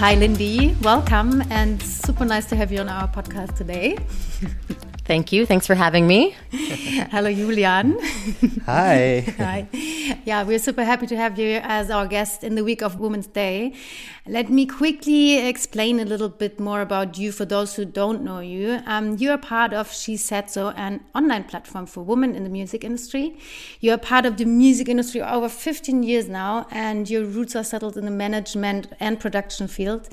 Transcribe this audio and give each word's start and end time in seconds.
Hi, 0.00 0.14
Lindy. 0.14 0.74
Welcome, 0.80 1.42
and 1.50 1.82
super 1.82 2.24
nice 2.24 2.46
to 2.46 2.56
have 2.56 2.72
you 2.72 2.80
on 2.80 2.88
our 2.88 3.06
podcast 3.06 3.54
today. 3.54 3.98
Thank 5.10 5.32
you. 5.32 5.44
Thanks 5.44 5.66
for 5.66 5.74
having 5.74 6.06
me. 6.06 6.36
Hello, 7.10 7.34
Julian. 7.34 7.98
Hi. 8.64 9.24
Hi. 9.38 9.66
Yeah, 10.24 10.44
we're 10.44 10.60
super 10.60 10.84
happy 10.84 11.08
to 11.08 11.16
have 11.16 11.36
you 11.36 11.58
as 11.64 11.90
our 11.90 12.06
guest 12.06 12.44
in 12.44 12.54
the 12.54 12.62
week 12.62 12.80
of 12.80 13.00
Women's 13.00 13.26
Day. 13.26 13.74
Let 14.24 14.50
me 14.50 14.66
quickly 14.66 15.48
explain 15.48 15.98
a 15.98 16.04
little 16.04 16.28
bit 16.28 16.60
more 16.60 16.80
about 16.80 17.18
you 17.18 17.32
for 17.32 17.44
those 17.44 17.74
who 17.74 17.84
don't 17.84 18.22
know 18.22 18.38
you. 18.38 18.82
Um, 18.86 19.16
you 19.16 19.32
are 19.32 19.38
part 19.38 19.72
of 19.72 19.92
She 19.92 20.16
Said 20.16 20.48
So, 20.48 20.68
an 20.76 21.00
online 21.12 21.42
platform 21.42 21.86
for 21.86 22.04
women 22.04 22.36
in 22.36 22.44
the 22.44 22.50
music 22.50 22.84
industry. 22.84 23.36
You 23.80 23.90
are 23.94 23.98
part 23.98 24.26
of 24.26 24.36
the 24.36 24.44
music 24.44 24.88
industry 24.88 25.22
over 25.22 25.48
15 25.48 26.04
years 26.04 26.28
now, 26.28 26.68
and 26.70 27.10
your 27.10 27.24
roots 27.24 27.56
are 27.56 27.64
settled 27.64 27.96
in 27.96 28.04
the 28.04 28.12
management 28.12 28.86
and 29.00 29.18
production 29.18 29.66
field. 29.66 30.08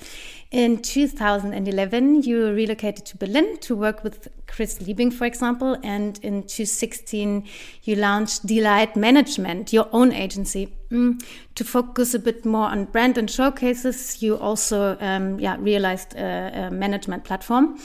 In 0.50 0.82
2011, 0.82 2.24
you 2.24 2.54
relocated 2.54 3.06
to 3.08 3.18
Berlin 3.18 3.58
to 3.58 3.76
work 3.76 4.02
with 4.02 4.30
Chris 4.48 4.80
Liebing, 4.80 5.12
for 5.12 5.26
example, 5.26 5.78
and 5.84 6.18
in 6.24 6.44
2016, 6.44 7.46
you 7.84 7.96
launched 7.96 8.46
Delight 8.46 8.96
Management, 8.96 9.74
your 9.74 9.90
own 9.92 10.14
agency. 10.14 10.74
Mm, 10.90 11.22
to 11.56 11.66
focus 11.66 12.14
a 12.14 12.20
bit 12.20 12.46
more 12.46 12.68
on 12.70 12.86
brand 12.86 13.18
and 13.18 13.30
showcases, 13.30 14.24
you 14.24 14.38
also 14.38 14.98
um, 15.02 15.38
yeah, 15.38 15.58
realized 15.60 16.16
a, 16.16 16.68
a 16.68 16.72
management 16.72 17.26
platform. 17.26 17.78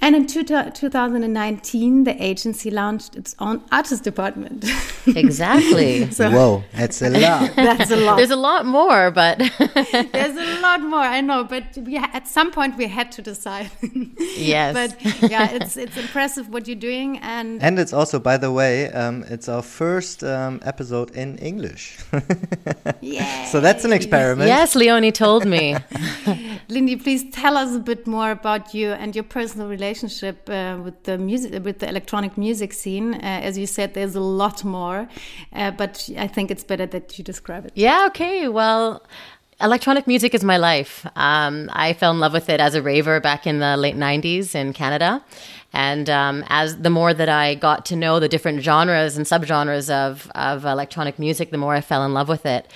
And 0.00 0.14
in 0.14 0.26
two 0.26 0.44
2019, 0.44 2.04
the 2.04 2.22
agency 2.22 2.70
launched 2.70 3.16
its 3.16 3.34
own 3.38 3.62
artist 3.72 4.04
department. 4.04 4.64
Exactly. 5.06 6.10
so, 6.12 6.30
Whoa, 6.30 6.64
that's 6.72 7.02
a 7.02 7.10
lot. 7.10 7.54
that's 7.56 7.90
a 7.90 7.96
lot. 7.96 8.16
There's 8.16 8.30
a 8.30 8.36
lot 8.36 8.64
more, 8.64 9.10
but 9.10 9.36
there's 9.58 10.36
a 10.36 10.60
lot 10.62 10.80
more. 10.80 11.00
I 11.00 11.20
know, 11.20 11.44
but 11.44 11.76
we 11.76 11.98
at 11.98 12.26
some 12.26 12.50
point 12.50 12.78
we 12.78 12.86
had 12.86 13.12
to 13.12 13.20
decide. 13.20 13.70
yes. 14.18 14.72
But 14.72 15.30
yeah, 15.30 15.50
it's 15.50 15.76
it's 15.76 15.98
impressive 15.98 16.48
what 16.48 16.66
you're 16.66 16.84
doing, 16.90 17.18
and 17.18 17.62
and 17.62 17.78
it's 17.78 17.92
also, 17.92 18.18
by 18.18 18.38
the 18.38 18.50
way, 18.50 18.90
um, 18.92 19.24
it's 19.28 19.46
our 19.46 19.60
first 19.60 20.24
um, 20.24 20.58
episode 20.64 21.10
in 21.10 21.36
English. 21.36 21.98
yeah. 23.02 23.44
So 23.52 23.60
that's 23.60 23.84
an 23.84 23.92
experiment. 23.92 24.48
Yes, 24.48 24.74
Leonie 24.74 25.12
told 25.12 25.44
me. 25.44 25.76
Lindy, 26.70 26.96
please 26.96 27.24
tell 27.30 27.58
us 27.58 27.76
a 27.76 27.78
bit 27.78 28.06
more 28.06 28.30
about 28.30 28.72
you 28.72 28.92
and 28.92 29.14
your 29.14 29.24
personal 29.24 29.68
relationship 29.68 29.83
relationship 29.84 30.48
uh, 30.48 30.78
with 30.84 31.02
the 31.04 31.16
music, 31.18 31.50
with 31.64 31.78
the 31.78 31.88
electronic 31.88 32.32
music 32.46 32.72
scene. 32.72 33.14
Uh, 33.14 33.48
as 33.48 33.56
you 33.58 33.66
said, 33.66 33.88
there's 33.94 34.16
a 34.16 34.26
lot 34.42 34.64
more, 34.64 35.08
uh, 35.52 35.70
but 35.82 35.92
I 36.16 36.28
think 36.34 36.50
it's 36.50 36.64
better 36.64 36.86
that 36.86 37.06
you 37.16 37.24
describe 37.24 37.66
it. 37.66 37.72
Yeah. 37.74 38.06
Okay. 38.08 38.48
Well. 38.48 39.02
Electronic 39.60 40.08
music 40.08 40.34
is 40.34 40.42
my 40.42 40.56
life. 40.56 41.06
Um, 41.14 41.70
I 41.72 41.92
fell 41.92 42.10
in 42.10 42.18
love 42.18 42.32
with 42.32 42.48
it 42.48 42.58
as 42.58 42.74
a 42.74 42.82
raver 42.82 43.20
back 43.20 43.46
in 43.46 43.60
the 43.60 43.76
late 43.76 43.94
90s 43.94 44.56
in 44.56 44.72
Canada. 44.72 45.22
And 45.72 46.10
um, 46.10 46.44
as 46.48 46.78
the 46.78 46.90
more 46.90 47.14
that 47.14 47.28
I 47.28 47.54
got 47.54 47.86
to 47.86 47.96
know 47.96 48.18
the 48.18 48.28
different 48.28 48.62
genres 48.62 49.16
and 49.16 49.24
subgenres 49.24 49.88
of, 49.90 50.28
of 50.34 50.64
electronic 50.64 51.20
music, 51.20 51.50
the 51.52 51.56
more 51.56 51.72
I 51.72 51.82
fell 51.82 52.04
in 52.04 52.12
love 52.12 52.28
with 52.28 52.44
it. 52.46 52.66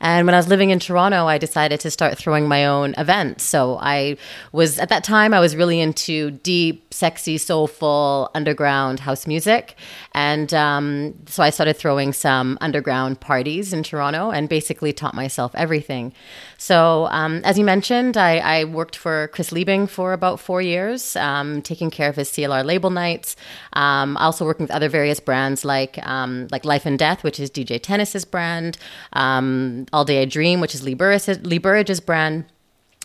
And 0.00 0.26
when 0.26 0.34
I 0.34 0.38
was 0.38 0.48
living 0.48 0.70
in 0.70 0.78
Toronto, 0.78 1.26
I 1.26 1.38
decided 1.38 1.80
to 1.80 1.90
start 1.90 2.18
throwing 2.18 2.48
my 2.48 2.66
own 2.66 2.94
events. 2.98 3.44
So 3.44 3.78
I 3.80 4.16
was, 4.52 4.78
at 4.78 4.88
that 4.90 5.04
time, 5.04 5.32
I 5.32 5.40
was 5.40 5.56
really 5.56 5.80
into 5.80 6.30
deep, 6.30 6.92
sexy, 6.92 7.38
soulful, 7.38 8.30
underground 8.34 9.00
house 9.00 9.26
music. 9.26 9.76
And 10.12 10.52
um, 10.54 11.14
so 11.26 11.42
I 11.42 11.50
started 11.50 11.76
throwing 11.76 12.12
some 12.12 12.58
underground 12.60 13.20
parties 13.20 13.72
in 13.72 13.82
Toronto 13.82 14.30
and 14.30 14.48
basically 14.48 14.92
taught 14.92 15.14
myself 15.14 15.54
everything. 15.54 16.12
So, 16.58 17.06
um, 17.10 17.42
as 17.44 17.58
you 17.58 17.64
mentioned, 17.64 18.16
I, 18.16 18.38
I, 18.38 18.64
worked 18.64 18.96
for 18.96 19.28
Chris 19.28 19.50
Liebing 19.50 19.90
for 19.90 20.14
about 20.14 20.40
four 20.40 20.62
years, 20.62 21.14
um, 21.16 21.60
taking 21.60 21.90
care 21.90 22.08
of 22.08 22.16
his 22.16 22.30
CLR 22.30 22.64
label 22.64 22.88
nights. 22.88 23.36
Um, 23.74 24.16
also 24.16 24.44
working 24.46 24.64
with 24.64 24.70
other 24.70 24.88
various 24.88 25.20
brands 25.20 25.64
like 25.64 25.98
um, 26.06 26.48
like 26.50 26.64
Life 26.64 26.86
and 26.86 26.98
Death, 26.98 27.22
which 27.22 27.38
is 27.38 27.50
DJ 27.50 27.78
Tennis's 27.78 28.24
brand. 28.24 28.78
Um, 29.12 29.85
all 29.92 30.04
Day 30.04 30.22
I 30.22 30.24
Dream, 30.24 30.60
which 30.60 30.74
is 30.74 30.82
Lee, 30.82 30.94
Lee 30.94 31.58
Burridge's 31.58 32.00
brand. 32.00 32.46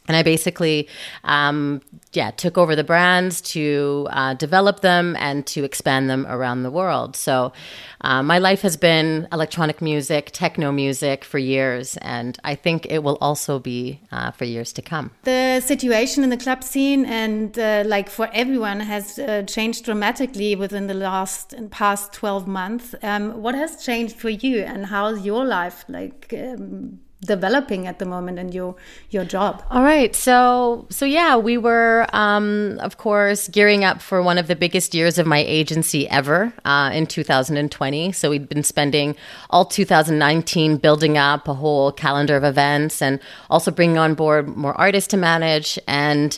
And 0.07 0.17
I 0.17 0.23
basically, 0.23 0.87
um, 1.23 1.81
yeah, 2.11 2.31
took 2.31 2.57
over 2.57 2.75
the 2.75 2.83
brands 2.83 3.39
to 3.53 4.07
uh, 4.09 4.33
develop 4.33 4.81
them 4.81 5.15
and 5.19 5.45
to 5.47 5.63
expand 5.63 6.09
them 6.09 6.25
around 6.27 6.63
the 6.63 6.71
world. 6.71 7.15
So 7.15 7.53
uh, 8.01 8.23
my 8.23 8.39
life 8.39 8.61
has 8.61 8.75
been 8.77 9.27
electronic 9.31 9.79
music, 9.79 10.31
techno 10.31 10.71
music 10.71 11.23
for 11.23 11.37
years, 11.37 11.97
and 11.97 12.37
I 12.43 12.55
think 12.55 12.87
it 12.89 13.03
will 13.03 13.19
also 13.21 13.59
be 13.59 14.01
uh, 14.11 14.31
for 14.31 14.45
years 14.45 14.73
to 14.73 14.81
come. 14.81 15.11
The 15.23 15.59
situation 15.59 16.23
in 16.23 16.31
the 16.31 16.37
club 16.37 16.63
scene 16.63 17.05
and 17.05 17.57
uh, 17.59 17.83
like 17.85 18.09
for 18.09 18.27
everyone 18.33 18.79
has 18.79 19.19
uh, 19.19 19.43
changed 19.43 19.85
dramatically 19.85 20.55
within 20.55 20.87
the 20.87 20.95
last 20.95 21.53
and 21.53 21.71
past 21.71 22.11
12 22.13 22.47
months. 22.47 22.95
Um, 23.03 23.41
what 23.41 23.53
has 23.53 23.83
changed 23.85 24.15
for 24.15 24.29
you 24.29 24.63
and 24.63 24.87
how's 24.87 25.23
your 25.23 25.45
life 25.45 25.85
like? 25.87 26.33
Um, 26.35 27.01
developing 27.21 27.87
at 27.87 27.99
the 27.99 28.05
moment 28.05 28.39
in 28.39 28.51
your 28.51 28.75
your 29.09 29.25
job? 29.25 29.63
All 29.69 29.83
right. 29.83 30.15
So 30.15 30.85
so 30.89 31.05
yeah 31.05 31.37
we 31.37 31.57
were 31.57 32.07
um, 32.13 32.79
of 32.81 32.97
course 32.97 33.47
gearing 33.47 33.83
up 33.83 34.01
for 34.01 34.21
one 34.21 34.37
of 34.37 34.47
the 34.47 34.55
biggest 34.55 34.93
years 34.93 35.17
of 35.17 35.25
my 35.27 35.39
agency 35.39 36.09
ever 36.09 36.53
uh, 36.65 36.91
in 36.93 37.05
2020 37.05 38.11
so 38.11 38.29
we'd 38.29 38.49
been 38.49 38.63
spending 38.63 39.15
all 39.49 39.65
2019 39.65 40.77
building 40.77 41.17
up 41.17 41.47
a 41.47 41.53
whole 41.53 41.91
calendar 41.91 42.35
of 42.35 42.43
events 42.43 43.01
and 43.01 43.19
also 43.49 43.71
bringing 43.71 43.97
on 43.97 44.13
board 44.13 44.47
more 44.47 44.73
artists 44.79 45.07
to 45.09 45.17
manage. 45.17 45.79
And 45.87 46.37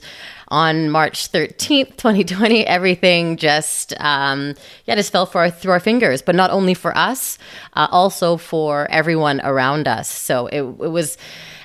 on 0.53 0.91
March 0.91 1.31
13th, 1.31 1.97
2020, 1.97 2.64
everything 2.68 3.38
just, 3.38 3.91
um, 4.00 4.53
yeah, 4.86 4.94
just 4.94 5.12
fell 5.12 5.28
our, 5.34 5.50
through 5.50 5.72
our 5.72 5.80
fingers, 5.80 6.22
but 6.22 6.36
not 6.36 6.52
only 6.52 6.75
for 6.75 6.96
us, 6.96 7.40
uh, 7.74 7.88
also 7.90 8.38
for 8.38 8.88
everyone 8.91 9.41
around 9.44 9.88
us. 9.88 10.08
So 10.08 10.46
it, 10.46 10.62
it 10.62 10.91
was, 10.91 11.18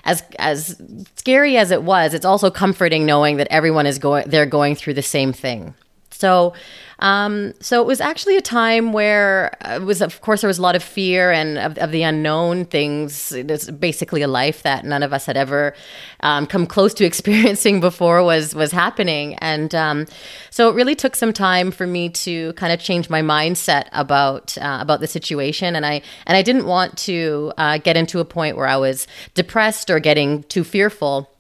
as 0.04 0.22
as 0.38 0.80
scary 1.16 1.58
as 1.58 1.70
it 1.70 1.82
was, 1.82 2.14
it's 2.14 2.24
also 2.24 2.50
comforting 2.50 3.04
knowing 3.04 3.36
that 3.36 3.48
everyone 3.50 3.84
is 3.84 3.98
going 3.98 4.24
they're 4.30 4.46
going 4.46 4.74
through 4.74 4.94
the 4.94 5.02
same 5.02 5.34
thing. 5.34 5.74
So 6.10 6.54
um, 7.00 7.54
so 7.60 7.80
it 7.80 7.86
was 7.86 8.00
actually 8.00 8.36
a 8.36 8.40
time 8.40 8.92
where 8.92 9.56
uh, 9.64 9.76
it 9.76 9.82
was, 9.82 10.02
of 10.02 10.20
course, 10.20 10.40
there 10.40 10.48
was 10.48 10.58
a 10.58 10.62
lot 10.62 10.74
of 10.74 10.82
fear 10.82 11.30
and 11.30 11.56
of, 11.56 11.78
of 11.78 11.92
the 11.92 12.02
unknown 12.02 12.64
things. 12.64 13.30
It's 13.30 13.70
basically 13.70 14.22
a 14.22 14.28
life 14.28 14.62
that 14.64 14.84
none 14.84 15.04
of 15.04 15.12
us 15.12 15.24
had 15.24 15.36
ever 15.36 15.74
um, 16.20 16.46
come 16.46 16.66
close 16.66 16.92
to 16.94 17.04
experiencing 17.12 17.80
before 17.80 18.24
was 18.24 18.54
was 18.54 18.72
happening, 18.72 19.36
and 19.36 19.74
um, 19.74 20.06
so 20.50 20.68
it 20.68 20.74
really 20.74 20.96
took 20.96 21.14
some 21.14 21.32
time 21.32 21.70
for 21.70 21.86
me 21.86 22.08
to 22.08 22.52
kind 22.54 22.72
of 22.72 22.80
change 22.80 23.08
my 23.08 23.22
mindset 23.22 23.88
about 23.92 24.58
uh, 24.58 24.78
about 24.80 25.00
the 25.00 25.06
situation, 25.06 25.76
and 25.76 25.86
I 25.86 26.02
and 26.26 26.36
I 26.36 26.42
didn't 26.42 26.66
want 26.66 26.98
to 26.98 27.52
uh, 27.58 27.78
get 27.78 27.96
into 27.96 28.18
a 28.18 28.24
point 28.24 28.56
where 28.56 28.66
I 28.66 28.76
was 28.76 29.06
depressed 29.34 29.88
or 29.88 30.00
getting 30.00 30.42
too 30.44 30.64
fearful 30.64 31.30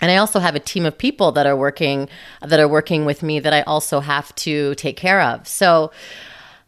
and 0.00 0.10
I 0.10 0.16
also 0.16 0.38
have 0.38 0.54
a 0.54 0.60
team 0.60 0.86
of 0.86 0.96
people 0.96 1.32
that 1.32 1.46
are 1.46 1.56
working 1.56 2.08
that 2.40 2.60
are 2.60 2.68
working 2.68 3.04
with 3.04 3.22
me 3.22 3.40
that 3.40 3.52
I 3.52 3.62
also 3.62 4.00
have 4.00 4.34
to 4.36 4.74
take 4.76 4.96
care 4.96 5.20
of. 5.20 5.46
So 5.46 5.92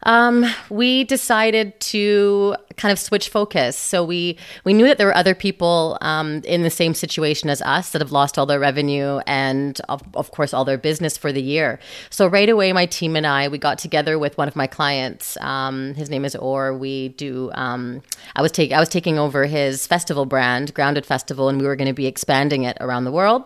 um, 0.03 0.45
we 0.69 1.03
decided 1.03 1.79
to 1.79 2.55
kind 2.77 2.91
of 2.91 2.99
switch 2.99 3.29
focus. 3.29 3.77
So 3.77 4.03
we 4.03 4.37
we 4.63 4.73
knew 4.73 4.85
that 4.87 4.97
there 4.97 5.07
were 5.07 5.15
other 5.15 5.35
people 5.35 5.97
um, 6.01 6.41
in 6.45 6.63
the 6.63 6.69
same 6.69 6.93
situation 6.93 7.49
as 7.49 7.61
us 7.61 7.91
that 7.91 8.01
have 8.01 8.11
lost 8.11 8.37
all 8.37 8.45
their 8.45 8.59
revenue 8.59 9.19
and 9.27 9.79
of, 9.89 10.01
of 10.15 10.31
course 10.31 10.53
all 10.53 10.65
their 10.65 10.77
business 10.77 11.17
for 11.17 11.31
the 11.31 11.41
year. 11.41 11.79
So 12.09 12.27
right 12.27 12.49
away, 12.49 12.73
my 12.73 12.85
team 12.85 13.15
and 13.15 13.25
I 13.25 13.47
we 13.47 13.57
got 13.57 13.77
together 13.77 14.19
with 14.19 14.37
one 14.37 14.47
of 14.47 14.55
my 14.55 14.67
clients. 14.67 15.37
Um, 15.41 15.93
his 15.95 16.09
name 16.09 16.25
is 16.25 16.35
Or. 16.35 16.73
We 16.73 17.09
do. 17.09 17.51
Um, 17.53 18.01
I 18.35 18.41
was 18.41 18.51
taking 18.51 18.75
I 18.75 18.79
was 18.79 18.89
taking 18.89 19.17
over 19.19 19.45
his 19.45 19.87
festival 19.87 20.25
brand, 20.25 20.73
Grounded 20.73 21.05
Festival, 21.05 21.49
and 21.49 21.59
we 21.59 21.67
were 21.67 21.75
going 21.75 21.87
to 21.87 21.93
be 21.93 22.07
expanding 22.07 22.63
it 22.63 22.77
around 22.81 23.05
the 23.05 23.11
world. 23.11 23.43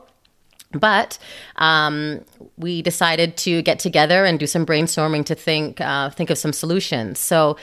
But 0.71 1.17
um, 1.57 2.23
we 2.57 2.81
decided 2.81 3.37
to 3.37 3.61
get 3.61 3.79
together 3.79 4.25
and 4.25 4.39
do 4.39 4.47
some 4.47 4.65
brainstorming 4.65 5.25
to 5.25 5.35
think 5.35 5.81
uh, 5.81 6.09
think 6.09 6.29
of 6.29 6.37
some 6.37 6.53
solutions. 6.53 7.19
So 7.19 7.57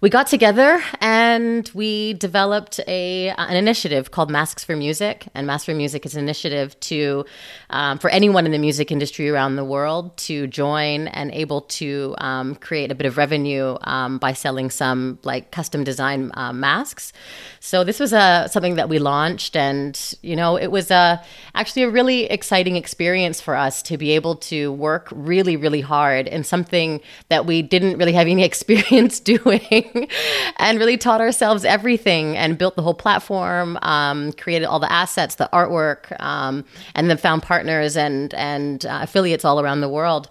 we 0.00 0.10
got 0.10 0.26
together 0.26 0.82
and 1.00 1.70
we 1.74 2.12
developed 2.14 2.78
a 2.86 3.30
an 3.30 3.56
initiative 3.56 4.10
called 4.10 4.30
Masks 4.30 4.62
for 4.62 4.76
Music. 4.76 5.26
And 5.34 5.46
Masks 5.46 5.64
for 5.64 5.74
Music 5.74 6.04
is 6.04 6.14
an 6.14 6.22
initiative 6.22 6.78
to 6.80 7.24
um, 7.70 7.98
for 7.98 8.10
anyone 8.10 8.44
in 8.44 8.52
the 8.52 8.58
music 8.58 8.92
industry 8.92 9.30
around 9.30 9.56
the 9.56 9.64
world 9.64 10.16
to 10.18 10.46
join 10.46 11.08
and 11.08 11.30
able 11.32 11.62
to 11.62 12.14
um, 12.18 12.54
create 12.56 12.90
a 12.90 12.94
bit 12.94 13.06
of 13.06 13.16
revenue 13.16 13.76
um, 13.82 14.18
by 14.18 14.32
selling 14.32 14.70
some 14.70 15.18
like 15.22 15.50
custom 15.50 15.84
design 15.84 16.30
uh, 16.34 16.52
masks. 16.52 17.12
So 17.60 17.82
this 17.82 17.98
was 17.98 18.12
a 18.12 18.48
something 18.50 18.74
that 18.74 18.90
we 18.90 18.98
launched, 18.98 19.56
and 19.56 19.98
you 20.20 20.36
know 20.36 20.56
it 20.56 20.68
was 20.68 20.90
a 20.90 21.22
actually 21.54 21.84
a 21.84 21.90
really 21.90 22.24
exciting 22.24 22.76
experience 22.76 23.33
for 23.40 23.56
us 23.56 23.82
to 23.82 23.96
be 23.96 24.12
able 24.12 24.36
to 24.36 24.72
work 24.72 25.08
really 25.12 25.56
really 25.56 25.80
hard 25.80 26.26
in 26.28 26.44
something 26.44 27.00
that 27.28 27.46
we 27.46 27.62
didn't 27.62 27.98
really 27.98 28.12
have 28.12 28.26
any 28.26 28.44
experience 28.52 29.20
doing. 29.20 30.08
and 30.56 30.78
really 30.78 30.96
taught 30.96 31.20
ourselves 31.20 31.64
everything 31.64 32.36
and 32.36 32.58
built 32.58 32.76
the 32.76 32.82
whole 32.82 32.94
platform, 32.94 33.78
um, 33.82 34.32
created 34.32 34.66
all 34.66 34.80
the 34.80 34.90
assets, 34.90 35.36
the 35.36 35.48
artwork, 35.52 36.18
um, 36.20 36.64
and 36.94 37.10
then 37.10 37.16
found 37.16 37.42
partners 37.42 37.96
and 37.96 38.34
and 38.34 38.86
uh, 38.86 39.00
affiliates 39.02 39.44
all 39.44 39.60
around 39.60 39.80
the 39.80 39.88
world. 39.88 40.30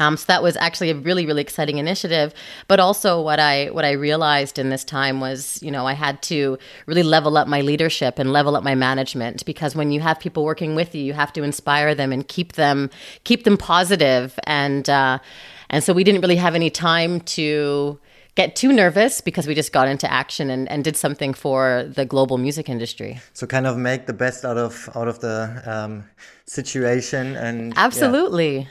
Um, 0.00 0.16
so 0.16 0.24
that 0.26 0.42
was 0.42 0.56
actually 0.56 0.90
a 0.90 0.94
really, 0.96 1.26
really 1.26 1.42
exciting 1.42 1.78
initiative. 1.78 2.34
But 2.66 2.80
also, 2.80 3.20
what 3.20 3.38
I 3.38 3.66
what 3.66 3.84
I 3.84 3.92
realized 3.92 4.58
in 4.58 4.70
this 4.70 4.82
time 4.82 5.20
was, 5.20 5.62
you 5.62 5.70
know, 5.70 5.86
I 5.86 5.92
had 5.92 6.22
to 6.22 6.58
really 6.86 7.02
level 7.02 7.36
up 7.36 7.46
my 7.46 7.60
leadership 7.60 8.18
and 8.18 8.32
level 8.32 8.56
up 8.56 8.64
my 8.64 8.74
management 8.74 9.44
because 9.44 9.76
when 9.76 9.92
you 9.92 10.00
have 10.00 10.18
people 10.18 10.44
working 10.44 10.74
with 10.74 10.94
you, 10.94 11.02
you 11.02 11.12
have 11.12 11.32
to 11.34 11.42
inspire 11.42 11.94
them 11.94 12.12
and 12.12 12.26
keep 12.26 12.54
them 12.54 12.90
keep 13.24 13.44
them 13.44 13.56
positive 13.56 14.38
and 14.44 14.88
uh, 14.88 15.18
and 15.68 15.84
so 15.84 15.92
we 15.92 16.02
didn't 16.02 16.22
really 16.22 16.36
have 16.36 16.54
any 16.54 16.70
time 16.70 17.20
to 17.20 17.98
get 18.34 18.56
too 18.56 18.72
nervous 18.72 19.20
because 19.20 19.46
we 19.46 19.54
just 19.54 19.72
got 19.72 19.88
into 19.88 20.10
action 20.10 20.50
and, 20.50 20.70
and 20.70 20.84
did 20.84 20.96
something 20.96 21.34
for 21.34 21.84
the 21.94 22.04
global 22.04 22.38
music 22.38 22.68
industry. 22.68 23.20
So 23.34 23.46
kind 23.46 23.66
of 23.66 23.76
make 23.76 24.06
the 24.06 24.12
best 24.12 24.44
out 24.44 24.56
of 24.56 24.88
out 24.94 25.08
of 25.08 25.20
the 25.20 25.62
um, 25.66 26.04
situation 26.46 27.36
and 27.36 27.74
absolutely. 27.76 28.60
Yeah. 28.60 28.66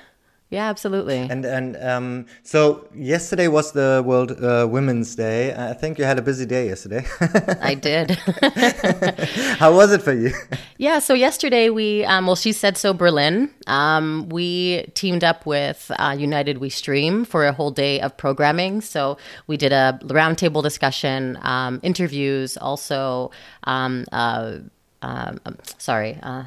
Yeah, 0.51 0.68
absolutely. 0.68 1.19
And 1.30 1.46
and 1.46 1.78
um, 1.78 2.25
so 2.42 2.88
yesterday 2.96 3.48
was 3.48 3.72
the 3.72 4.01
World 4.04 4.31
uh, 4.31 4.68
Women's 4.68 5.16
Day. 5.16 5.54
I 5.54 5.74
think 5.74 6.00
you 6.00 6.06
had 6.06 6.18
a 6.18 6.24
busy 6.24 6.48
day 6.48 6.68
yesterday. 6.68 7.06
I 7.62 7.75
did. 7.75 8.12
How 9.60 9.72
was 9.72 9.92
it 9.92 10.01
for 10.01 10.13
you? 10.13 10.34
Yeah, 10.80 10.98
so 11.00 11.13
yesterday 11.13 11.69
we, 11.69 12.04
um, 12.06 12.25
well, 12.25 12.36
she 12.36 12.51
said 12.51 12.78
so 12.78 12.94
Berlin. 12.96 13.51
Um, 13.68 14.28
we 14.30 14.90
teamed 14.96 15.24
up 15.24 15.46
with 15.46 15.92
uh, 16.00 16.16
United 16.18 16.57
We 16.57 16.69
Stream 16.69 17.25
for 17.25 17.46
a 17.46 17.54
whole 17.54 17.69
day 17.69 18.01
of 18.01 18.18
programming. 18.18 18.81
So 18.81 19.18
we 19.46 19.56
did 19.56 19.72
a 19.72 20.00
roundtable 20.06 20.63
discussion, 20.63 21.38
um, 21.44 21.80
interviews, 21.84 22.57
also. 22.57 23.30
Um, 23.66 24.06
uh, 24.12 24.60
um, 25.01 25.40
um, 25.46 25.57
sorry 25.78 26.19
uh, 26.24 26.44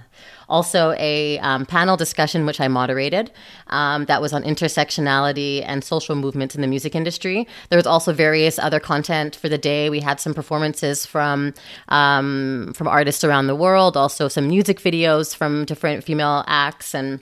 also 0.48 0.94
a 0.98 1.38
um, 1.38 1.64
panel 1.64 1.96
discussion 1.96 2.44
which 2.44 2.60
I 2.60 2.68
moderated 2.68 3.30
um, 3.68 4.04
that 4.04 4.20
was 4.20 4.32
on 4.32 4.42
intersectionality 4.42 5.64
and 5.66 5.82
social 5.82 6.14
movements 6.14 6.54
in 6.54 6.60
the 6.60 6.66
music 6.66 6.94
industry. 6.94 7.48
There 7.70 7.78
was 7.78 7.86
also 7.86 8.12
various 8.12 8.58
other 8.58 8.78
content 8.78 9.36
for 9.36 9.48
the 9.48 9.56
day. 9.56 9.88
We 9.88 10.00
had 10.00 10.20
some 10.20 10.34
performances 10.34 11.06
from 11.06 11.54
um, 11.88 12.72
from 12.74 12.88
artists 12.88 13.24
around 13.24 13.46
the 13.46 13.56
world, 13.56 13.96
also 13.96 14.28
some 14.28 14.48
music 14.48 14.80
videos 14.80 15.34
from 15.34 15.64
different 15.64 16.04
female 16.04 16.44
acts 16.46 16.94
and 16.94 17.20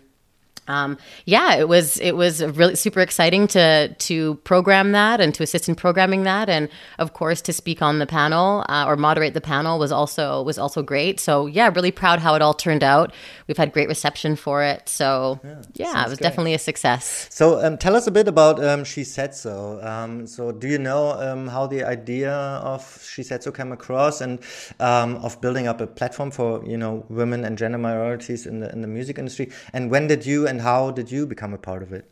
um, 0.70 0.98
yeah, 1.24 1.56
it 1.56 1.68
was 1.68 1.98
it 1.98 2.12
was 2.12 2.42
really 2.42 2.76
super 2.76 3.00
exciting 3.00 3.48
to 3.48 3.92
to 3.92 4.34
program 4.44 4.92
that 4.92 5.20
and 5.20 5.34
to 5.34 5.42
assist 5.42 5.68
in 5.68 5.74
programming 5.74 6.22
that, 6.22 6.48
and 6.48 6.68
of 6.98 7.12
course 7.12 7.42
to 7.42 7.52
speak 7.52 7.82
on 7.82 7.98
the 7.98 8.06
panel 8.06 8.64
uh, 8.68 8.84
or 8.86 8.96
moderate 8.96 9.34
the 9.34 9.40
panel 9.40 9.78
was 9.78 9.90
also 9.90 10.42
was 10.42 10.58
also 10.58 10.82
great. 10.82 11.18
So 11.18 11.46
yeah, 11.46 11.70
really 11.74 11.90
proud 11.90 12.20
how 12.20 12.34
it 12.36 12.42
all 12.42 12.54
turned 12.54 12.84
out. 12.84 13.12
We've 13.48 13.56
had 13.56 13.72
great 13.72 13.88
reception 13.88 14.36
for 14.36 14.62
it. 14.62 14.88
So 14.88 15.40
yeah, 15.42 15.62
yeah 15.74 16.04
it 16.04 16.08
was 16.08 16.18
great. 16.18 16.28
definitely 16.28 16.54
a 16.54 16.58
success. 16.58 17.26
So 17.30 17.64
um, 17.64 17.76
tell 17.76 17.96
us 17.96 18.06
a 18.06 18.12
bit 18.12 18.28
about 18.28 18.62
um, 18.62 18.84
She 18.84 19.02
Said 19.02 19.34
So. 19.34 19.80
Um, 19.82 20.26
so 20.26 20.52
do 20.52 20.68
you 20.68 20.78
know 20.78 21.12
um, 21.20 21.48
how 21.48 21.66
the 21.66 21.82
idea 21.82 22.32
of 22.32 22.80
She 23.02 23.24
Said 23.24 23.42
So 23.42 23.50
came 23.50 23.72
across 23.72 24.20
and 24.20 24.38
um, 24.78 25.16
of 25.16 25.40
building 25.40 25.66
up 25.66 25.80
a 25.80 25.88
platform 25.88 26.30
for 26.30 26.64
you 26.64 26.78
know 26.78 27.04
women 27.08 27.44
and 27.44 27.58
gender 27.58 27.78
minorities 27.78 28.46
in 28.46 28.60
the 28.60 28.70
in 28.72 28.82
the 28.82 28.88
music 28.88 29.18
industry? 29.18 29.50
And 29.72 29.90
when 29.90 30.06
did 30.06 30.24
you 30.24 30.46
and 30.46 30.59
how 30.60 30.90
did 30.90 31.10
you 31.10 31.26
become 31.26 31.52
a 31.52 31.58
part 31.58 31.82
of 31.82 31.92
it? 31.92 32.10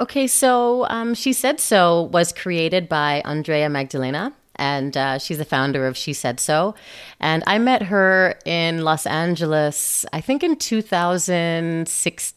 Okay, 0.00 0.26
so 0.26 0.86
um, 0.88 1.14
She 1.14 1.32
Said 1.32 1.60
So 1.60 2.04
was 2.12 2.32
created 2.32 2.88
by 2.88 3.22
Andreea 3.24 3.68
Magdalina, 3.68 4.32
and 4.60 4.96
uh, 4.96 5.18
she's 5.18 5.38
the 5.38 5.44
founder 5.44 5.86
of 5.86 5.96
She 5.96 6.12
Said 6.12 6.38
So. 6.38 6.74
And 7.18 7.42
I 7.46 7.58
met 7.58 7.84
her 7.84 8.38
in 8.44 8.84
Los 8.84 9.06
Angeles, 9.06 10.04
I 10.12 10.20
think 10.20 10.44
in 10.44 10.56
2016 10.56 12.34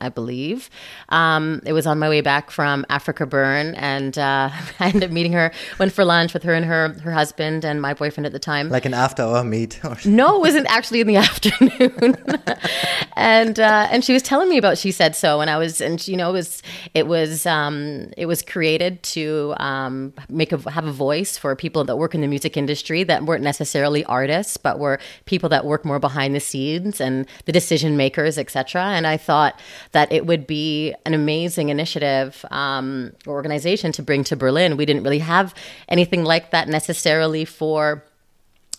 I 0.00 0.08
believe. 0.10 0.68
Um, 1.08 1.62
it 1.64 1.72
was 1.72 1.86
on 1.86 1.98
my 1.98 2.08
way 2.08 2.20
back 2.20 2.50
from 2.50 2.84
AfrikaBurn, 2.90 3.74
and 3.76 4.18
uh, 4.18 4.50
I 4.80 4.88
ended 4.88 5.04
up 5.04 5.10
meeting 5.10 5.32
her. 5.32 5.52
Went 5.78 5.92
for 5.92 6.04
lunch 6.04 6.34
with 6.34 6.42
her 6.42 6.54
and 6.54 6.64
her 6.66 6.94
her 7.02 7.12
husband 7.12 7.64
and 7.64 7.80
my 7.80 7.94
boyfriend 7.94 8.26
at 8.26 8.32
the 8.32 8.38
time. 8.38 8.68
Like 8.68 8.84
an 8.84 8.94
after 8.94 9.22
hour 9.22 9.44
meet? 9.44 9.80
no, 10.04 10.36
it 10.36 10.40
wasn't 10.40 10.66
actually 10.70 11.00
in 11.00 11.06
the 11.06 11.16
afternoon. 11.28 12.16
and 13.16 13.58
uh, 13.58 13.88
and 13.90 14.04
she 14.04 14.12
was 14.12 14.22
telling 14.22 14.48
me 14.48 14.58
about 14.58 14.78
she 14.78 14.92
said 14.92 15.16
so, 15.16 15.40
and 15.40 15.50
I 15.50 15.56
was 15.56 15.80
and 15.80 16.06
you 16.06 16.16
know 16.16 16.30
it 16.30 16.34
was 16.34 16.62
it 16.94 17.06
was 17.06 17.46
um, 17.46 18.12
it 18.16 18.26
was 18.26 18.42
created 18.42 19.02
to 19.14 19.54
um, 19.56 20.12
make 20.28 20.52
a 20.52 20.70
have 20.70 20.86
a 20.86 20.92
voice 20.92 21.38
for 21.38 21.47
people 21.56 21.84
that 21.84 21.96
work 21.96 22.14
in 22.14 22.20
the 22.20 22.26
music 22.26 22.56
industry 22.56 23.02
that 23.04 23.24
weren't 23.24 23.42
necessarily 23.42 24.04
artists, 24.04 24.56
but 24.56 24.78
were 24.78 24.98
people 25.24 25.48
that 25.48 25.64
work 25.64 25.84
more 25.84 25.98
behind 25.98 26.34
the 26.34 26.40
scenes 26.40 27.00
and 27.00 27.26
the 27.44 27.52
decision 27.52 27.96
makers, 27.96 28.38
etc. 28.38 28.82
And 28.82 29.06
I 29.06 29.16
thought 29.16 29.58
that 29.92 30.10
it 30.12 30.26
would 30.26 30.46
be 30.46 30.94
an 31.04 31.14
amazing 31.14 31.68
initiative 31.68 32.44
um, 32.50 33.12
or 33.26 33.34
organization 33.34 33.92
to 33.92 34.02
bring 34.02 34.24
to 34.24 34.36
Berlin. 34.36 34.76
We 34.76 34.86
didn't 34.86 35.04
really 35.04 35.20
have 35.20 35.54
anything 35.88 36.24
like 36.24 36.50
that 36.50 36.68
necessarily 36.68 37.44
for 37.44 38.04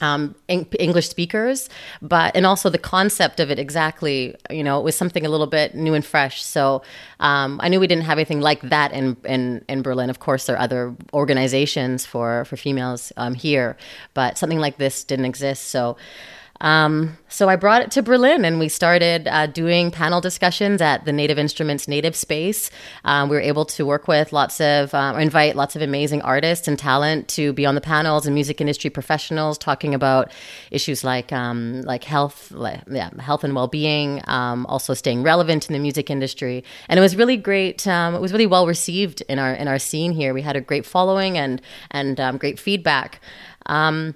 um, 0.01 0.35
English 0.47 1.09
speakers, 1.09 1.69
but 2.01 2.35
and 2.35 2.45
also 2.45 2.69
the 2.69 2.77
concept 2.77 3.39
of 3.39 3.51
it 3.51 3.59
exactly. 3.59 4.35
You 4.49 4.63
know, 4.63 4.79
it 4.79 4.83
was 4.83 4.95
something 4.95 5.25
a 5.25 5.29
little 5.29 5.47
bit 5.47 5.75
new 5.75 5.93
and 5.93 6.05
fresh. 6.05 6.43
So 6.43 6.81
um, 7.19 7.59
I 7.61 7.69
knew 7.69 7.79
we 7.79 7.87
didn't 7.87 8.05
have 8.05 8.17
anything 8.17 8.41
like 8.41 8.61
that 8.61 8.91
in 8.91 9.17
in, 9.25 9.63
in 9.67 9.81
Berlin. 9.81 10.09
Of 10.09 10.19
course, 10.19 10.45
there 10.45 10.55
are 10.55 10.61
other 10.61 10.95
organizations 11.13 12.05
for 12.05 12.45
for 12.45 12.57
females 12.57 13.11
um, 13.17 13.33
here, 13.33 13.77
but 14.13 14.37
something 14.37 14.59
like 14.59 14.77
this 14.77 15.03
didn't 15.03 15.25
exist. 15.25 15.65
So. 15.65 15.97
Um, 16.61 17.17
so 17.29 17.47
I 17.47 17.55
brought 17.55 17.81
it 17.81 17.91
to 17.91 18.03
Berlin 18.03 18.43
and 18.43 18.59
we 18.59 18.67
started 18.67 19.27
uh, 19.27 19.47
doing 19.47 19.91
panel 19.91 20.19
discussions 20.19 20.81
at 20.81 21.05
the 21.05 21.13
Native 21.13 21.39
Instruments 21.39 21.87
Native 21.87 22.15
Space. 22.15 22.69
Um, 23.05 23.29
we 23.29 23.35
were 23.35 23.41
able 23.41 23.65
to 23.65 23.85
work 23.85 24.07
with 24.07 24.33
lots 24.33 24.59
of, 24.59 24.93
uh, 24.93 25.15
invite 25.17 25.55
lots 25.55 25.75
of 25.75 25.81
amazing 25.81 26.21
artists 26.21 26.67
and 26.67 26.77
talent 26.77 27.27
to 27.29 27.53
be 27.53 27.65
on 27.65 27.75
the 27.75 27.81
panels 27.81 28.25
and 28.25 28.33
music 28.33 28.59
industry 28.59 28.89
professionals 28.89 29.57
talking 29.57 29.93
about 29.95 30.31
issues 30.71 31.03
like 31.03 31.31
um, 31.31 31.81
like 31.83 32.03
health, 32.03 32.51
like, 32.51 32.81
yeah, 32.89 33.09
health 33.19 33.43
and 33.43 33.55
well 33.55 33.67
being, 33.67 34.21
um, 34.27 34.65
also 34.65 34.93
staying 34.93 35.23
relevant 35.23 35.69
in 35.69 35.73
the 35.73 35.79
music 35.79 36.09
industry. 36.09 36.63
And 36.89 36.97
it 36.97 37.01
was 37.01 37.15
really 37.15 37.37
great. 37.37 37.87
Um, 37.87 38.15
it 38.15 38.21
was 38.21 38.33
really 38.33 38.47
well 38.47 38.67
received 38.67 39.21
in 39.29 39.39
our 39.39 39.53
in 39.53 39.67
our 39.67 39.79
scene 39.79 40.11
here. 40.11 40.33
We 40.33 40.41
had 40.41 40.55
a 40.55 40.61
great 40.61 40.85
following 40.85 41.37
and 41.37 41.61
and 41.91 42.39
great 42.39 42.59
feedback. 42.59 43.21
Um, 43.67 44.15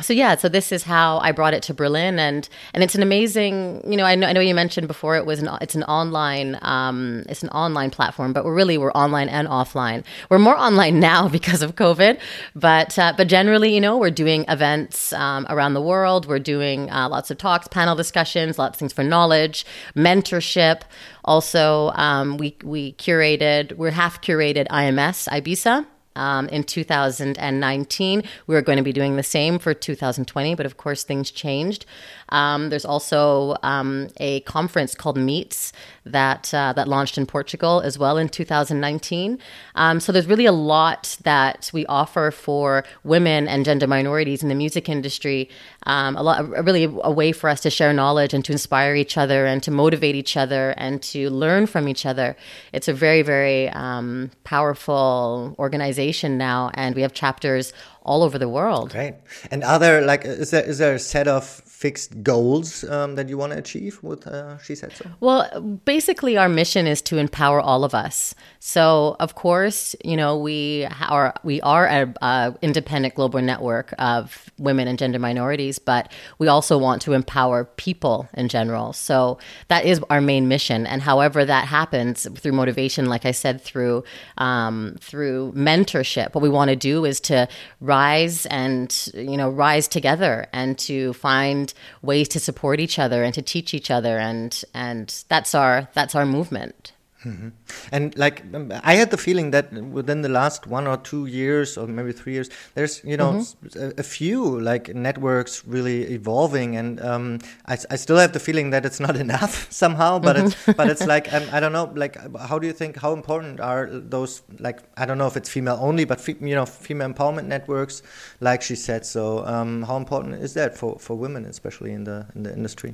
so 0.00 0.12
yeah, 0.12 0.34
so 0.36 0.48
this 0.48 0.72
is 0.72 0.82
how 0.82 1.18
I 1.18 1.30
brought 1.30 1.54
it 1.54 1.62
to 1.64 1.74
Berlin, 1.74 2.18
and 2.18 2.48
and 2.72 2.82
it's 2.82 2.96
an 2.96 3.02
amazing. 3.02 3.80
You 3.88 3.96
know, 3.96 4.04
I 4.04 4.16
know, 4.16 4.26
I 4.26 4.32
know 4.32 4.40
you 4.40 4.54
mentioned 4.54 4.88
before 4.88 5.16
it 5.16 5.24
was 5.24 5.38
an 5.38 5.48
it's 5.60 5.76
an 5.76 5.84
online 5.84 6.58
um, 6.62 7.24
it's 7.28 7.44
an 7.44 7.48
online 7.50 7.90
platform, 7.90 8.32
but 8.32 8.44
we're 8.44 8.54
really 8.54 8.76
we're 8.76 8.92
online 8.92 9.28
and 9.28 9.46
offline. 9.46 10.04
We're 10.30 10.40
more 10.40 10.56
online 10.56 10.98
now 10.98 11.28
because 11.38 11.62
of 11.62 11.76
COVID, 11.76 12.18
but 12.56 12.98
uh, 12.98 13.14
but 13.16 13.28
generally, 13.28 13.72
you 13.72 13.80
know, 13.80 13.96
we're 13.96 14.10
doing 14.10 14.44
events 14.48 15.12
um, 15.12 15.46
around 15.48 15.74
the 15.74 15.82
world. 15.82 16.26
We're 16.26 16.40
doing 16.40 16.90
uh, 16.90 17.08
lots 17.08 17.30
of 17.30 17.38
talks, 17.38 17.68
panel 17.68 17.94
discussions, 17.94 18.58
lots 18.58 18.74
of 18.74 18.78
things 18.80 18.92
for 18.92 19.04
knowledge, 19.04 19.64
mentorship. 19.94 20.82
Also, 21.24 21.90
um, 21.94 22.36
we 22.36 22.56
we 22.64 22.94
curated 22.94 23.76
we're 23.76 23.92
half 23.92 24.20
curated 24.20 24.66
IMS 24.68 25.28
Ibiza 25.28 25.86
um, 26.16 26.48
in 26.48 26.64
2019. 26.64 28.22
We 28.46 28.54
were 28.54 28.62
going 28.62 28.78
to 28.78 28.84
be 28.84 28.92
doing 28.92 29.16
the 29.16 29.22
same 29.22 29.58
for 29.58 29.74
2020, 29.74 30.54
but 30.54 30.66
of 30.66 30.76
course 30.76 31.04
things 31.04 31.30
changed. 31.30 31.86
Um, 32.30 32.70
there's 32.70 32.84
also 32.84 33.56
um, 33.62 34.08
a 34.18 34.40
conference 34.40 34.94
called 34.94 35.16
Meets 35.16 35.72
that 36.04 36.52
uh, 36.52 36.72
that 36.74 36.88
launched 36.88 37.16
in 37.16 37.26
Portugal 37.26 37.80
as 37.80 37.98
well 37.98 38.18
in 38.18 38.28
2019. 38.28 39.38
Um, 39.74 40.00
so 40.00 40.12
there's 40.12 40.26
really 40.26 40.46
a 40.46 40.52
lot 40.52 41.16
that 41.24 41.70
we 41.72 41.86
offer 41.86 42.30
for 42.30 42.84
women 43.04 43.48
and 43.48 43.64
gender 43.64 43.86
minorities 43.86 44.42
in 44.42 44.48
the 44.48 44.54
music 44.54 44.88
industry. 44.88 45.48
Um, 45.86 46.16
a 46.16 46.22
lot, 46.22 46.48
really, 46.64 46.84
a 46.84 47.10
way 47.10 47.32
for 47.32 47.48
us 47.48 47.60
to 47.60 47.70
share 47.70 47.92
knowledge 47.92 48.34
and 48.34 48.44
to 48.44 48.52
inspire 48.52 48.94
each 48.94 49.16
other 49.16 49.46
and 49.46 49.62
to 49.62 49.70
motivate 49.70 50.14
each 50.14 50.36
other 50.36 50.74
and 50.76 51.02
to 51.02 51.30
learn 51.30 51.66
from 51.66 51.88
each 51.88 52.04
other. 52.04 52.36
It's 52.72 52.88
a 52.88 52.92
very, 52.92 53.22
very 53.22 53.68
um, 53.70 54.30
powerful 54.44 55.54
organization 55.58 56.38
now, 56.38 56.70
and 56.74 56.94
we 56.94 57.02
have 57.02 57.12
chapters 57.12 57.72
all 58.02 58.22
over 58.22 58.38
the 58.38 58.48
world. 58.48 58.90
Great. 58.90 59.14
And 59.50 59.64
are 59.64 59.78
there 59.78 60.02
like 60.02 60.24
is 60.24 60.50
there 60.50 60.62
is 60.62 60.78
there 60.78 60.94
a 60.94 60.98
set 60.98 61.26
of 61.26 61.62
fixed 61.84 62.22
goals 62.22 62.82
um, 62.84 63.14
that 63.14 63.28
you 63.28 63.36
want 63.36 63.52
to 63.52 63.58
achieve 63.58 64.02
with 64.02 64.26
uh, 64.26 64.56
She 64.56 64.74
Said 64.74 64.92
So? 64.96 65.04
Well, 65.20 65.60
basically, 65.84 66.34
our 66.38 66.48
mission 66.48 66.86
is 66.86 67.02
to 67.02 67.18
empower 67.18 67.60
all 67.60 67.84
of 67.84 67.94
us. 67.94 68.34
So, 68.58 69.16
of 69.20 69.34
course, 69.34 69.94
you 70.02 70.16
know, 70.16 70.38
we 70.38 70.88
are 71.10 71.34
we 71.42 71.60
are 71.60 71.86
an 71.86 72.56
independent 72.62 73.14
global 73.16 73.42
network 73.42 73.92
of 73.98 74.50
women 74.58 74.88
and 74.88 74.98
gender 74.98 75.18
minorities, 75.18 75.78
but 75.78 76.10
we 76.38 76.48
also 76.48 76.78
want 76.78 77.02
to 77.02 77.12
empower 77.12 77.66
people 77.76 78.30
in 78.32 78.48
general. 78.48 78.94
So 78.94 79.36
that 79.68 79.84
is 79.84 80.00
our 80.08 80.22
main 80.22 80.48
mission. 80.48 80.86
And 80.86 81.02
however 81.02 81.44
that 81.44 81.66
happens 81.68 82.26
through 82.40 82.52
motivation, 82.52 83.10
like 83.10 83.26
I 83.26 83.32
said, 83.32 83.60
through 83.60 84.04
um, 84.38 84.96
through 85.00 85.52
mentorship, 85.52 86.34
what 86.34 86.40
we 86.40 86.48
want 86.48 86.70
to 86.70 86.76
do 86.76 87.04
is 87.04 87.20
to 87.28 87.46
rise 87.82 88.46
and 88.46 88.88
you 89.12 89.36
know 89.36 89.50
rise 89.50 89.86
together 89.86 90.46
and 90.54 90.78
to 90.78 91.12
find 91.12 91.73
ways 92.02 92.28
to 92.28 92.40
support 92.40 92.80
each 92.80 92.98
other 92.98 93.22
and 93.22 93.34
to 93.34 93.42
teach 93.42 93.74
each 93.74 93.90
other 93.90 94.18
and 94.18 94.64
and 94.72 95.24
that's 95.28 95.54
our 95.54 95.88
that's 95.92 96.14
our 96.14 96.26
movement 96.26 96.93
Mm-hmm. 97.24 97.48
And 97.90 98.16
like 98.18 98.44
I 98.84 98.94
had 98.94 99.10
the 99.10 99.16
feeling 99.16 99.50
that 99.52 99.72
within 99.72 100.22
the 100.22 100.28
last 100.28 100.66
one 100.66 100.86
or 100.86 100.98
two 100.98 101.26
years, 101.26 101.78
or 101.78 101.86
maybe 101.86 102.12
three 102.12 102.34
years, 102.34 102.50
there's 102.74 103.02
you 103.02 103.16
know 103.16 103.32
mm-hmm. 103.32 103.78
a, 103.80 104.00
a, 104.00 104.02
few 104.02 104.60
like 104.60 104.94
networks 104.94 105.64
really 105.66 106.02
evolving, 106.12 106.76
and 106.76 107.00
um, 107.00 107.38
I, 107.66 107.78
I, 107.90 107.96
still 107.96 108.16
have 108.16 108.32
the 108.32 108.40
feeling 108.40 108.70
that 108.70 108.84
it's 108.84 109.00
not 109.00 109.16
enough 109.26 109.72
somehow. 109.72 110.18
But 110.18 110.36
mm-hmm. 110.36 110.70
it's 110.70 110.76
but 110.76 110.90
it's 110.90 111.06
like 111.14 111.32
um, 111.32 111.44
I 111.50 111.60
don't 111.60 111.72
know. 111.72 111.90
Like, 111.94 112.16
how 112.40 112.58
do 112.58 112.66
you 112.66 112.74
think? 112.74 112.96
How 112.96 113.12
important 113.12 113.60
are 113.60 113.88
those? 113.90 114.42
Like, 114.58 114.82
I 114.96 115.06
don't 115.06 115.18
know 115.18 115.26
if 115.26 115.36
it's 115.36 115.48
female 115.48 115.78
only, 115.80 116.04
but 116.04 116.20
fe- 116.20 116.36
you 116.40 116.54
know, 116.54 116.66
female 116.66 117.08
empowerment 117.08 117.46
networks, 117.46 118.02
like 118.40 118.60
she 118.60 118.76
said. 118.76 119.06
So, 119.06 119.46
um, 119.46 119.82
how 119.82 119.96
important 119.96 120.42
is 120.42 120.52
that 120.54 120.76
for 120.76 120.98
for 120.98 121.16
women, 121.16 121.46
especially 121.46 121.92
in 121.92 122.04
the 122.04 122.26
in 122.34 122.42
the 122.42 122.52
industry? 122.52 122.92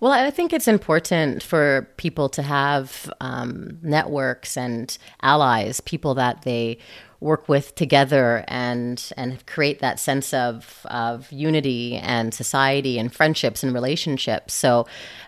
Well, 0.00 0.12
I 0.12 0.30
think 0.30 0.52
it's 0.52 0.68
important 0.68 1.42
for 1.42 1.88
people 1.96 2.28
to 2.30 2.42
have 2.42 3.10
um, 3.20 3.78
networks 3.82 4.56
and 4.56 4.96
allies, 5.22 5.80
people 5.80 6.14
that 6.14 6.42
they 6.42 6.78
work 7.20 7.48
with 7.48 7.74
together 7.74 8.44
and 8.48 9.10
and 9.16 9.46
create 9.46 9.78
that 9.78 9.98
sense 9.98 10.34
of 10.34 10.84
of 10.90 11.32
unity 11.32 11.96
and 11.96 12.34
society 12.34 12.98
and 12.98 13.14
friendships 13.14 13.62
and 13.62 13.72
relationships. 13.72 14.52
So 14.52 14.86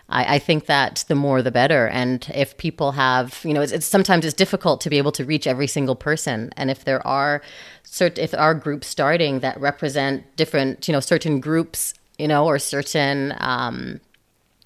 I, 0.09 0.35
I 0.35 0.39
think 0.39 0.67
that 0.67 1.05
the 1.07 1.15
more 1.15 1.41
the 1.41 1.49
better. 1.51 1.87
And 1.87 2.29
if 2.35 2.55
people 2.57 2.91
have, 2.91 3.41
you 3.43 3.53
know, 3.53 3.61
it's, 3.61 3.71
it's, 3.71 3.85
sometimes 3.87 4.25
it's 4.25 4.35
difficult 4.35 4.79
to 4.81 4.91
be 4.91 4.99
able 4.99 5.11
to 5.13 5.25
reach 5.25 5.47
every 5.47 5.67
single 5.67 5.95
person. 5.95 6.51
And 6.55 6.69
if 6.69 6.85
there 6.85 7.05
are 7.07 7.41
certain 7.83 8.23
if 8.23 8.31
there 8.31 8.41
are 8.41 8.53
groups 8.53 8.87
starting 8.87 9.39
that 9.39 9.59
represent 9.59 10.23
different, 10.35 10.87
you 10.87 10.91
know, 10.91 10.99
certain 10.99 11.39
groups, 11.39 11.95
you 12.19 12.27
know, 12.27 12.45
or 12.45 12.59
certain 12.59 13.33
um, 13.39 13.99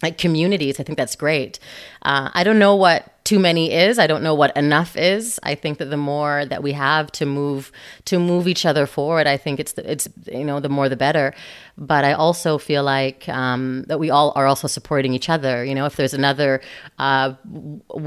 like 0.03 0.17
communities. 0.17 0.79
I 0.79 0.84
think 0.84 0.98
that's 0.98 1.15
great. 1.15 1.60
Uh, 2.01 2.29
I 2.34 2.43
don't 2.43 2.60
know 2.60 2.75
what 2.75 3.20
too 3.31 3.39
many 3.39 3.71
is. 3.71 3.97
I 3.97 4.07
don't 4.07 4.23
know 4.23 4.35
what 4.35 4.53
enough 4.57 4.97
is. 4.97 5.39
I 5.41 5.55
think 5.55 5.77
that 5.77 5.85
the 5.85 5.95
more 5.95 6.45
that 6.47 6.61
we 6.61 6.73
have 6.73 7.09
to 7.13 7.25
move 7.25 7.71
to 8.03 8.19
move 8.19 8.45
each 8.45 8.65
other 8.65 8.85
forward, 8.85 9.25
I 9.25 9.38
think 9.38 9.57
it's 9.61 9.71
the, 9.71 9.89
it's 9.89 10.09
you 10.27 10.43
know 10.43 10.59
the 10.59 10.67
more 10.67 10.89
the 10.89 10.97
better. 10.97 11.33
But 11.77 12.03
I 12.03 12.11
also 12.11 12.57
feel 12.57 12.83
like 12.83 13.29
um, 13.29 13.83
that 13.88 14.00
we 14.00 14.09
all 14.09 14.33
are 14.35 14.45
also 14.45 14.67
supporting 14.67 15.13
each 15.13 15.29
other. 15.29 15.63
You 15.63 15.73
know, 15.73 15.85
if 15.85 15.95
there's 15.95 16.13
another 16.13 16.59
uh, 17.00 17.33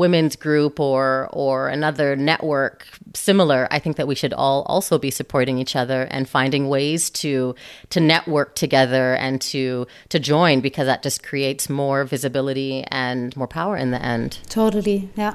women's 0.03 0.37
group 0.37 0.79
or 0.79 1.31
or 1.33 1.69
another 1.69 2.17
network 2.17 2.87
similar, 3.15 3.67
I 3.71 3.79
think 3.79 3.97
that 3.97 4.07
we 4.07 4.15
should 4.15 4.35
all 4.35 4.63
also 4.65 4.99
be 4.99 5.11
supporting 5.11 5.57
each 5.57 5.75
other 5.75 6.03
and 6.11 6.29
finding 6.29 6.69
ways 6.69 7.09
to 7.23 7.55
to 7.89 7.99
network 7.99 8.57
together 8.57 9.15
and 9.15 9.41
to 9.53 9.87
to 10.11 10.19
join 10.19 10.61
because 10.61 10.85
that 10.85 11.03
just 11.03 11.23
creates 11.23 11.71
more 11.71 12.05
visibility 12.05 12.85
and 12.91 13.35
more 13.39 13.49
power 13.49 13.75
in 13.79 13.91
the 13.91 14.03
end. 14.03 14.39
Totally, 14.51 15.09
yeah. 15.17 15.35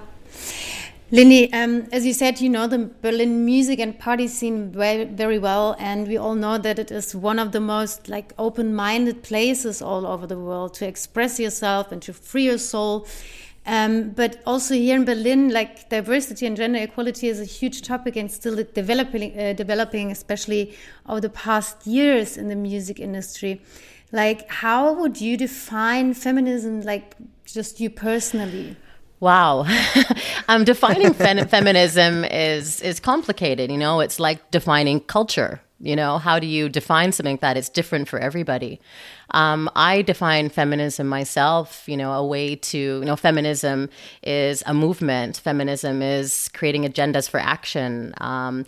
Lindy, 1.12 1.51
um, 1.53 1.88
as 1.91 2.05
you 2.05 2.13
said, 2.13 2.39
you 2.39 2.50
know 2.50 2.67
the 2.67 2.91
Berlin 3.01 3.43
music 3.43 3.79
and 3.79 3.98
party 3.98 4.27
scene 4.27 4.71
very, 4.71 5.05
very 5.05 5.39
well, 5.39 5.75
and 5.79 6.07
we 6.07 6.17
all 6.17 6.36
know 6.36 6.59
that 6.59 6.77
it 6.77 6.91
is 6.91 7.15
one 7.15 7.39
of 7.39 7.51
the 7.51 7.59
most 7.59 8.07
like 8.07 8.31
open-minded 8.38 9.24
places 9.24 9.81
all 9.81 10.05
over 10.05 10.27
the 10.27 10.38
world 10.38 10.75
to 10.75 10.88
express 10.88 11.39
yourself 11.39 11.91
and 11.91 12.00
to 12.03 12.13
free 12.13 12.43
your 12.43 12.59
soul. 12.59 13.07
Um, 13.65 14.12
but 14.12 14.39
also 14.45 14.75
here 14.75 14.95
in 14.95 15.03
Berlin, 15.03 15.50
like 15.50 15.89
diversity 15.89 16.45
and 16.45 16.55
gender 16.55 16.79
equality 16.79 17.27
is 17.27 17.39
a 17.39 17.45
huge 17.45 17.81
topic 17.81 18.15
and 18.15 18.31
still 18.31 18.63
developing, 18.74 19.39
uh, 19.39 19.53
developing, 19.53 20.12
especially 20.12 20.75
over 21.07 21.21
the 21.21 21.29
past 21.29 21.88
years 21.88 22.38
in 22.38 22.50
the 22.50 22.55
music 22.55 23.00
industry. 23.00 23.62
Like, 24.12 24.48
how 24.50 24.93
would 24.93 25.19
you 25.19 25.38
define 25.38 26.13
feminism, 26.13 26.81
like 26.81 27.15
just 27.45 27.79
you 27.79 27.89
personally? 27.89 28.75
Wow. 29.19 29.65
um, 30.47 30.63
defining 30.63 31.13
feminism 31.47 32.25
is 32.25 32.81
is 32.81 32.99
complicated. 32.99 33.71
You 33.71 33.77
know, 33.77 33.99
it's 33.99 34.19
like 34.19 34.51
defining 34.51 35.01
culture. 35.01 35.61
You 35.81 35.95
know, 35.95 36.17
how 36.17 36.39
do 36.39 36.47
you 36.47 36.67
define 36.67 37.13
something 37.13 37.38
that 37.38 37.55
is 37.55 37.69
different 37.69 38.09
for 38.09 38.19
everybody? 38.19 38.81
Um, 39.31 39.69
I 39.77 40.01
define 40.01 40.49
feminism 40.49 41.07
myself, 41.07 41.88
you 41.88 41.95
know, 41.95 42.11
a 42.11 42.25
way 42.25 42.57
to, 42.57 42.77
you 42.77 43.05
know, 43.05 43.15
feminism 43.15 43.89
is 44.21 44.61
a 44.65 44.73
movement. 44.73 45.38
Feminism 45.38 46.01
is 46.01 46.49
creating 46.53 46.83
agendas 46.83 47.29
for 47.29 47.39
action. 47.39 48.13
Um, 48.17 48.65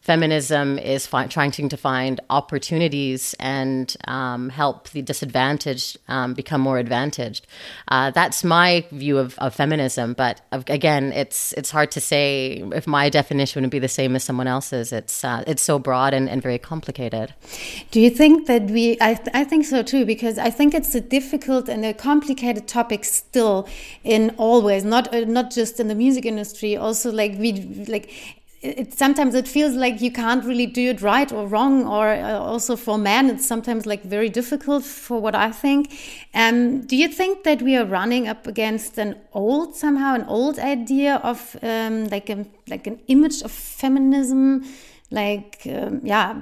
feminism 0.00 0.78
is 0.78 1.06
fi- 1.06 1.26
trying 1.26 1.50
to 1.50 1.76
find 1.76 2.20
opportunities 2.30 3.34
and 3.38 3.96
um, 4.08 4.48
help 4.48 4.88
the 4.90 5.02
disadvantaged 5.02 5.98
um, 6.08 6.32
become 6.32 6.60
more 6.60 6.78
advantaged. 6.78 7.46
Uh, 7.88 8.10
that's 8.10 8.42
my 8.42 8.84
view 8.92 9.18
of, 9.18 9.38
of 9.38 9.54
feminism. 9.54 10.14
But 10.14 10.40
again, 10.52 11.12
it's 11.12 11.52
it's 11.52 11.70
hard 11.70 11.90
to 11.92 12.00
say 12.00 12.64
if 12.72 12.86
my 12.86 13.10
definition 13.10 13.62
would 13.62 13.70
be 13.70 13.78
the 13.78 13.88
same 13.88 14.16
as 14.16 14.24
someone 14.24 14.46
else's. 14.46 14.92
It's 14.92 15.22
uh, 15.22 15.44
it's 15.46 15.62
so 15.62 15.78
broad 15.78 16.14
and, 16.14 16.28
and 16.28 16.42
very 16.42 16.58
complicated. 16.58 17.34
Do 17.90 18.00
you 18.00 18.10
think 18.10 18.46
that 18.46 18.64
we? 18.70 18.96
I, 19.00 19.14
th 19.14 19.28
I 19.34 19.44
think 19.44 19.66
so 19.66 19.82
too 19.82 20.04
because 20.06 20.38
I 20.38 20.50
think 20.50 20.74
it's 20.74 20.94
a 20.94 21.00
difficult 21.00 21.68
and 21.68 21.84
a 21.84 21.92
complicated 21.92 22.66
topic 22.66 23.04
still 23.04 23.68
in 24.02 24.34
always 24.38 24.82
not 24.84 25.12
uh, 25.14 25.24
not 25.26 25.50
just 25.50 25.78
in 25.78 25.88
the 25.88 25.94
music 25.94 26.24
industry. 26.24 26.76
Also, 26.76 27.12
like 27.12 27.32
we 27.38 27.52
like 27.86 28.06
it, 28.62 28.92
sometimes 28.92 29.34
it 29.34 29.48
feels 29.48 29.74
like 29.74 30.02
you 30.02 30.12
can't 30.12 30.44
really 30.44 30.66
do 30.66 30.90
it 30.90 31.00
right 31.00 31.32
or 31.32 31.46
wrong 31.46 31.86
or 31.86 32.08
uh, 32.08 32.38
also 32.38 32.76
for 32.76 32.98
men 32.98 33.30
it's 33.30 33.46
sometimes 33.46 33.86
like 33.86 34.02
very 34.02 34.28
difficult 34.28 34.84
for 34.84 35.18
what 35.18 35.34
i 35.34 35.50
think. 35.50 35.92
Um, 36.34 36.82
do 36.82 36.94
you 36.96 37.08
think 37.08 37.44
that 37.44 37.62
we 37.62 37.76
are 37.76 37.86
running 37.86 38.28
up 38.28 38.46
against 38.46 38.98
an 38.98 39.16
old 39.32 39.76
somehow 39.76 40.14
an 40.14 40.24
old 40.24 40.58
idea 40.58 41.16
of 41.16 41.56
um, 41.62 42.08
like 42.08 42.28
a 42.28 42.46
like 42.68 42.86
an 42.86 43.00
image 43.08 43.42
of 43.42 43.50
feminism? 43.50 44.64
Like 45.10 45.62
um, 45.66 46.00
yeah 46.04 46.38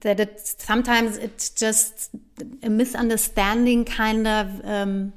that 0.00 0.20
it's 0.20 0.56
sometimes 0.62 1.16
it's 1.16 1.50
just 1.50 2.10
a 2.62 2.68
misunderstanding 2.68 3.84
kind 3.84 4.26
of 4.26 4.60
um, 4.64 5.14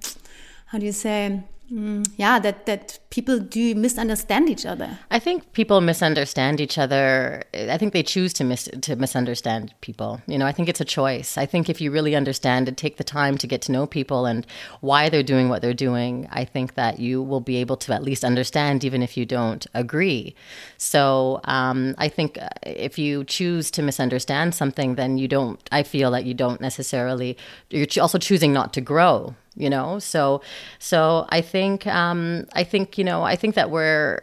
how 0.67 0.77
do 0.77 0.85
you 0.85 0.93
say 0.93 1.43
Mm, 1.71 2.05
yeah, 2.17 2.39
that 2.39 2.65
that 2.65 2.99
people 3.09 3.39
do 3.39 3.73
misunderstand 3.73 4.49
each 4.49 4.65
other. 4.65 4.99
I 5.09 5.17
think 5.17 5.53
people 5.53 5.79
misunderstand 5.79 6.59
each 6.59 6.77
other. 6.77 7.43
I 7.53 7.77
think 7.77 7.93
they 7.93 8.03
choose 8.03 8.33
to 8.33 8.43
mis 8.43 8.65
to 8.81 8.95
misunderstand 8.97 9.73
people. 9.79 10.21
You 10.27 10.37
know, 10.37 10.45
I 10.45 10.51
think 10.51 10.67
it's 10.67 10.81
a 10.81 10.85
choice. 10.85 11.37
I 11.37 11.45
think 11.45 11.69
if 11.69 11.79
you 11.79 11.89
really 11.89 12.15
understand 12.15 12.67
and 12.67 12.77
take 12.77 12.97
the 12.97 13.03
time 13.03 13.37
to 13.37 13.47
get 13.47 13.61
to 13.63 13.71
know 13.71 13.87
people 13.87 14.25
and 14.25 14.45
why 14.81 15.07
they're 15.07 15.23
doing 15.23 15.47
what 15.47 15.61
they're 15.61 15.73
doing, 15.73 16.27
I 16.31 16.43
think 16.43 16.73
that 16.73 16.99
you 16.99 17.21
will 17.21 17.41
be 17.41 17.55
able 17.57 17.77
to 17.77 17.93
at 17.93 18.03
least 18.03 18.25
understand, 18.25 18.83
even 18.83 19.01
if 19.01 19.15
you 19.15 19.25
don't 19.25 19.65
agree. 19.73 20.35
So 20.77 21.39
um, 21.45 21.95
I 21.97 22.09
think 22.09 22.37
uh, 22.41 22.49
if 22.63 22.99
you 22.99 23.23
choose 23.23 23.71
to 23.71 23.81
misunderstand 23.81 24.53
something, 24.53 24.95
then 24.95 25.17
you 25.17 25.29
don't. 25.29 25.61
I 25.71 25.83
feel 25.83 26.11
that 26.11 26.25
you 26.25 26.33
don't 26.33 26.59
necessarily. 26.59 27.37
You're 27.69 27.87
also 28.01 28.17
choosing 28.17 28.51
not 28.51 28.73
to 28.73 28.81
grow 28.81 29.35
you 29.55 29.69
know 29.69 29.99
so 29.99 30.41
so 30.79 31.25
i 31.29 31.41
think 31.41 31.85
um 31.87 32.45
i 32.53 32.63
think 32.63 32.97
you 32.97 33.03
know 33.03 33.23
i 33.23 33.35
think 33.35 33.55
that 33.55 33.69
we're 33.69 34.19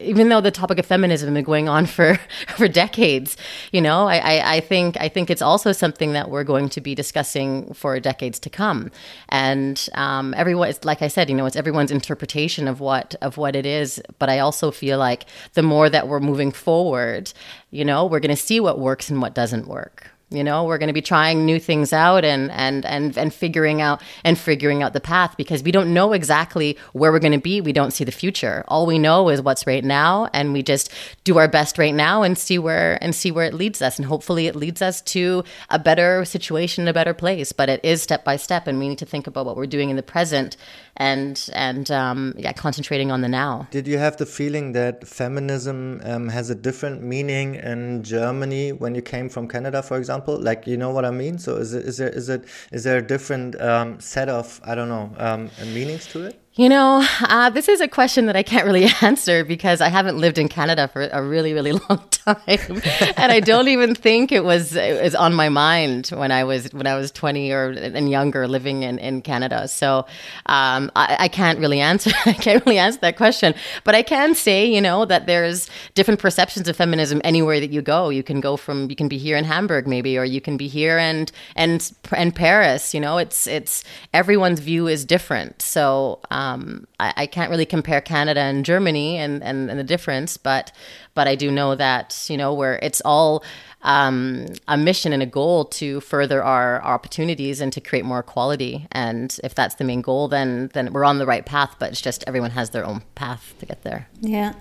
even 0.00 0.28
though 0.28 0.40
the 0.40 0.50
topic 0.50 0.78
of 0.78 0.86
feminism 0.86 1.28
has 1.28 1.34
been 1.34 1.44
going 1.44 1.68
on 1.68 1.86
for 1.86 2.18
for 2.56 2.68
decades, 2.68 3.36
you 3.72 3.80
know, 3.80 4.06
I, 4.06 4.16
I, 4.16 4.54
I 4.56 4.60
think 4.60 4.96
I 5.00 5.08
think 5.08 5.30
it's 5.30 5.42
also 5.42 5.72
something 5.72 6.12
that 6.12 6.30
we're 6.30 6.44
going 6.44 6.68
to 6.70 6.80
be 6.80 6.94
discussing 6.94 7.72
for 7.74 7.98
decades 8.00 8.38
to 8.40 8.50
come. 8.50 8.90
And 9.28 9.88
um, 9.94 10.34
everyone, 10.36 10.72
like 10.84 11.02
I 11.02 11.08
said, 11.08 11.28
you 11.28 11.36
know, 11.36 11.46
it's 11.46 11.56
everyone's 11.56 11.90
interpretation 11.90 12.68
of 12.68 12.80
what 12.80 13.14
of 13.20 13.36
what 13.36 13.56
it 13.56 13.66
is. 13.66 14.02
But 14.18 14.28
I 14.28 14.38
also 14.38 14.70
feel 14.70 14.98
like 14.98 15.26
the 15.54 15.62
more 15.62 15.88
that 15.88 16.08
we're 16.08 16.20
moving 16.20 16.52
forward, 16.52 17.32
you 17.70 17.84
know, 17.84 18.06
we're 18.06 18.20
going 18.20 18.34
to 18.34 18.42
see 18.42 18.60
what 18.60 18.78
works 18.78 19.10
and 19.10 19.20
what 19.20 19.34
doesn't 19.34 19.66
work 19.66 20.11
you 20.32 20.42
know 20.42 20.64
we're 20.64 20.78
going 20.78 20.88
to 20.88 20.92
be 20.92 21.02
trying 21.02 21.44
new 21.44 21.58
things 21.58 21.92
out 21.92 22.24
and 22.24 22.50
and 22.52 22.84
and 22.86 23.16
and 23.16 23.32
figuring 23.32 23.80
out 23.80 24.02
and 24.24 24.38
figuring 24.38 24.82
out 24.82 24.92
the 24.92 25.00
path 25.00 25.36
because 25.36 25.62
we 25.62 25.70
don't 25.70 25.92
know 25.92 26.12
exactly 26.12 26.76
where 26.92 27.12
we're 27.12 27.18
going 27.18 27.32
to 27.32 27.38
be 27.38 27.60
we 27.60 27.72
don't 27.72 27.92
see 27.92 28.04
the 28.04 28.12
future 28.12 28.64
all 28.68 28.86
we 28.86 28.98
know 28.98 29.28
is 29.28 29.40
what's 29.42 29.66
right 29.66 29.84
now 29.84 30.28
and 30.32 30.52
we 30.52 30.62
just 30.62 30.90
do 31.24 31.38
our 31.38 31.48
best 31.48 31.78
right 31.78 31.94
now 31.94 32.22
and 32.22 32.38
see 32.38 32.58
where 32.58 32.98
and 33.02 33.14
see 33.14 33.30
where 33.30 33.44
it 33.44 33.54
leads 33.54 33.82
us 33.82 33.98
and 33.98 34.06
hopefully 34.06 34.46
it 34.46 34.56
leads 34.56 34.82
us 34.82 35.00
to 35.02 35.44
a 35.70 35.78
better 35.78 36.24
situation 36.24 36.88
a 36.88 36.92
better 36.92 37.14
place 37.14 37.52
but 37.52 37.68
it 37.68 37.80
is 37.84 38.02
step 38.02 38.24
by 38.24 38.36
step 38.36 38.66
and 38.66 38.78
we 38.78 38.88
need 38.88 38.98
to 38.98 39.06
think 39.06 39.26
about 39.26 39.46
what 39.46 39.56
we're 39.56 39.66
doing 39.66 39.90
in 39.90 39.96
the 39.96 40.02
present 40.02 40.56
and 40.96 41.48
and 41.54 41.90
um, 41.90 42.34
yeah, 42.36 42.52
concentrating 42.52 43.10
on 43.10 43.20
the 43.22 43.28
now. 43.28 43.66
Did 43.70 43.86
you 43.86 43.98
have 43.98 44.16
the 44.16 44.26
feeling 44.26 44.72
that 44.72 45.06
feminism 45.06 46.00
um, 46.04 46.28
has 46.28 46.50
a 46.50 46.54
different 46.54 47.02
meaning 47.02 47.54
in 47.54 48.02
Germany 48.02 48.72
when 48.72 48.94
you 48.94 49.02
came 49.02 49.28
from 49.28 49.48
Canada, 49.48 49.82
for 49.82 49.96
example? 49.96 50.21
Like, 50.28 50.66
you 50.66 50.76
know 50.76 50.90
what 50.90 51.04
I 51.04 51.10
mean? 51.10 51.38
So 51.38 51.56
is 51.56 51.74
it 51.74 51.84
is 51.84 51.96
there 51.98 52.08
is 52.08 52.28
it 52.28 52.44
is 52.72 52.84
there 52.84 52.98
a 52.98 53.02
different 53.02 53.60
um, 53.60 54.00
set 54.00 54.28
of 54.28 54.60
I 54.64 54.74
don't 54.74 54.88
know 54.88 55.14
um, 55.18 55.50
meanings 55.74 56.06
to 56.08 56.22
it? 56.24 56.41
You 56.54 56.68
know, 56.68 57.02
uh, 57.22 57.48
this 57.48 57.66
is 57.66 57.80
a 57.80 57.88
question 57.88 58.26
that 58.26 58.36
I 58.36 58.42
can't 58.42 58.66
really 58.66 58.84
answer 59.00 59.42
because 59.42 59.80
I 59.80 59.88
haven't 59.88 60.18
lived 60.18 60.36
in 60.36 60.50
Canada 60.50 60.86
for 60.86 61.08
a 61.10 61.22
really, 61.22 61.54
really 61.54 61.72
long 61.88 62.04
time, 62.10 62.82
and 63.16 63.32
I 63.32 63.40
don't 63.40 63.68
even 63.68 63.94
think 63.94 64.30
it 64.32 64.44
was 64.44 64.76
it 64.76 65.02
was 65.02 65.14
on 65.14 65.32
my 65.32 65.48
mind 65.48 66.08
when 66.08 66.30
I 66.30 66.44
was 66.44 66.70
when 66.74 66.86
I 66.86 66.94
was 66.94 67.10
twenty 67.10 67.52
or 67.52 67.70
and 67.70 68.10
younger 68.10 68.46
living 68.46 68.82
in, 68.82 68.98
in 68.98 69.22
Canada. 69.22 69.66
So 69.66 70.00
um, 70.44 70.92
I, 70.94 71.16
I, 71.20 71.28
can't 71.28 71.58
really 71.58 71.80
answer. 71.80 72.10
I 72.26 72.34
can't 72.34 72.64
really 72.66 72.78
answer 72.78 73.00
that 73.00 73.16
question, 73.16 73.54
but 73.84 73.94
I 73.94 74.02
can 74.02 74.34
say, 74.34 74.66
you 74.66 74.82
know, 74.82 75.06
that 75.06 75.26
there's 75.26 75.70
different 75.94 76.20
perceptions 76.20 76.68
of 76.68 76.76
feminism 76.76 77.22
anywhere 77.24 77.60
that 77.60 77.70
you 77.70 77.80
go. 77.80 78.10
You 78.10 78.22
can 78.22 78.42
go 78.42 78.58
from 78.58 78.90
you 78.90 78.96
can 78.96 79.08
be 79.08 79.16
here 79.16 79.38
in 79.38 79.44
Hamburg 79.44 79.86
maybe, 79.86 80.18
or 80.18 80.24
you 80.26 80.42
can 80.42 80.58
be 80.58 80.68
here 80.68 80.98
and 80.98 81.32
and 81.56 81.90
and 82.12 82.34
Paris. 82.34 82.92
You 82.92 83.00
know, 83.00 83.16
it's 83.16 83.46
it's 83.46 83.84
everyone's 84.12 84.60
view 84.60 84.86
is 84.86 85.06
different. 85.06 85.62
So. 85.62 86.20
Um, 86.30 86.41
um, 86.42 86.86
I, 86.98 87.12
I, 87.16 87.26
can't 87.26 87.50
really 87.50 87.66
compare 87.66 88.00
Canada 88.00 88.40
and 88.40 88.64
Germany 88.64 89.18
and, 89.18 89.42
and, 89.42 89.70
and, 89.70 89.78
the 89.78 89.84
difference, 89.84 90.36
but 90.36 90.72
but 91.14 91.28
I 91.28 91.34
do 91.34 91.50
know 91.50 91.74
that 91.74 92.26
you 92.28 92.36
know 92.36 92.54
where 92.54 92.78
it's 92.82 93.02
all 93.04 93.44
um, 93.82 94.46
a 94.68 94.76
mission 94.76 95.12
and 95.12 95.22
a 95.22 95.26
goal 95.26 95.64
to 95.64 96.00
further 96.00 96.42
our, 96.42 96.80
our, 96.80 96.94
opportunities 96.94 97.60
and 97.60 97.72
to 97.72 97.80
create 97.80 98.04
more 98.04 98.20
equality. 98.20 98.86
And 98.92 99.36
if 99.42 99.56
that's 99.56 99.74
the 99.74 99.84
main 99.84 100.02
goal, 100.02 100.28
then 100.28 100.70
then 100.72 100.92
we're 100.92 101.04
on 101.04 101.18
the 101.18 101.26
right 101.26 101.44
path. 101.44 101.74
But 101.78 101.90
it's 101.90 102.00
just 102.00 102.22
everyone 102.26 102.50
has 102.50 102.70
their 102.70 102.84
own 102.84 103.02
path 103.14 103.54
to 103.58 103.66
get 103.66 103.82
there. 103.82 104.08
Yeah, 104.20 104.54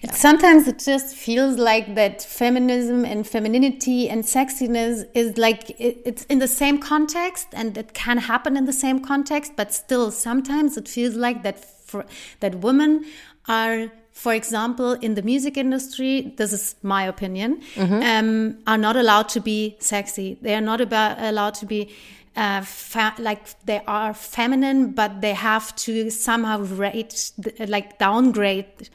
yeah. 0.00 0.12
sometimes 0.12 0.68
it 0.68 0.78
just 0.78 1.16
feels 1.16 1.58
like 1.58 1.96
that 1.96 2.22
feminism 2.22 3.04
and 3.04 3.26
femininity 3.26 4.08
and 4.08 4.22
sexiness 4.22 5.04
is 5.14 5.36
like 5.36 5.70
it, 5.70 6.00
it's 6.04 6.24
in 6.26 6.38
the 6.38 6.48
same 6.48 6.78
context, 6.78 7.48
and 7.52 7.76
it 7.76 7.94
can 7.94 8.18
happen 8.18 8.56
in 8.56 8.66
the 8.66 8.72
same 8.72 9.00
context. 9.00 9.52
But 9.56 9.74
still, 9.74 10.12
sometimes 10.12 10.76
it 10.76 10.88
feels 10.88 11.14
like 11.14 11.42
that 11.42 11.64
for, 11.64 12.06
that 12.40 12.56
women 12.56 13.04
are 13.48 13.90
for 14.18 14.34
example, 14.34 14.94
in 14.94 15.14
the 15.14 15.22
music 15.22 15.56
industry, 15.56 16.34
this 16.36 16.52
is 16.52 16.74
my 16.82 17.04
opinion, 17.04 17.62
mm-hmm. 17.76 18.02
um, 18.02 18.58
are 18.66 18.76
not 18.76 18.96
allowed 18.96 19.28
to 19.28 19.40
be 19.40 19.76
sexy. 19.78 20.36
They 20.42 20.56
are 20.56 20.60
not 20.60 20.80
about, 20.80 21.20
allowed 21.20 21.54
to 21.54 21.66
be 21.66 21.94
uh, 22.34 22.62
fa- 22.62 23.14
like 23.20 23.64
they 23.64 23.80
are 23.86 24.12
feminine, 24.12 24.90
but 24.90 25.20
they 25.20 25.34
have 25.34 25.72
to 25.76 26.10
somehow 26.10 26.62
rate, 26.62 27.30
like 27.60 28.00
downgrade 28.00 28.90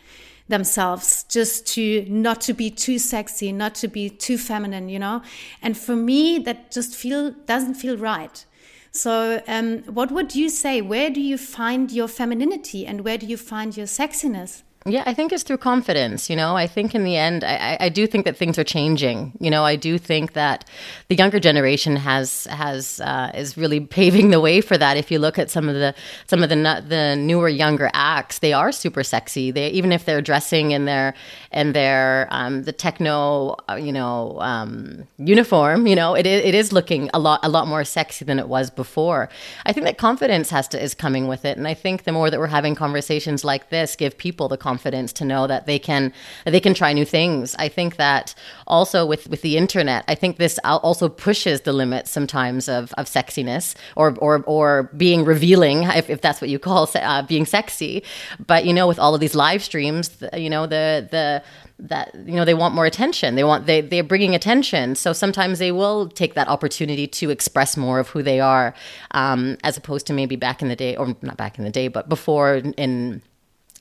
themselves 0.49 1.23
just 1.29 1.67
to 1.67 2.05
not 2.09 2.41
to 2.41 2.53
be 2.53 2.69
too 2.69 2.99
sexy, 2.99 3.53
not 3.53 3.75
to 3.75 3.87
be 3.87 4.09
too 4.09 4.37
feminine, 4.37 4.89
you 4.89 4.99
know. 4.99 5.21
And 5.61 5.77
for 5.77 5.95
me, 5.95 6.39
that 6.39 6.69
just 6.69 6.97
feel 6.97 7.31
doesn't 7.45 7.75
feel 7.75 7.95
right. 7.95 8.45
So, 8.91 9.41
um, 9.47 9.83
what 9.83 10.11
would 10.11 10.35
you 10.35 10.49
say? 10.49 10.81
Where 10.81 11.09
do 11.09 11.21
you 11.21 11.37
find 11.37 11.93
your 11.93 12.09
femininity, 12.09 12.85
and 12.85 13.05
where 13.05 13.17
do 13.17 13.25
you 13.25 13.37
find 13.37 13.77
your 13.77 13.87
sexiness? 13.87 14.63
Yeah, 14.85 15.03
I 15.05 15.13
think 15.13 15.31
it's 15.31 15.43
through 15.43 15.59
confidence. 15.59 16.29
You 16.29 16.35
know, 16.35 16.57
I 16.57 16.67
think 16.67 16.93
in 16.93 17.05
the 17.05 17.15
end, 17.15 17.45
I, 17.45 17.77
I 17.79 17.87
do 17.89 18.05
think 18.05 18.25
that 18.25 18.35
things 18.35 18.59
are 18.59 18.65
changing. 18.65 19.31
You 19.39 19.49
know, 19.49 19.63
I 19.63 19.77
do 19.77 19.97
think 19.97 20.33
that 20.33 20.65
the 21.07 21.15
younger 21.15 21.39
generation 21.39 21.95
has 21.95 22.45
has 22.47 22.99
uh, 22.99 23.31
is 23.33 23.55
really 23.55 23.79
paving 23.79 24.31
the 24.31 24.41
way 24.41 24.59
for 24.59 24.77
that. 24.77 24.97
If 24.97 25.09
you 25.09 25.19
look 25.19 25.39
at 25.39 25.49
some 25.49 25.69
of 25.69 25.75
the 25.75 25.95
some 26.27 26.43
of 26.43 26.49
the 26.49 26.83
the 26.85 27.15
newer 27.15 27.47
younger 27.47 27.89
acts, 27.93 28.39
they 28.39 28.51
are 28.51 28.73
super 28.73 29.03
sexy. 29.03 29.51
They 29.51 29.69
even 29.69 29.93
if 29.93 30.03
they're 30.03 30.21
dressing 30.21 30.71
in 30.71 30.83
their 30.83 31.13
in 31.53 31.71
their 31.71 32.27
um, 32.29 32.63
the 32.63 32.73
techno, 32.73 33.55
uh, 33.69 33.75
you 33.75 33.93
know, 33.93 34.37
um, 34.41 35.07
uniform. 35.17 35.87
You 35.87 35.95
know, 35.95 36.13
it 36.13 36.25
it 36.25 36.53
is 36.53 36.73
looking 36.73 37.09
a 37.13 37.19
lot 37.19 37.39
a 37.41 37.47
lot 37.47 37.69
more 37.69 37.85
sexy 37.85 38.25
than 38.25 38.37
it 38.37 38.49
was 38.49 38.69
before. 38.69 39.29
I 39.65 39.71
think 39.71 39.85
that 39.85 39.97
confidence 39.97 40.49
has 40.49 40.67
to 40.69 40.83
is 40.83 40.93
coming 40.93 41.29
with 41.29 41.45
it, 41.45 41.57
and 41.57 41.69
I 41.69 41.73
think 41.73 42.03
the 42.03 42.11
more 42.11 42.29
that 42.29 42.37
we're 42.37 42.47
having 42.47 42.75
conversations 42.75 43.45
like 43.45 43.69
this, 43.69 43.95
give 43.95 44.17
people 44.17 44.49
the 44.49 44.57
confidence 44.57 44.72
confidence 44.73 45.13
to 45.13 45.23
know 45.25 45.47
that 45.47 45.65
they 45.65 45.79
can 45.79 46.11
they 46.45 46.59
can 46.59 46.73
try 46.73 46.93
new 46.93 47.05
things. 47.05 47.55
I 47.65 47.69
think 47.69 47.95
that 47.97 48.35
also 48.65 49.05
with 49.11 49.23
with 49.29 49.41
the 49.41 49.55
internet, 49.63 50.01
I 50.13 50.15
think 50.15 50.37
this 50.37 50.59
also 50.65 51.09
pushes 51.09 51.61
the 51.61 51.73
limits 51.73 52.09
sometimes 52.17 52.67
of 52.77 52.83
of 52.99 53.05
sexiness 53.17 53.75
or 53.95 54.07
or 54.19 54.43
or 54.45 54.89
being 54.97 55.25
revealing, 55.25 55.77
if, 55.99 56.09
if 56.09 56.19
that's 56.21 56.39
what 56.41 56.49
you 56.49 56.59
call 56.59 56.89
uh, 56.95 57.21
being 57.33 57.45
sexy. 57.45 58.03
But 58.51 58.65
you 58.65 58.73
know, 58.73 58.87
with 58.87 58.99
all 58.99 59.13
of 59.13 59.21
these 59.21 59.35
live 59.35 59.61
streams, 59.63 60.05
you 60.43 60.49
know 60.49 60.65
the 60.65 61.07
the 61.15 61.43
that 61.79 62.13
you 62.15 62.35
know 62.37 62.45
they 62.45 62.53
want 62.53 62.73
more 62.75 62.85
attention 62.85 63.35
they 63.35 63.43
want 63.43 63.65
they 63.65 63.81
they're 63.81 64.03
bringing 64.03 64.35
attention 64.35 64.95
so 64.95 65.11
sometimes 65.11 65.57
they 65.59 65.71
will 65.71 66.07
take 66.07 66.33
that 66.35 66.47
opportunity 66.47 67.07
to 67.07 67.29
express 67.29 67.75
more 67.75 67.99
of 67.99 68.07
who 68.13 68.21
they 68.23 68.39
are 68.39 68.73
um, 69.11 69.57
as 69.63 69.75
opposed 69.75 70.05
to 70.07 70.13
maybe 70.13 70.35
back 70.35 70.61
in 70.61 70.67
the 70.69 70.75
day 70.75 70.95
or 70.95 71.15
not 71.21 71.35
back 71.35 71.57
in 71.57 71.63
the 71.63 71.71
day 71.71 71.87
but 71.89 72.07
before 72.07 72.61
in 72.77 73.21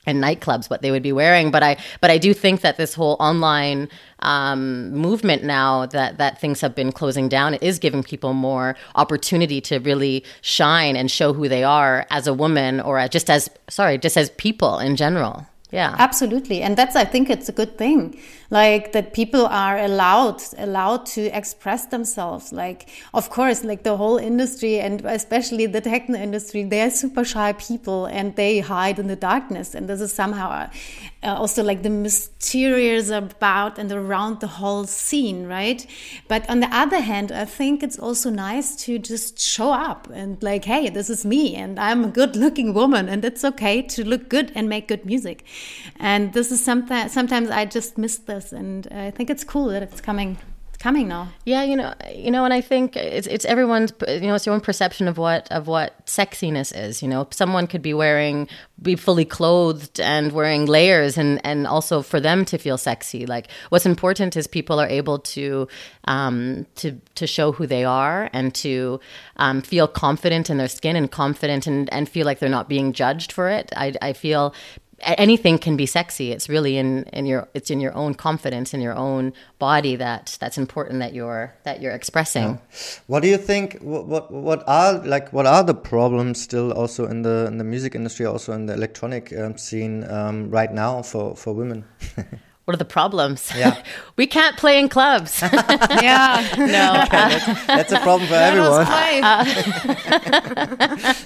and 0.05 0.23
nightclubs 0.23 0.69
what 0.69 0.81
they 0.81 0.91
would 0.91 1.03
be 1.03 1.11
wearing. 1.11 1.51
But 1.51 1.63
i 1.63 1.77
but 2.01 2.11
i 2.11 2.17
do 2.17 2.33
think 2.33 2.61
that 2.61 2.77
this 2.77 2.93
whole 2.93 3.17
online 3.19 3.89
um, 4.19 4.91
movement 4.91 5.43
now 5.43 5.85
that 5.87 6.17
that 6.17 6.39
things 6.39 6.61
have 6.61 6.75
been 6.75 6.91
closing 6.91 7.27
down 7.27 7.53
it 7.53 7.63
is 7.63 7.79
giving 7.79 8.03
people 8.03 8.33
more 8.33 8.75
opportunity 8.95 9.59
to 9.61 9.79
really 9.79 10.23
shine 10.41 10.95
and 10.95 11.11
show 11.11 11.33
who 11.33 11.49
they 11.49 11.63
are 11.63 12.05
as 12.09 12.27
a 12.27 12.33
woman 12.33 12.79
or 12.79 13.05
just 13.07 13.29
as 13.29 13.49
sorry 13.69 13.97
just 13.97 14.17
as 14.17 14.29
people 14.31 14.79
in 14.79 14.95
general 14.95 15.45
yeah. 15.73 15.95
Absolutely. 15.97 16.61
And 16.61 16.77
that's 16.77 16.95
i 16.95 17.03
think 17.03 17.31
it's 17.31 17.49
a 17.49 17.51
good 17.51 17.77
thing 17.79 18.15
like 18.51 18.91
that 18.91 19.11
people 19.13 19.47
are 19.47 19.79
allowed 19.79 20.39
allowed 20.59 21.07
to 21.07 21.21
express 21.35 21.87
themselves. 21.87 22.53
Like 22.53 22.89
of 23.13 23.31
course 23.31 23.63
like 23.63 23.81
the 23.81 23.97
whole 23.97 24.17
industry 24.17 24.79
and 24.79 25.03
especially 25.03 25.65
the 25.65 25.81
techno 25.81 26.19
industry 26.19 26.63
they 26.63 26.81
are 26.81 26.91
super 26.91 27.25
shy 27.25 27.53
people 27.53 28.05
and 28.05 28.35
they 28.35 28.59
hide 28.59 28.99
in 28.99 29.07
the 29.07 29.15
darkness. 29.15 29.73
And 29.73 29.89
this 29.89 29.99
is 29.99 30.13
somehow 30.13 30.69
uh, 31.23 31.35
also 31.35 31.63
like 31.63 31.83
the 31.83 31.89
mysterious 31.89 33.09
about 33.09 33.77
and 33.77 33.91
around 33.91 34.39
the 34.39 34.47
whole 34.47 34.85
scene 34.85 35.47
right? 35.47 35.85
But 36.27 36.49
on 36.49 36.59
the 36.59 36.67
other 36.75 36.99
hand 36.99 37.31
i 37.31 37.45
think 37.45 37.83
it's 37.83 37.99
also 37.99 38.29
nice 38.29 38.75
to 38.85 38.99
just 38.99 39.39
show 39.39 39.71
up 39.71 40.07
and 40.13 40.41
like 40.43 40.65
hey 40.65 40.89
this 40.89 41.09
is 41.09 41.25
me 41.25 41.55
and 41.55 41.79
i'm 41.79 42.03
a 42.05 42.07
good 42.07 42.35
looking 42.35 42.73
woman 42.73 43.09
and 43.09 43.23
it's 43.25 43.43
okay 43.43 43.81
to 43.81 44.03
look 44.03 44.29
good 44.29 44.51
and 44.55 44.69
make 44.69 44.87
good 44.87 45.05
music. 45.05 45.45
And 45.99 46.33
this 46.33 46.51
is 46.51 46.63
something 46.63 47.09
sometimes 47.09 47.49
i 47.49 47.65
just 47.65 47.97
miss 47.97 48.17
this 48.17 48.51
and 48.51 48.87
I 48.91 49.11
think 49.11 49.29
it's 49.29 49.43
cool 49.43 49.67
that 49.67 49.83
it's 49.83 50.01
coming 50.01 50.37
coming 50.77 51.07
now. 51.07 51.29
Yeah, 51.45 51.63
you 51.63 51.75
know, 51.75 51.93
you 52.13 52.31
know, 52.31 52.45
and 52.45 52.53
I 52.53 52.61
think 52.61 52.95
it's 52.95 53.27
it's 53.27 53.45
everyone's 53.45 53.93
you 54.07 54.21
know 54.21 54.35
it's 54.35 54.45
your 54.45 54.55
own 54.55 54.61
perception 54.61 55.07
of 55.07 55.17
what 55.17 55.51
of 55.51 55.67
what 55.67 56.05
sexiness 56.05 56.75
is. 56.75 57.01
You 57.01 57.07
know, 57.07 57.27
someone 57.31 57.67
could 57.67 57.81
be 57.81 57.93
wearing 57.93 58.47
be 58.81 58.95
fully 58.95 59.25
clothed 59.25 59.99
and 59.99 60.31
wearing 60.31 60.65
layers, 60.65 61.17
and 61.17 61.39
and 61.45 61.67
also 61.67 62.01
for 62.01 62.19
them 62.19 62.45
to 62.45 62.57
feel 62.57 62.77
sexy. 62.77 63.25
Like 63.25 63.47
what's 63.69 63.85
important 63.85 64.35
is 64.35 64.47
people 64.47 64.79
are 64.79 64.87
able 64.87 65.19
to 65.19 65.67
um, 66.05 66.65
to 66.75 66.99
to 67.15 67.27
show 67.27 67.51
who 67.51 67.67
they 67.67 67.85
are 67.85 68.29
and 68.33 68.53
to 68.55 68.99
um, 69.37 69.61
feel 69.61 69.87
confident 69.87 70.49
in 70.49 70.57
their 70.57 70.67
skin 70.67 70.95
and 70.95 71.11
confident 71.11 71.67
and 71.67 71.91
and 71.93 72.09
feel 72.09 72.25
like 72.25 72.39
they're 72.39 72.49
not 72.49 72.69
being 72.69 72.93
judged 72.93 73.31
for 73.31 73.49
it. 73.49 73.71
I 73.75 73.93
I 74.01 74.13
feel 74.13 74.53
anything 75.05 75.57
can 75.57 75.77
be 75.77 75.85
sexy. 75.85 76.31
It's 76.31 76.49
really 76.49 76.77
in, 76.77 77.03
in 77.13 77.25
your 77.25 77.47
it's 77.53 77.69
in 77.69 77.79
your 77.79 77.93
own 77.95 78.13
confidence 78.13 78.73
in 78.73 78.81
your 78.81 78.95
own 78.95 79.33
body 79.59 79.95
that 79.97 80.37
that's 80.39 80.57
important 80.57 80.99
that 80.99 81.13
you're 81.13 81.53
that 81.63 81.81
you're 81.81 81.91
expressing. 81.91 82.43
Yeah. 82.43 82.57
What 83.07 83.21
do 83.21 83.27
you 83.29 83.37
think? 83.37 83.79
What, 83.81 84.07
what 84.07 84.31
what 84.31 84.63
are 84.67 84.93
like 85.05 85.31
what 85.33 85.45
are 85.45 85.63
the 85.63 85.73
problems 85.73 86.41
still 86.41 86.71
also 86.71 87.05
in 87.07 87.21
the 87.21 87.45
in 87.47 87.57
the 87.57 87.63
music 87.63 87.95
industry, 87.95 88.25
also 88.25 88.53
in 88.53 88.65
the 88.65 88.73
electronic 88.73 89.33
um, 89.37 89.57
scene 89.57 90.03
um, 90.09 90.49
right 90.49 90.71
now 90.71 91.01
for 91.01 91.35
for 91.35 91.53
women? 91.53 91.85
what 92.65 92.73
are 92.73 92.77
the 92.77 92.85
problems? 92.85 93.51
Yeah. 93.55 93.83
we 94.15 94.25
can't 94.25 94.55
play 94.57 94.79
in 94.79 94.89
clubs. 94.89 95.41
yeah. 95.51 96.47
No. 96.57 97.03
Okay, 97.03 97.09
that's, 97.09 97.65
that's, 97.67 97.91
a 97.91 97.99
problem 97.99 98.27
for 98.29 98.35
everyone. 98.35 98.87
Uh, 98.87 99.43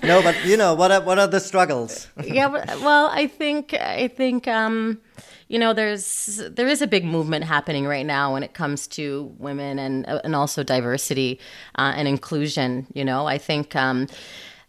no, 0.04 0.22
but 0.24 0.44
you 0.46 0.58
know, 0.58 0.74
what 0.74 0.92
are, 0.92 1.02
what 1.02 1.20
are 1.20 1.28
the 1.28 1.40
struggles? 1.40 2.08
yeah, 2.24 2.48
well, 2.48 3.08
I 3.08 3.28
think 3.28 3.74
I 3.74 4.08
think 4.08 4.48
um, 4.48 5.00
you 5.48 5.60
know, 5.60 5.74
there's 5.74 6.42
there 6.50 6.68
is 6.68 6.82
a 6.82 6.88
big 6.88 7.06
movement 7.06 7.46
happening 7.46 7.86
right 7.86 8.06
now 8.06 8.34
when 8.34 8.44
it 8.44 8.54
comes 8.54 8.88
to 8.88 9.34
women 9.38 9.80
and 9.80 10.06
and 10.08 10.36
also 10.36 10.64
diversity 10.64 11.40
uh, 11.78 11.94
and 11.96 12.08
inclusion, 12.08 12.88
you 12.94 13.06
know. 13.06 13.28
I 13.28 13.38
think 13.38 13.76
um, 13.76 14.08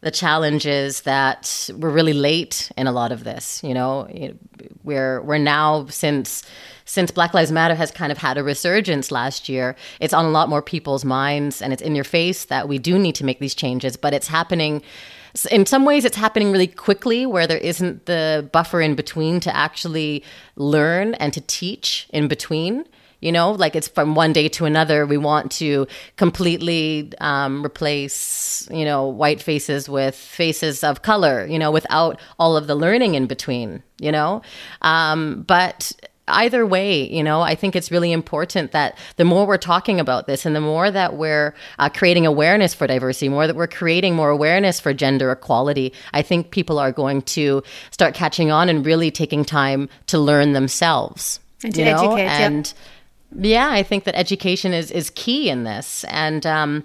the 0.01 0.11
challenge 0.11 0.65
is 0.65 1.03
that 1.03 1.71
we're 1.77 1.91
really 1.91 2.13
late 2.13 2.71
in 2.77 2.87
a 2.87 2.93
lot 2.93 3.11
of 3.11 3.25
this. 3.25 3.63
You 3.65 3.75
know, 3.75 4.09
we're 4.85 5.21
we're 5.23 5.39
now 5.39 5.87
since 5.87 6.45
since 6.85 7.11
Black 7.11 7.35
Lives 7.35 7.51
Matter 7.51 7.75
has 7.75 7.91
kind 7.91 8.13
of 8.13 8.19
had 8.19 8.39
a 8.39 8.45
resurgence 8.45 9.11
last 9.11 9.49
year. 9.49 9.75
It's 10.01 10.15
on 10.15 10.25
a 10.25 10.31
lot 10.31 10.49
more 10.49 10.63
people's 10.63 11.05
minds, 11.05 11.61
and 11.61 11.73
it's 11.73 11.83
in 11.83 11.95
your 11.95 12.05
face 12.05 12.45
that 12.47 12.69
we 12.69 12.79
do 12.79 12.99
need 12.99 13.17
to 13.17 13.25
make 13.25 13.41
these 13.41 13.55
changes. 13.55 13.97
But 13.97 14.15
it's 14.15 14.29
happening. 14.29 14.83
In 15.51 15.67
some 15.67 15.85
ways, 15.85 16.05
it's 16.05 16.17
happening 16.17 16.53
really 16.53 16.69
quickly, 16.69 17.27
where 17.27 17.47
there 17.47 17.59
isn't 17.59 18.07
the 18.07 18.49
buffer 18.53 18.81
in 18.81 18.95
between 18.95 19.41
to 19.41 19.55
actually 19.55 20.23
learn 20.57 21.15
and 21.15 21.33
to 21.33 21.41
teach 21.41 22.09
in 22.11 22.29
between 22.29 22.85
you 23.21 23.33
know 23.33 23.53
like 23.53 23.75
it's 23.75 23.89
from 23.89 24.15
one 24.15 24.33
day 24.33 24.49
to 24.49 24.65
another 24.65 25.07
we 25.07 25.17
want 25.17 25.51
to 25.51 25.87
completely 26.17 27.13
um, 27.21 27.65
replace 27.65 28.69
you 28.71 28.85
know 28.85 29.07
white 29.07 29.43
faces 29.43 29.89
with 29.89 30.15
faces 30.15 30.85
of 30.85 31.03
color 31.03 31.47
you 31.47 31.59
know 31.59 31.71
without 31.71 32.21
all 32.39 32.57
of 32.57 32.67
the 32.67 32.75
learning 32.75 33.15
in 33.15 33.27
between 33.27 33.83
you 33.99 34.13
know 34.13 34.43
um, 34.83 35.43
but 35.43 35.93
either 36.31 36.67
way, 36.67 37.09
you 37.09 37.23
know, 37.23 37.41
I 37.41 37.55
think 37.55 37.75
it's 37.75 37.91
really 37.91 38.13
important 38.13 38.73
that 38.73 38.97
the 39.17 39.25
more 39.25 39.47
we're 39.47 39.57
talking 39.57 39.99
about 39.99 40.27
this 40.27 40.47
and 40.47 40.55
the 40.55 40.61
more 40.61 40.91
that 40.91 41.15
we're 41.15 41.55
uh, 41.79 41.89
creating 41.89 42.27
awareness 42.27 42.75
for 42.75 42.87
diversity, 42.87 43.29
more 43.29 43.47
that 43.47 43.57
we're 43.57 43.67
creating 43.67 44.15
more 44.15 44.31
awareness 44.31 44.79
for 44.79 44.93
gender 44.93 45.33
equality, 45.33 45.93
I 46.13 46.23
think 46.23 46.51
people 46.51 46.79
are 46.79 46.93
going 46.93 47.23
to 47.23 47.63
start 47.91 48.15
catching 48.15 48.51
on 48.51 48.69
and 48.69 48.85
really 48.85 49.11
taking 49.11 49.45
time 49.45 49.89
to 50.09 50.19
learn 50.19 50.53
themselves. 50.53 51.41
And 51.65 51.75
to 51.75 51.83
educate. 51.83 52.27
And, 52.27 52.67
yep 52.67 52.77
yeah, 53.37 53.71
I 53.71 53.83
think 53.83 54.05
that 54.05 54.15
education 54.15 54.73
is 54.73 54.91
is 54.91 55.11
key 55.11 55.51
in 55.51 55.65
this, 55.65 56.05
and 56.05 56.45
um, 56.47 56.85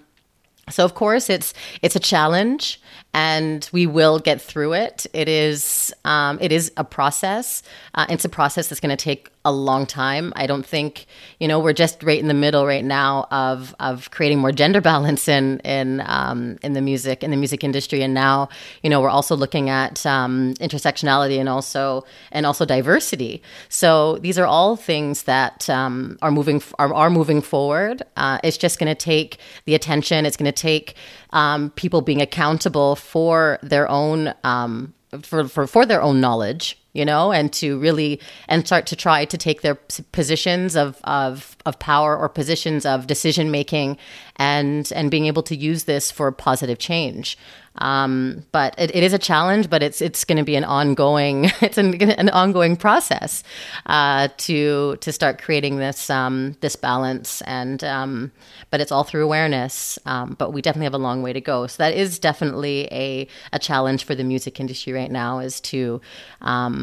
so 0.69 0.85
of 0.85 0.93
course 0.95 1.29
it's 1.29 1.53
it's 1.81 1.95
a 1.95 1.99
challenge, 1.99 2.81
and 3.13 3.67
we 3.71 3.87
will 3.87 4.19
get 4.19 4.41
through 4.41 4.73
it. 4.73 5.05
It 5.13 5.27
is 5.27 5.93
um, 6.05 6.37
it 6.41 6.51
is 6.51 6.71
a 6.77 6.83
process. 6.83 7.63
Uh, 7.95 8.05
it's 8.09 8.25
a 8.25 8.29
process 8.29 8.67
that's 8.67 8.81
going 8.81 8.95
to 8.95 9.03
take 9.03 9.29
a 9.45 9.51
long 9.51 9.85
time. 9.85 10.31
I 10.35 10.47
don't 10.47 10.65
think 10.65 11.05
you 11.39 11.47
know 11.47 11.59
we're 11.59 11.73
just 11.73 12.01
right 12.03 12.19
in 12.19 12.27
the 12.27 12.33
middle 12.33 12.65
right 12.65 12.83
now 12.83 13.27
of 13.31 13.75
of 13.79 14.11
creating 14.11 14.39
more 14.39 14.51
gender 14.51 14.81
balance 14.91 15.27
in 15.27 15.59
in 15.59 16.01
um, 16.05 16.57
in 16.61 16.73
the 16.73 16.81
music 16.81 17.23
in 17.23 17.31
the 17.31 17.37
music 17.37 17.63
industry, 17.63 18.01
and 18.01 18.13
now 18.13 18.49
you 18.81 18.89
know 18.89 19.01
we're 19.01 19.09
also 19.09 19.35
looking 19.35 19.69
at 19.69 20.05
um, 20.05 20.53
intersectionality 20.55 21.39
and 21.39 21.49
also 21.49 22.05
and 22.31 22.45
also 22.45 22.65
diversity. 22.65 23.41
So 23.69 24.17
these 24.17 24.39
are 24.39 24.45
all 24.45 24.75
things 24.75 25.23
that 25.23 25.69
um, 25.69 26.17
are 26.21 26.31
moving 26.31 26.61
are, 26.79 26.93
are 26.93 27.09
moving 27.09 27.41
forward. 27.41 28.03
Uh, 28.15 28.39
it's 28.43 28.57
just 28.57 28.79
going 28.79 28.89
to 28.89 28.95
take 28.95 29.37
the 29.65 29.75
attention. 29.75 30.25
It's 30.25 30.37
going 30.37 30.51
to 30.51 30.61
take 30.61 30.95
um, 31.31 31.71
people 31.71 32.01
being 32.01 32.21
accountable 32.21 32.95
for 32.95 33.59
their 33.61 33.89
own 33.89 34.33
um, 34.43 34.93
for, 35.21 35.47
for 35.47 35.67
for 35.67 35.85
their 35.85 36.01
own 36.01 36.21
knowledge 36.21 36.77
you 36.93 37.03
know, 37.03 37.31
and 37.31 37.51
to 37.53 37.77
really 37.79 38.19
and 38.47 38.65
start 38.65 38.85
to 38.87 38.95
try 38.95 39.25
to 39.25 39.37
take 39.37 39.61
their 39.61 39.75
positions 39.75 40.75
of 40.75 40.99
of 41.03 41.57
of 41.65 41.79
power 41.79 42.17
or 42.17 42.29
positions 42.29 42.85
of 42.85 43.07
decision 43.07 43.51
making, 43.51 43.97
and 44.37 44.91
and 44.95 45.11
being 45.11 45.25
able 45.25 45.43
to 45.43 45.55
use 45.55 45.83
this 45.83 46.11
for 46.11 46.31
positive 46.31 46.79
change. 46.79 47.37
Um, 47.79 48.45
but 48.51 48.75
it, 48.77 48.95
it 48.95 49.03
is 49.03 49.13
a 49.13 49.19
challenge, 49.19 49.69
but 49.69 49.81
it's 49.81 50.01
it's 50.01 50.23
going 50.25 50.37
to 50.37 50.43
be 50.43 50.55
an 50.55 50.63
ongoing 50.63 51.45
it's 51.61 51.77
an, 51.77 51.99
an 52.01 52.29
ongoing 52.29 52.75
process 52.75 53.43
uh, 53.87 54.27
to 54.37 54.97
to 54.97 55.11
start 55.11 55.41
creating 55.41 55.77
this 55.77 56.09
um, 56.09 56.55
this 56.61 56.75
balance 56.75 57.41
and 57.41 57.83
um, 57.83 58.31
but 58.69 58.79
it's 58.79 58.91
all 58.91 59.03
through 59.03 59.23
awareness. 59.23 59.97
Um, 60.05 60.35
but 60.37 60.53
we 60.53 60.61
definitely 60.61 60.85
have 60.85 60.93
a 60.93 60.99
long 60.99 61.23
way 61.23 61.33
to 61.33 61.41
go. 61.41 61.65
So 61.67 61.81
that 61.81 61.95
is 61.95 62.19
definitely 62.19 62.87
a 62.91 63.27
a 63.51 63.59
challenge 63.59 64.03
for 64.03 64.13
the 64.13 64.23
music 64.23 64.59
industry 64.59 64.93
right 64.93 65.11
now 65.11 65.39
is 65.39 65.59
to 65.61 65.99
um, 66.41 66.82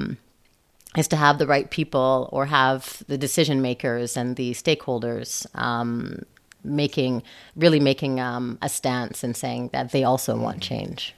is 0.97 1.09
to 1.09 1.17
have 1.17 1.39
the 1.39 1.47
right 1.47 1.71
people 1.71 2.29
or 2.33 2.47
have 2.47 3.03
the 3.07 3.19
decision 3.19 3.63
makers 3.63 4.17
and 4.17 4.37
the 4.37 4.53
stakeholders 4.53 5.47
um, 5.55 6.25
making 6.65 7.23
really 7.57 7.81
making 7.81 8.21
um, 8.21 8.59
a 8.61 8.69
stance 8.69 9.23
and 9.23 9.37
saying 9.37 9.71
that 9.73 9.93
they 9.93 10.05
also 10.05 10.37
want 10.37 10.61
change. 10.61 11.15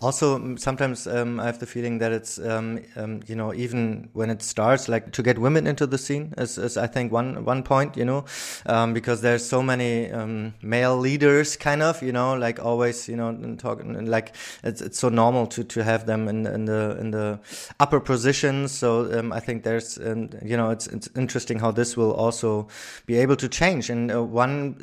Also, 0.00 0.56
sometimes 0.56 1.06
um, 1.06 1.40
I 1.40 1.46
have 1.46 1.58
the 1.58 1.66
feeling 1.66 1.98
that 1.98 2.12
it's, 2.12 2.38
um, 2.38 2.80
um, 2.96 3.20
you 3.26 3.34
know, 3.34 3.52
even 3.54 4.08
when 4.12 4.30
it 4.30 4.42
starts, 4.42 4.88
like 4.88 5.12
to 5.12 5.22
get 5.22 5.38
women 5.38 5.66
into 5.66 5.86
the 5.86 5.98
scene 5.98 6.34
is, 6.38 6.58
is 6.58 6.76
I 6.76 6.86
think 6.86 7.12
one 7.12 7.44
one 7.44 7.62
point, 7.62 7.96
you 7.96 8.04
know, 8.04 8.24
um, 8.66 8.94
because 8.94 9.20
there's 9.20 9.44
so 9.44 9.62
many 9.62 10.10
um, 10.10 10.54
male 10.62 10.96
leaders, 10.96 11.56
kind 11.56 11.82
of, 11.82 12.02
you 12.02 12.12
know, 12.12 12.34
like 12.34 12.58
always, 12.58 13.08
you 13.08 13.16
know, 13.16 13.56
talking 13.58 14.06
like 14.06 14.34
it's, 14.64 14.80
it's 14.80 14.98
so 14.98 15.08
normal 15.08 15.46
to, 15.48 15.64
to 15.64 15.84
have 15.84 16.06
them 16.06 16.28
in, 16.28 16.46
in 16.46 16.64
the 16.64 16.96
in 17.00 17.10
the 17.10 17.38
upper 17.78 18.00
positions. 18.00 18.72
So 18.72 19.18
um, 19.18 19.32
I 19.32 19.40
think 19.40 19.62
there's, 19.62 19.98
you 19.98 20.56
know, 20.56 20.70
it's 20.70 20.86
it's 20.86 21.08
interesting 21.16 21.58
how 21.58 21.70
this 21.70 21.96
will 21.96 22.12
also 22.12 22.68
be 23.06 23.16
able 23.16 23.36
to 23.36 23.48
change. 23.48 23.90
And 23.90 24.10
uh, 24.10 24.22
one 24.22 24.74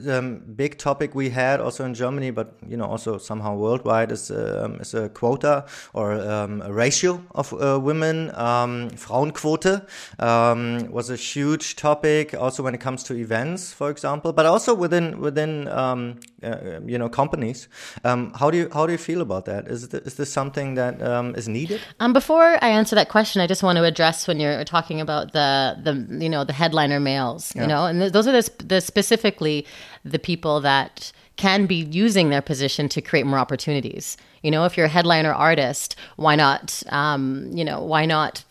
big 0.56 0.78
topic 0.78 1.16
we 1.16 1.30
had 1.30 1.60
also 1.60 1.86
in 1.86 1.94
Germany, 1.94 2.32
but 2.32 2.54
you 2.68 2.78
know, 2.78 2.86
also 2.86 3.18
somehow 3.18 3.56
worldwide 3.56 4.12
is. 4.12 4.32
Is 4.80 4.94
a 4.94 5.10
quota 5.10 5.66
or 5.94 6.14
um, 6.14 6.62
a 6.62 6.72
ratio 6.72 7.24
of 7.36 7.54
uh, 7.54 7.80
women. 7.80 8.32
Um, 8.36 8.90
Frauenquote 8.92 9.86
um, 10.20 10.92
was 10.92 11.10
a 11.10 11.16
huge 11.16 11.76
topic, 11.76 12.34
also 12.34 12.64
when 12.64 12.74
it 12.74 12.82
comes 12.82 13.04
to 13.04 13.16
events, 13.16 13.74
for 13.74 13.90
example, 13.90 14.34
but 14.34 14.46
also 14.46 14.74
within 14.74 15.20
within 15.20 15.68
um, 15.68 16.20
uh, 16.44 16.80
you 16.86 16.98
know 16.98 17.10
companies. 17.10 17.68
Um, 18.04 18.32
how 18.34 18.52
do 18.52 18.58
you 18.58 18.70
how 18.74 18.86
do 18.86 18.92
you 18.92 18.98
feel 18.98 19.22
about 19.22 19.46
that? 19.46 19.68
Is 19.68 19.88
th 19.88 20.04
is 20.04 20.16
this 20.16 20.32
something 20.32 20.76
that 20.76 21.02
um, 21.02 21.36
is 21.36 21.48
needed? 21.48 21.80
Um, 22.00 22.14
before 22.14 22.58
I 22.62 22.70
answer 22.70 22.96
that 22.96 23.10
question, 23.10 23.42
I 23.42 23.48
just 23.48 23.64
want 23.64 23.78
to 23.78 23.84
address 23.84 24.28
when 24.28 24.40
you're 24.40 24.64
talking 24.64 25.02
about 25.02 25.34
the 25.34 25.78
the 25.84 25.94
you 26.24 26.30
know 26.30 26.44
the 26.44 26.54
headliner 26.54 27.00
males, 27.00 27.54
yeah. 27.56 27.62
you 27.62 27.68
know, 27.68 27.86
and 27.86 28.00
th 28.02 28.12
those 28.12 28.28
are 28.30 28.36
the, 28.42 28.46
the 28.74 28.80
specifically 28.82 29.66
the 30.14 30.20
people 30.20 30.62
that 30.62 31.12
can 31.38 31.68
be 31.68 31.76
using 31.76 32.30
their 32.30 32.42
position 32.42 32.90
to 32.90 33.02
create 33.02 33.26
more 33.26 33.40
opportunities. 33.40 34.18
You 34.44 34.52
know, 34.52 34.66
if 34.66 34.78
you're 34.78 34.86
a 34.86 34.90
headliner 34.90 35.34
artist, 35.34 35.96
why 36.16 36.36
not, 36.36 36.82
um, 36.90 37.50
you 37.54 37.66
know, 37.66 37.82
why 37.82 38.06
not 38.06 38.44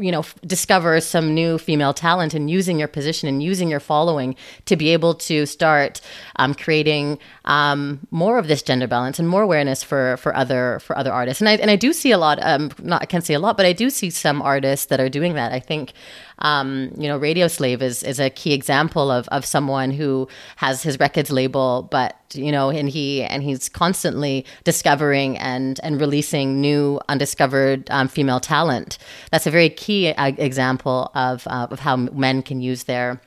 you 0.00 0.12
know 0.12 0.24
discover 0.46 1.00
some 1.00 1.34
new 1.34 1.58
female 1.58 1.92
talent 1.92 2.34
and 2.34 2.48
using 2.48 2.78
your 2.78 2.86
position 2.86 3.28
and 3.28 3.42
using 3.42 3.68
your 3.68 3.80
following 3.80 4.36
to 4.64 4.76
be 4.76 4.90
able 4.90 5.12
to 5.12 5.44
start 5.44 6.00
um, 6.36 6.54
creating 6.54 7.18
um, 7.46 8.06
more 8.10 8.38
of 8.38 8.48
this 8.48 8.62
gender 8.62 8.86
balance 8.86 9.18
and 9.18 9.28
more 9.28 9.42
awareness 9.42 9.82
for 9.82 10.16
for 10.16 10.34
other 10.34 10.78
for 10.80 10.96
other 10.98 11.12
artists 11.12 11.40
and 11.40 11.48
I 11.48 11.56
and 11.56 11.70
I 11.70 11.76
do 11.76 11.92
see 11.92 12.12
a 12.12 12.18
lot 12.18 12.38
um, 12.42 12.70
not 12.82 13.02
I 13.02 13.06
can't 13.06 13.24
see 13.24 13.34
a 13.34 13.38
lot 13.38 13.56
but 13.56 13.66
I 13.66 13.72
do 13.72 13.90
see 13.90 14.10
some 14.10 14.42
artists 14.42 14.86
that 14.86 15.00
are 15.00 15.08
doing 15.08 15.34
that 15.34 15.52
I 15.52 15.60
think 15.60 15.92
um, 16.40 16.92
you 16.96 17.08
know, 17.08 17.16
Radio 17.16 17.48
Slave 17.48 17.80
is 17.82 18.02
is 18.02 18.20
a 18.20 18.28
key 18.28 18.52
example 18.52 19.10
of 19.10 19.26
of 19.28 19.44
someone 19.44 19.90
who 19.90 20.28
has 20.56 20.82
his 20.82 21.00
records 21.00 21.30
label, 21.30 21.88
but 21.90 22.16
you 22.34 22.52
know, 22.52 22.70
and 22.70 22.88
he 22.88 23.22
and 23.22 23.42
he's 23.42 23.68
constantly 23.68 24.44
discovering 24.64 25.38
and 25.38 25.80
and 25.82 26.00
releasing 26.00 26.60
new 26.60 27.00
undiscovered 27.08 27.88
um, 27.90 28.08
female 28.08 28.40
talent. 28.40 28.98
That's 29.30 29.46
a 29.46 29.50
very 29.50 29.70
key 29.70 30.12
uh, 30.12 30.32
example 30.36 31.10
of 31.14 31.46
uh, 31.46 31.68
of 31.70 31.80
how 31.80 31.96
men 31.96 32.42
can 32.42 32.60
use 32.60 32.84
their 32.84 33.20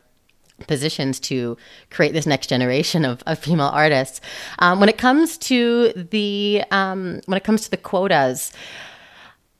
positions 0.67 1.19
to 1.21 1.57
create 1.89 2.13
this 2.13 2.25
next 2.25 2.47
generation 2.47 3.05
of, 3.05 3.23
of 3.25 3.39
female 3.39 3.67
artists. 3.67 4.21
Um, 4.59 4.79
when 4.79 4.89
it 4.89 4.97
comes 4.97 5.37
to 5.39 5.93
the 5.93 6.63
um, 6.71 7.21
when 7.25 7.37
it 7.37 7.43
comes 7.43 7.63
to 7.63 7.71
the 7.71 7.77
quotas, 7.77 8.51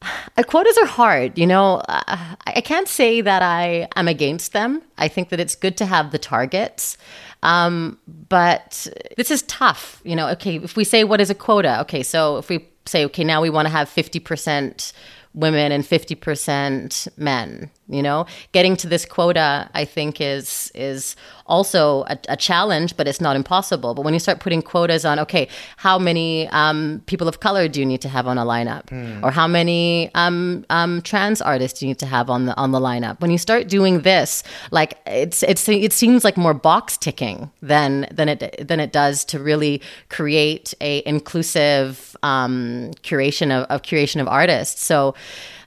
uh, 0.01 0.43
quotas 0.47 0.77
are 0.77 0.85
hard. 0.85 1.37
You 1.37 1.47
know, 1.47 1.77
uh, 1.87 2.35
I 2.45 2.61
can't 2.61 2.87
say 2.87 3.21
that 3.21 3.41
I 3.41 3.87
am 3.95 4.07
against 4.07 4.53
them. 4.53 4.81
I 4.97 5.07
think 5.07 5.29
that 5.29 5.39
it's 5.39 5.55
good 5.55 5.77
to 5.77 5.85
have 5.85 6.11
the 6.11 6.19
targets. 6.19 6.97
Um, 7.41 7.97
but 8.07 8.87
this 9.17 9.31
is 9.31 9.43
tough. 9.43 10.01
You 10.03 10.15
know, 10.15 10.27
okay, 10.29 10.57
if 10.57 10.75
we 10.75 10.83
say 10.83 11.03
what 11.03 11.21
is 11.21 11.29
a 11.29 11.35
quota? 11.35 11.79
Okay, 11.81 12.03
so 12.03 12.37
if 12.37 12.49
we 12.49 12.67
say, 12.85 13.05
okay, 13.05 13.23
now 13.23 13.41
we 13.41 13.49
want 13.49 13.67
to 13.67 13.69
have 13.69 13.87
50% 13.89 14.93
women 15.33 15.71
and 15.71 15.83
50% 15.83 17.17
men 17.17 17.69
you 17.89 18.01
know? 18.01 18.25
Getting 18.51 18.75
to 18.77 18.87
this 18.87 19.05
quota 19.05 19.69
i 19.73 19.85
think 19.85 20.21
is 20.21 20.71
is 20.75 21.15
also 21.49 22.03
a, 22.03 22.17
a, 22.29 22.37
challenge 22.37 22.95
but 22.95 23.07
it's 23.07 23.19
not 23.19 23.35
impossible. 23.35 23.93
But 23.93 24.03
when 24.03 24.13
you 24.13 24.19
start 24.19 24.39
putting 24.39 24.61
quotas 24.61 25.03
on 25.03 25.19
okay 25.19 25.47
how 25.77 25.99
many 25.99 26.47
um, 26.49 27.01
people 27.07 27.27
of 27.27 27.39
color 27.39 27.67
do 27.67 27.79
you 27.79 27.85
need 27.85 28.01
to 28.01 28.09
have 28.09 28.27
on 28.27 28.37
a 28.37 28.45
lineup? 28.45 28.85
Mm. 28.89 29.23
or 29.23 29.31
how 29.31 29.47
many 29.47 30.11
um, 30.15 30.65
um, 30.69 31.01
trans 31.01 31.41
artists 31.41 31.79
do 31.79 31.85
you 31.85 31.89
need 31.89 31.99
to 31.99 32.05
have 32.05 32.29
on 32.29 32.45
the 32.45 32.55
on 32.55 32.71
the 32.71 32.79
lineup? 32.79 33.19
When 33.19 33.31
you 33.31 33.37
start 33.37 33.67
doing 33.67 34.01
this 34.01 34.43
like 34.71 34.97
it's 35.05 35.43
it's 35.43 35.67
it 35.67 35.93
seems 35.93 36.23
like 36.23 36.37
more 36.37 36.53
box 36.53 36.97
ticking 36.97 37.51
than 37.61 38.07
than 38.11 38.29
it 38.29 38.67
than 38.67 38.79
it 38.79 38.91
does 38.91 39.25
to 39.25 39.39
really 39.39 39.81
create 40.09 40.73
a 40.81 41.01
inclusive 41.05 42.15
um, 42.23 42.91
curation 43.03 43.51
of, 43.51 43.65
of 43.69 43.81
curation 43.81 44.21
of 44.21 44.27
artists. 44.27 44.85
So 44.85 45.15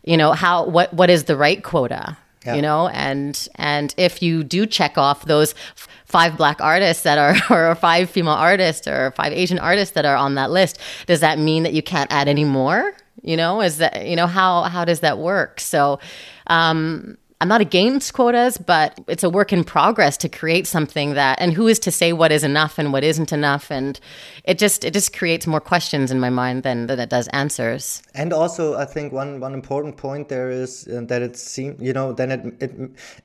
you 0.04 0.16
know 0.16 0.32
how 0.32 0.66
what 0.66 0.92
what 0.94 1.10
is 1.10 1.24
the 1.24 1.36
right 1.36 1.62
quota 1.62 2.16
yeah. 2.44 2.54
you 2.54 2.62
know? 2.62 2.88
And 2.88 3.48
and 3.56 3.94
if 3.96 4.22
you 4.22 4.44
do 4.44 4.66
check 4.66 4.98
off 4.98 5.24
those 5.26 5.54
f- 5.76 5.88
five 6.06 6.36
black 6.36 6.60
artists 6.60 7.02
that 7.04 7.18
are 7.18 7.36
or 7.70 7.74
five 7.74 8.10
female 8.10 8.34
artists 8.34 8.86
or 8.86 9.12
five 9.12 9.32
asian 9.32 9.58
artists 9.58 9.94
that 9.94 10.04
are 10.04 10.16
on 10.16 10.34
that 10.34 10.50
list 10.50 10.78
does 11.06 11.20
that 11.20 11.38
mean 11.38 11.62
that 11.62 11.72
you 11.72 11.82
can't 11.82 12.12
add 12.12 12.28
any 12.28 12.44
more? 12.44 12.94
You 13.22 13.36
know 13.36 13.60
is 13.60 13.78
that 13.78 14.06
you 14.06 14.16
know 14.16 14.26
how 14.26 14.62
how 14.62 14.84
does 14.84 15.00
that 15.00 15.18
work? 15.18 15.60
So 15.60 16.00
um 16.48 17.16
I'm 17.42 17.48
not 17.48 17.60
against 17.60 18.14
quotas, 18.14 18.56
but 18.56 19.00
it's 19.08 19.24
a 19.24 19.28
work 19.28 19.52
in 19.52 19.64
progress 19.64 20.16
to 20.18 20.28
create 20.28 20.64
something 20.64 21.14
that, 21.14 21.40
and 21.40 21.52
who 21.52 21.66
is 21.66 21.80
to 21.80 21.90
say 21.90 22.12
what 22.12 22.30
is 22.30 22.44
enough 22.44 22.78
and 22.78 22.92
what 22.92 23.02
isn't 23.02 23.32
enough, 23.32 23.68
and 23.68 23.98
it 24.44 24.60
just 24.60 24.84
it 24.84 24.92
just 24.92 25.12
creates 25.12 25.44
more 25.44 25.60
questions 25.60 26.12
in 26.12 26.20
my 26.20 26.30
mind 26.30 26.62
than 26.62 26.86
than 26.86 27.00
it 27.00 27.10
does 27.10 27.26
answers. 27.32 28.00
And 28.14 28.32
also, 28.32 28.76
I 28.78 28.84
think 28.84 29.12
one 29.12 29.40
one 29.40 29.54
important 29.54 29.96
point 29.96 30.28
there 30.28 30.50
is 30.50 30.86
uh, 30.86 31.00
that 31.08 31.20
it 31.20 31.36
seems 31.36 31.82
you 31.82 31.92
know 31.92 32.12
then 32.12 32.30
it, 32.30 32.62
it 32.62 32.72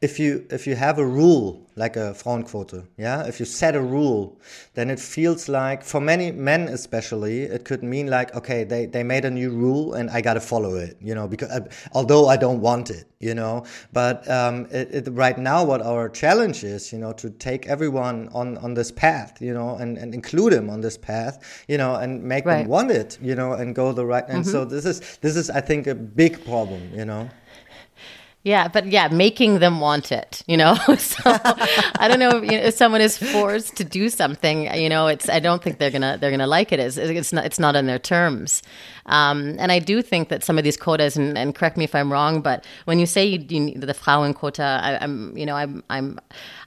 if 0.01 0.19
you 0.19 0.47
if 0.49 0.65
you 0.65 0.75
have 0.75 0.97
a 0.97 1.05
rule 1.05 1.67
like 1.77 1.95
a 1.95 2.15
Frauenquote, 2.21 2.87
yeah, 2.97 3.27
if 3.27 3.39
you 3.39 3.45
set 3.45 3.75
a 3.75 3.81
rule, 3.81 4.39
then 4.73 4.89
it 4.89 4.99
feels 4.99 5.47
like 5.47 5.83
for 5.83 6.01
many 6.01 6.31
men 6.31 6.61
especially, 6.69 7.43
it 7.43 7.65
could 7.65 7.83
mean 7.83 8.07
like 8.07 8.33
okay 8.35 8.63
they 8.63 8.87
they 8.87 9.03
made 9.03 9.25
a 9.25 9.29
new 9.29 9.51
rule 9.51 9.93
and 9.93 10.09
I 10.09 10.21
got 10.21 10.33
to 10.33 10.41
follow 10.41 10.73
it, 10.75 10.97
you 10.99 11.13
know, 11.13 11.27
because 11.27 11.51
uh, 11.51 11.61
although 11.93 12.27
I 12.27 12.35
don't 12.35 12.61
want 12.61 12.89
it, 12.89 13.05
you 13.19 13.35
know, 13.35 13.63
but 13.93 14.06
but 14.07 14.29
um, 14.29 14.67
it, 14.71 15.07
it, 15.07 15.09
right 15.11 15.37
now, 15.37 15.65
what 15.65 15.81
our 15.81 16.07
challenge 16.07 16.63
is, 16.63 16.93
you 16.93 16.99
know, 16.99 17.11
to 17.13 17.29
take 17.29 17.67
everyone 17.67 18.29
on, 18.29 18.57
on 18.59 18.73
this 18.73 18.89
path, 18.89 19.41
you 19.41 19.53
know, 19.53 19.75
and, 19.75 19.97
and 19.97 20.13
include 20.13 20.53
them 20.53 20.69
on 20.69 20.79
this 20.79 20.97
path, 20.97 21.65
you 21.67 21.77
know, 21.77 21.95
and 21.95 22.23
make 22.23 22.45
right. 22.45 22.59
them 22.59 22.69
want 22.69 22.89
it, 22.89 23.17
you 23.21 23.35
know, 23.35 23.51
and 23.51 23.75
go 23.75 23.91
the 23.91 24.05
right. 24.05 24.23
And 24.29 24.43
mm-hmm. 24.43 24.51
so 24.51 24.63
this 24.63 24.85
is 24.85 25.17
this 25.17 25.35
is, 25.35 25.49
I 25.49 25.59
think, 25.59 25.87
a 25.87 25.95
big 25.95 26.33
problem, 26.45 26.81
you 26.93 27.03
know. 27.03 27.29
Yeah, 28.47 28.69
but 28.69 28.87
yeah, 28.87 29.09
making 29.09 29.59
them 29.59 29.81
want 29.81 30.09
it, 30.09 30.41
you 30.47 30.55
know. 30.55 30.75
so 30.97 31.19
I 31.25 32.07
don't 32.07 32.17
know 32.17 32.37
if, 32.37 32.43
you 32.45 32.57
know, 32.57 32.63
if, 32.67 32.75
someone 32.75 33.01
is 33.01 33.17
forced 33.17 33.75
to 33.75 33.83
do 33.83 34.07
something, 34.07 34.73
you 34.73 34.87
know, 34.87 35.07
it's 35.07 35.27
I 35.27 35.41
don't 35.41 35.61
think 35.61 35.79
they're 35.79 35.91
gonna 35.91 36.17
they're 36.17 36.31
gonna 36.31 36.47
like 36.47 36.71
it. 36.71 36.79
It's, 36.79 36.95
it's 36.95 37.33
not 37.33 37.45
it's 37.45 37.59
not 37.59 37.75
on 37.75 37.87
their 37.87 37.99
terms. 37.99 38.63
Um, 39.07 39.57
and 39.59 39.69
I 39.69 39.79
do 39.79 40.01
think 40.01 40.29
that 40.29 40.45
some 40.45 40.57
of 40.57 40.63
these 40.63 40.77
quotas, 40.77 41.17
and, 41.17 41.37
and, 41.37 41.55
correct 41.55 41.75
me 41.75 41.83
if 41.83 41.93
I'm 41.93 42.09
wrong, 42.09 42.39
but 42.39 42.63
when 42.85 42.99
you 42.99 43.05
say 43.05 43.25
you, 43.25 43.45
you, 43.49 43.73
the 43.79 43.93
Frauenquote, 43.93 44.61
I, 44.61 44.97
I'm 45.01 45.35
you 45.37 45.45
know 45.45 45.55
I'm 45.57 45.83
I'm 45.89 46.17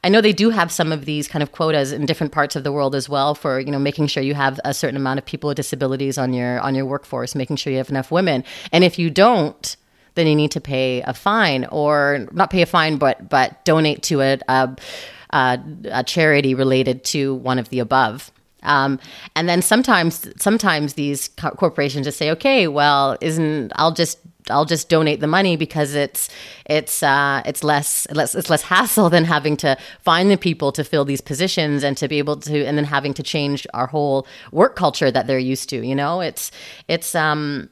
I 0.05 0.11
know 0.11 0.21
they 0.21 0.35
do 0.35 0.51
have 0.51 0.71
some 0.71 0.93
of 0.93 1.07
these 1.07 1.29
kind 1.29 1.43
of 1.43 1.53
quotas 1.53 1.93
in 1.93 2.05
different 2.05 2.35
parts 2.35 2.57
of 2.57 2.63
the 2.63 2.73
world 2.73 2.95
as 2.95 3.09
well 3.09 3.35
for 3.35 3.59
you 3.59 3.73
know 3.73 3.79
making 3.79 4.09
sure 4.09 4.23
you 4.23 4.35
have 4.35 4.61
a 4.67 4.75
certain 4.75 4.99
amount 4.99 5.19
of 5.19 5.25
people 5.25 5.49
with 5.49 5.57
disabilities 5.57 6.19
on 6.19 6.35
your 6.35 6.61
on 6.61 6.75
your 6.75 6.85
workforce, 6.85 7.35
making 7.35 7.57
sure 7.57 7.73
you 7.73 7.79
have 7.79 7.89
enough 7.89 8.11
women, 8.11 8.45
and 8.71 8.85
if 8.85 8.99
you 8.99 9.09
don't 9.09 9.79
then 10.15 10.27
you 10.27 10.35
need 10.35 10.51
to 10.53 10.61
pay 10.61 11.03
a 11.03 11.15
fine 11.15 11.67
or 11.67 12.27
not 12.33 12.51
pay 12.51 12.63
a 12.63 12.67
fine, 12.67 12.97
but 12.97 13.29
but 13.29 13.65
donate 13.65 14.03
to 14.05 14.21
a, 14.21 14.39
a, 14.49 15.59
a 15.91 16.05
charity 16.05 16.55
related 16.55 17.05
to 17.05 17.35
one 17.37 17.59
of 17.59 17.69
the 17.69 17.79
above. 17.79 18.31
Um, 18.63 19.01
and 19.37 19.49
then 19.49 19.63
sometimes 19.63 20.29
sometimes 20.37 20.95
these 20.95 21.29
co- 21.29 21.51
corporations 21.51 22.07
just 22.07 22.19
say, 22.19 22.31
okay, 22.31 22.69
well, 22.69 23.17
isn't 23.21 23.73
I'll 23.77 23.93
just 23.93 24.19
I'll 24.51 24.65
just 24.65 24.89
donate 24.89 25.21
the 25.21 25.27
money 25.27 25.57
because 25.57 25.95
it's 25.95 26.29
it's 26.67 27.03
uh, 27.03 27.43
it's 27.47 27.63
less 27.65 28.07
less 28.11 28.35
it's 28.35 28.51
less 28.51 28.63
hassle 28.63 29.11
than 29.11 29.25
having 29.25 29.57
to 29.59 29.77
find 30.01 30.31
the 30.31 30.37
people 30.37 30.73
to 30.73 30.85
fill 30.85 31.05
these 31.05 31.21
positions 31.21 31.83
and 31.83 31.97
to 31.97 32.09
be 32.09 32.19
able 32.19 32.37
to 32.37 32.65
and 32.65 32.77
then 32.77 32.85
having 32.85 33.15
to 33.15 33.23
change 33.23 33.67
our 33.73 33.87
whole 33.87 34.27
work 34.53 34.77
culture 34.77 35.11
that 35.11 35.27
they're 35.27 35.39
used 35.39 35.69
to. 35.71 35.87
You 35.87 35.95
know, 35.95 36.21
it's 36.21 36.51
it's 36.89 37.15
um 37.15 37.71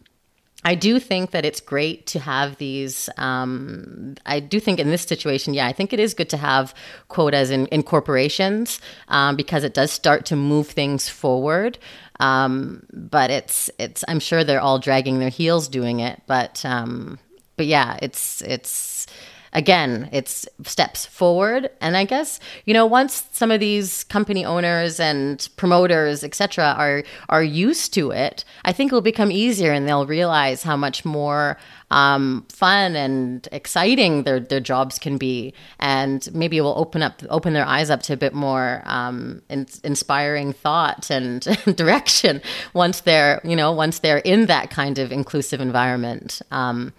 I 0.65 0.75
do 0.75 0.99
think 0.99 1.31
that 1.31 1.45
it's 1.45 1.61
great 1.61 2.07
to 2.09 2.19
have 2.19 2.57
these. 2.57 3.09
Um, 3.17 4.17
I 4.27 4.41
do 4.41 4.59
think 4.59 4.81
in 4.81 4.91
this 4.91 5.03
situation, 5.03 5.55
yeah, 5.55 5.67
I 5.67 5.73
think 5.73 5.93
it 5.93 6.01
is 6.01 6.15
good 6.15 6.29
to 6.31 6.37
have 6.37 6.75
quotas 7.07 7.51
in, 7.51 7.67
in 7.67 7.83
corporations 7.85 8.81
um, 9.07 9.37
because 9.37 9.63
it 9.63 9.73
does 9.73 9.93
start 9.93 10.27
to 10.27 10.37
move 10.37 10.69
things 10.69 11.09
forward. 11.09 11.79
Um, 12.19 12.85
but 12.93 13.31
it's 13.31 13.71
it's. 13.79 14.05
I'm 14.09 14.19
sure 14.19 14.43
they're 14.43 14.61
all 14.61 14.81
dragging 14.81 15.21
their 15.21 15.29
heels 15.29 15.69
doing 15.69 16.01
it. 16.01 16.21
But 16.27 16.65
um, 16.65 17.21
but 17.57 17.67
yeah, 17.67 17.97
it's 18.03 18.43
it's 18.43 19.07
again, 19.53 20.09
it's 20.13 20.47
steps 20.65 21.07
forward. 21.07 21.71
And 21.81 21.97
I 21.97 22.05
guess 22.05 22.41
you 22.65 22.75
know 22.75 22.87
once 22.87 23.27
some 23.33 23.51
of 23.51 23.61
these 23.61 24.05
company 24.05 24.45
owners 24.45 25.01
and 25.01 25.49
promoters, 25.57 26.25
etc., 26.25 26.75
are 26.77 27.03
are 27.29 27.43
used 27.43 27.95
to 27.95 28.11
it, 28.11 28.45
I 28.65 28.73
think 28.73 28.91
it'll 28.91 29.01
become 29.01 29.31
easier, 29.31 29.73
and 29.73 29.89
they'll 29.89 30.07
realize 30.07 30.63
how 30.63 30.77
much 30.77 31.05
more 31.05 31.59
um, 31.91 32.47
fun 32.51 32.97
and 32.97 33.49
exciting 33.53 34.25
their 34.25 34.41
their 34.41 34.61
jobs 34.61 34.99
can 34.99 35.17
be, 35.17 35.55
and 35.81 36.29
maybe 36.35 36.59
it 36.59 36.63
will 36.63 36.79
open 36.79 37.03
up 37.03 37.23
open 37.31 37.53
their 37.53 37.67
eyes 37.67 37.91
up 37.91 38.03
to 38.03 38.13
a 38.13 38.17
bit 38.17 38.35
more 38.35 38.83
um, 38.85 39.43
in, 39.49 39.67
inspiring 39.85 40.53
thought 40.53 41.11
and 41.11 41.43
direction 41.77 42.43
once 42.75 43.01
they're 43.01 43.41
you 43.45 43.57
know 43.57 43.73
once 43.73 44.01
they're 44.01 44.19
in 44.19 44.47
that 44.47 44.71
kind 44.71 44.99
of 44.99 45.13
inclusive 45.13 45.61
environment. 45.61 46.43
Um, 46.51 46.93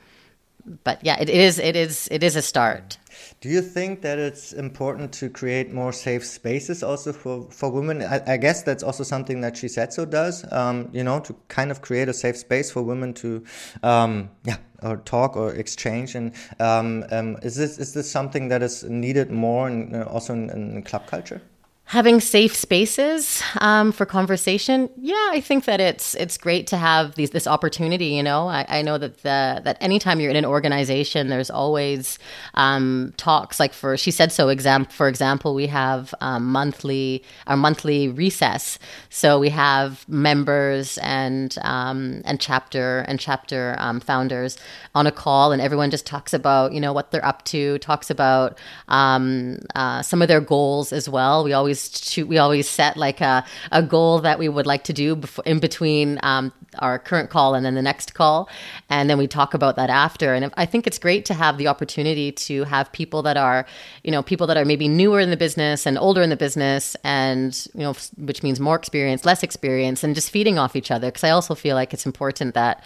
but 0.83 0.99
yeah, 1.03 1.19
it 1.19 1.29
is 1.29 1.59
it 1.59 1.75
is 1.75 2.07
it 2.11 2.23
is 2.23 2.35
a 2.35 2.41
start. 2.41 2.97
Do 3.41 3.49
you 3.49 3.61
think 3.61 4.01
that 4.01 4.19
it's 4.19 4.53
important 4.53 5.11
to 5.13 5.29
create 5.29 5.73
more 5.73 5.91
safe 5.91 6.25
spaces 6.25 6.83
also 6.83 7.11
for, 7.11 7.49
for 7.51 7.69
women? 7.69 8.01
I, 8.01 8.21
I 8.33 8.37
guess 8.37 8.63
that's 8.63 8.83
also 8.83 9.03
something 9.03 9.41
that 9.41 9.57
She 9.57 9.67
Said 9.67 9.91
So 9.93 10.05
does, 10.05 10.49
um, 10.51 10.89
you 10.93 11.03
know, 11.03 11.19
to 11.21 11.35
kind 11.47 11.71
of 11.71 11.81
create 11.81 12.07
a 12.07 12.13
safe 12.13 12.37
space 12.37 12.71
for 12.71 12.81
women 12.81 13.13
to, 13.15 13.43
um, 13.83 14.29
yeah, 14.43 14.57
or 14.83 14.97
talk 14.97 15.35
or 15.35 15.53
exchange. 15.53 16.15
And 16.15 16.33
um, 16.59 17.05
um 17.11 17.37
is 17.41 17.55
this 17.55 17.77
is 17.79 17.93
this 17.93 18.09
something 18.09 18.49
that 18.49 18.61
is 18.61 18.83
needed 18.83 19.31
more 19.31 19.67
in, 19.67 19.95
uh, 19.95 20.03
also 20.03 20.33
in, 20.33 20.49
in 20.49 20.83
club 20.83 21.07
culture? 21.07 21.41
Having 21.89 22.19
safe 22.19 22.55
spaces 22.55 23.41
um, 23.61 23.91
for 23.91 24.05
conversation 24.05 24.89
yeah 24.97 25.29
i 25.31 25.41
think 25.41 25.65
that 25.65 25.81
it's 25.81 26.15
it's 26.15 26.37
great 26.37 26.67
to 26.67 26.77
have 26.77 27.15
these 27.15 27.31
this 27.31 27.47
opportunity 27.47 28.07
you 28.07 28.23
know? 28.23 28.47
I, 28.47 28.65
I 28.69 28.81
know 28.81 28.97
that 28.97 29.17
the 29.17 29.61
that 29.63 29.77
anytime 29.81 30.19
you're 30.19 30.29
in 30.29 30.35
an 30.35 30.45
organization 30.45 31.29
there's 31.29 31.49
always 31.49 32.19
um, 32.53 33.13
talks 33.17 33.59
like 33.59 33.73
for 33.73 33.97
she 33.97 34.11
said 34.11 34.31
so 34.31 34.49
exam 34.49 34.85
for 34.85 35.07
example 35.07 35.55
we 35.55 35.67
have 35.67 36.13
um, 36.21 36.45
monthly 36.45 37.23
our 37.47 37.57
monthly 37.57 38.09
recess. 38.09 38.79
So 39.09 39.39
we 39.39 39.49
have 39.49 40.07
members 40.07 40.97
and 40.99 41.55
um, 41.61 42.21
and 42.25 42.39
chapter 42.39 42.99
and 43.07 43.19
chapter 43.19 43.75
um, 43.79 43.99
founders 43.99 44.57
on 44.95 45.07
a 45.07 45.11
call 45.11 45.51
and 45.51 45.61
everyone 45.61 45.91
just 45.91 46.05
talks 46.05 46.33
about 46.33 46.73
you 46.73 46.81
know 46.81 46.93
what 46.93 47.11
they're 47.11 47.25
up 47.25 47.43
to 47.45 47.77
talks 47.79 48.09
about 48.09 48.57
um, 48.87 49.59
uh, 49.75 50.01
some 50.01 50.21
of 50.21 50.27
their 50.27 50.41
goals 50.41 50.93
as 50.93 51.09
well. 51.09 51.43
We 51.43 51.53
always 51.53 51.78
shoot 51.79 52.27
we 52.27 52.37
always 52.37 52.69
set 52.69 52.97
like 52.97 53.21
a, 53.21 53.45
a 53.71 53.81
goal 53.81 54.19
that 54.19 54.39
we 54.39 54.49
would 54.49 54.65
like 54.65 54.83
to 54.85 54.93
do 54.93 55.15
before, 55.15 55.43
in 55.45 55.59
between 55.59 56.19
um, 56.23 56.51
our 56.79 56.99
current 56.99 57.29
call 57.29 57.55
and 57.55 57.65
then 57.65 57.75
the 57.75 57.81
next 57.81 58.13
call. 58.13 58.49
And 58.89 59.09
then 59.09 59.17
we 59.17 59.27
talk 59.27 59.53
about 59.53 59.75
that 59.77 59.89
after. 59.89 60.33
And 60.33 60.53
i 60.57 60.65
think 60.65 60.87
it's 60.87 60.99
great 60.99 61.25
to 61.25 61.33
have 61.33 61.57
the 61.57 61.67
opportunity 61.67 62.31
to 62.31 62.63
have 62.63 62.91
people 62.91 63.21
that 63.23 63.37
are 63.37 63.65
you 64.03 64.11
know 64.11 64.21
people 64.21 64.47
that 64.47 64.57
are 64.57 64.65
maybe 64.65 64.87
newer 64.87 65.19
in 65.19 65.29
the 65.29 65.37
business 65.37 65.85
and 65.85 65.97
older 65.97 66.21
in 66.21 66.29
the 66.29 66.37
business 66.37 66.95
and 67.03 67.67
you 67.73 67.81
know 67.81 67.93
which 68.17 68.43
means 68.43 68.59
more 68.59 68.75
experience 68.75 69.25
less 69.25 69.43
experience 69.43 70.03
and 70.03 70.15
just 70.15 70.29
feeding 70.29 70.57
off 70.59 70.75
each 70.75 70.91
other. 70.91 71.07
Because 71.07 71.23
i 71.23 71.29
also 71.29 71.55
feel 71.55 71.75
like 71.75 71.93
it's 71.93 72.05
important 72.05 72.53
that 72.53 72.83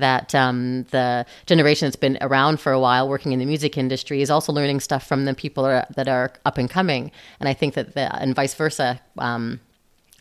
that 0.00 0.34
um, 0.34 0.84
the 0.90 1.26
generation 1.46 1.86
that's 1.86 1.96
been 1.96 2.18
around 2.20 2.60
for 2.60 2.72
a 2.72 2.80
while 2.80 3.08
working 3.08 3.32
in 3.32 3.38
the 3.38 3.46
music 3.46 3.76
industry 3.76 4.22
is 4.22 4.30
also 4.30 4.52
learning 4.52 4.80
stuff 4.80 5.06
from 5.06 5.24
the 5.24 5.34
people 5.34 5.64
that 5.64 6.08
are 6.08 6.32
up 6.44 6.58
and 6.58 6.70
coming 6.70 7.10
and 7.40 7.48
i 7.48 7.54
think 7.54 7.74
that 7.74 7.94
the, 7.94 8.14
and 8.20 8.34
vice 8.34 8.54
versa 8.54 9.00
um, 9.18 9.60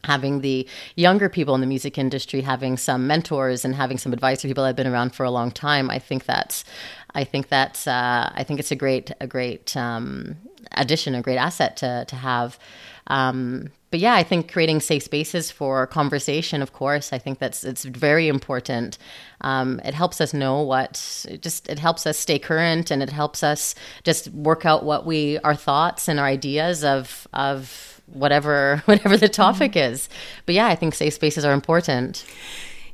having 0.04 0.42
the 0.42 0.68
younger 0.96 1.30
people 1.30 1.56
in 1.56 1.62
the 1.62 1.68
music 1.68 1.98
industry 1.98 2.42
having 2.42 2.78
some 2.78 3.08
mentors 3.08 3.66
and 3.66 3.76
having 3.76 3.98
some 3.98 4.14
advice 4.14 4.42
for 4.42 4.48
people 4.48 4.64
that 4.64 4.70
have 4.70 4.76
been 4.76 4.88
around 4.88 5.16
for 5.16 5.24
a 5.24 5.32
long 5.32 5.52
time 5.52 5.90
i 5.90 6.00
think 6.00 6.26
that's 6.26 6.64
I 7.16 7.24
think 7.24 7.48
that's 7.48 7.88
uh, 7.88 8.30
I 8.36 8.44
think 8.44 8.60
it's 8.60 8.72
a 8.72 8.76
great 8.76 9.12
a 9.22 9.26
great 9.26 9.76
um, 9.76 10.36
addition, 10.74 11.16
a 11.16 11.22
great 11.22 11.38
asset 11.38 11.78
to 11.78 12.06
to 12.10 12.16
have. 12.18 12.60
Um, 13.08 13.70
but 13.92 14.00
yeah, 14.00 14.16
I 14.16 14.24
think 14.24 14.52
creating 14.52 14.82
safe 14.82 15.04
spaces 15.04 15.52
for 15.52 15.88
conversation, 15.88 16.62
of 16.62 16.74
course, 16.74 17.14
I 17.14 17.18
think 17.18 17.40
that's 17.40 17.64
it's 17.64 17.86
very 17.86 18.28
important. 18.28 18.98
Um, 19.42 19.80
it 19.86 19.94
helps 19.94 20.20
us 20.20 20.34
know 20.34 20.62
what 20.62 21.26
it 21.30 21.42
just 21.42 21.70
it 21.70 21.80
helps 21.80 22.06
us 22.06 22.18
stay 22.18 22.38
current, 22.38 22.92
and 22.92 23.02
it 23.02 23.10
helps 23.10 23.42
us 23.42 23.74
just 24.04 24.30
work 24.30 24.66
out 24.66 24.84
what 24.84 25.06
we 25.06 25.40
our 25.40 25.56
thoughts 25.56 26.08
and 26.08 26.20
our 26.20 26.26
ideas 26.26 26.84
of 26.84 27.28
of 27.34 28.02
whatever 28.08 28.82
whatever 28.86 29.18
the 29.18 29.30
topic 29.30 29.74
mm-hmm. 29.74 29.94
is. 29.94 30.10
But 30.46 30.56
yeah, 30.56 30.68
I 30.68 30.76
think 30.76 30.94
safe 30.94 31.14
spaces 31.14 31.46
are 31.46 31.54
important. 31.54 32.26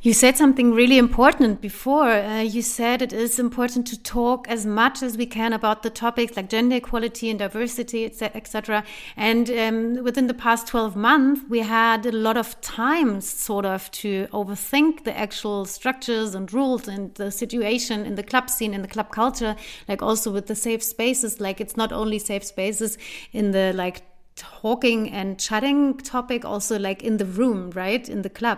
You 0.03 0.13
said 0.13 0.35
something 0.35 0.73
really 0.73 0.97
important 0.97 1.61
before. 1.61 2.09
Uh, 2.09 2.41
you 2.41 2.63
said 2.63 3.03
it 3.03 3.13
is 3.13 3.37
important 3.37 3.85
to 3.85 4.01
talk 4.01 4.47
as 4.47 4.65
much 4.65 5.03
as 5.03 5.15
we 5.15 5.27
can 5.27 5.53
about 5.53 5.83
the 5.83 5.91
topics 5.91 6.35
like 6.35 6.49
gender 6.49 6.77
equality 6.77 7.29
and 7.29 7.37
diversity, 7.37 8.05
etc. 8.05 8.83
And 9.15 9.51
um, 9.51 10.03
within 10.03 10.25
the 10.25 10.33
past 10.33 10.65
12 10.65 10.95
months, 10.95 11.41
we 11.47 11.59
had 11.59 12.07
a 12.07 12.11
lot 12.11 12.35
of 12.35 12.59
time, 12.61 13.21
sort 13.21 13.63
of, 13.63 13.91
to 13.91 14.25
overthink 14.33 15.03
the 15.03 15.15
actual 15.15 15.65
structures 15.65 16.33
and 16.33 16.51
rules 16.51 16.87
and 16.87 17.13
the 17.13 17.29
situation 17.29 18.03
in 18.03 18.15
the 18.15 18.23
club 18.23 18.49
scene, 18.49 18.73
in 18.73 18.81
the 18.81 18.87
club 18.87 19.11
culture, 19.11 19.55
like 19.87 20.01
also 20.01 20.31
with 20.31 20.47
the 20.47 20.55
safe 20.55 20.81
spaces. 20.81 21.39
Like 21.39 21.61
it's 21.61 21.77
not 21.77 21.91
only 21.91 22.17
safe 22.17 22.43
spaces 22.43 22.97
in 23.33 23.51
the 23.51 23.71
like 23.75 24.01
talking 24.35 25.11
and 25.11 25.39
chatting 25.39 25.97
topic, 25.99 26.43
also 26.43 26.79
like 26.79 27.03
in 27.03 27.17
the 27.17 27.25
room, 27.25 27.69
right, 27.75 28.09
in 28.09 28.23
the 28.23 28.29
club. 28.29 28.57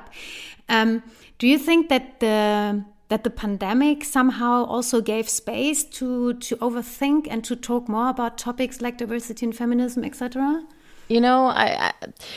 Um, 0.69 1.03
do 1.43 1.49
you 1.49 1.57
think 1.57 1.89
that 1.89 2.21
the 2.21 2.85
that 3.09 3.25
the 3.25 3.29
pandemic 3.29 4.05
somehow 4.05 4.63
also 4.63 5.01
gave 5.01 5.27
space 5.27 5.83
to 5.83 6.35
to 6.35 6.55
overthink 6.67 7.27
and 7.29 7.43
to 7.43 7.53
talk 7.53 7.89
more 7.89 8.07
about 8.07 8.37
topics 8.37 8.79
like 8.79 8.97
diversity 8.97 9.45
and 9.45 9.53
feminism, 9.53 10.05
etc.? 10.05 10.63
You 11.09 11.19
know, 11.19 11.47
I, 11.47 11.65
I, 11.87 11.91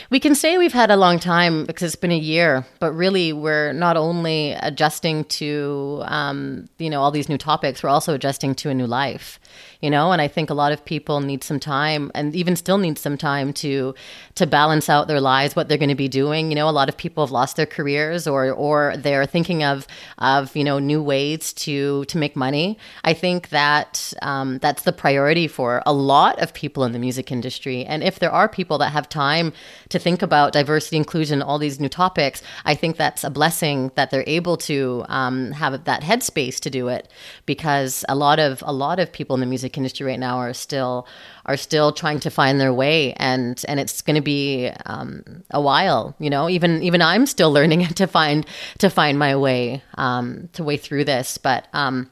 we 0.09 0.19
can 0.19 0.35
say 0.35 0.57
we've 0.57 0.73
had 0.73 0.91
a 0.91 0.97
long 0.97 1.19
time 1.19 1.63
because 1.65 1.93
it's 1.93 2.01
been 2.01 2.11
a 2.11 2.17
year, 2.17 2.65
but 2.81 2.91
really 2.91 3.31
we're 3.31 3.71
not 3.71 3.95
only 3.95 4.51
adjusting 4.51 5.23
to 5.39 6.03
um, 6.03 6.67
you 6.77 6.89
know 6.89 6.99
all 7.01 7.11
these 7.11 7.29
new 7.29 7.37
topics, 7.37 7.83
we're 7.83 7.89
also 7.89 8.13
adjusting 8.13 8.55
to 8.55 8.69
a 8.69 8.73
new 8.73 8.87
life 8.87 9.39
you 9.81 9.89
know? 9.89 10.11
And 10.11 10.21
i 10.21 10.27
think 10.27 10.49
a 10.49 10.53
lot 10.53 10.71
of 10.71 10.83
people 10.85 11.19
need 11.21 11.43
some 11.43 11.59
time 11.59 12.11
and 12.15 12.35
even 12.35 12.55
still 12.55 12.77
need 12.77 12.97
some 12.97 13.17
time 13.17 13.53
to 13.53 13.93
to 14.35 14.47
balance 14.47 14.89
out 14.89 15.07
their 15.07 15.21
lives 15.21 15.55
what 15.55 15.67
they're 15.67 15.77
going 15.77 15.89
to 15.89 15.95
be 15.95 16.07
doing. 16.07 16.51
You 16.51 16.55
know 16.55 16.69
a 16.69 16.71
lot 16.71 16.89
of 16.89 16.97
people 16.97 17.25
have 17.25 17.31
lost 17.31 17.55
their 17.55 17.65
careers 17.65 18.27
or 18.27 18.51
or 18.51 18.95
they're 18.97 19.25
thinking 19.25 19.63
of 19.63 19.87
of 20.17 20.55
you 20.55 20.63
know 20.63 20.79
new 20.79 21.01
ways 21.01 21.53
to 21.53 22.05
to 22.05 22.17
make 22.17 22.35
money. 22.35 22.77
I 23.03 23.13
think 23.13 23.49
that 23.49 24.13
um, 24.21 24.59
that's 24.59 24.83
the 24.83 24.93
priority 24.93 25.47
for 25.47 25.81
a 25.85 25.93
lot 25.93 26.39
of 26.39 26.53
people 26.53 26.83
in 26.83 26.91
the 26.91 26.99
music 26.99 27.31
industry. 27.31 27.85
And 27.85 28.03
if 28.03 28.19
there 28.19 28.31
are 28.31 28.47
people 28.47 28.77
that 28.79 28.91
have 28.91 29.09
time 29.09 29.53
to 29.89 29.99
think 29.99 30.21
about 30.21 30.53
diversity 30.53 30.97
inclusion 30.97 31.41
all 31.41 31.57
these 31.57 31.79
new 31.79 31.89
topics 31.89 32.41
i 32.65 32.75
think 32.75 32.97
that's 32.97 33.23
a 33.23 33.29
blessing 33.29 33.91
that 33.95 34.11
they're 34.11 34.23
able 34.27 34.57
to 34.57 35.03
um, 35.07 35.51
have 35.51 35.83
that 35.85 36.01
headspace 36.01 36.59
to 36.59 36.69
do 36.69 36.87
it 36.87 37.07
because 37.45 38.05
a 38.09 38.15
lot 38.15 38.39
of 38.39 38.63
a 38.65 38.73
lot 38.73 38.99
of 38.99 39.11
people 39.11 39.33
in 39.35 39.39
the 39.39 39.45
music 39.45 39.66
industry 39.75 40.05
right 40.05 40.19
now 40.19 40.37
are 40.37 40.53
still 40.53 41.07
are 41.47 41.57
still 41.57 41.91
trying 41.91 42.19
to 42.19 42.29
find 42.29 42.59
their 42.59 42.73
way, 42.73 43.13
and 43.13 43.63
and 43.67 43.79
it's 43.79 44.01
going 44.01 44.15
to 44.15 44.21
be 44.21 44.69
um, 44.85 45.43
a 45.49 45.59
while. 45.59 46.15
You 46.19 46.29
know, 46.29 46.47
even 46.47 46.83
even 46.83 47.01
I'm 47.01 47.25
still 47.25 47.51
learning 47.51 47.87
to 47.95 48.05
find 48.05 48.45
to 48.77 48.89
find 48.89 49.17
my 49.17 49.35
way 49.35 49.81
um, 49.95 50.49
to 50.53 50.63
way 50.63 50.77
through 50.77 51.05
this, 51.05 51.37
but. 51.39 51.67
Um, 51.73 52.11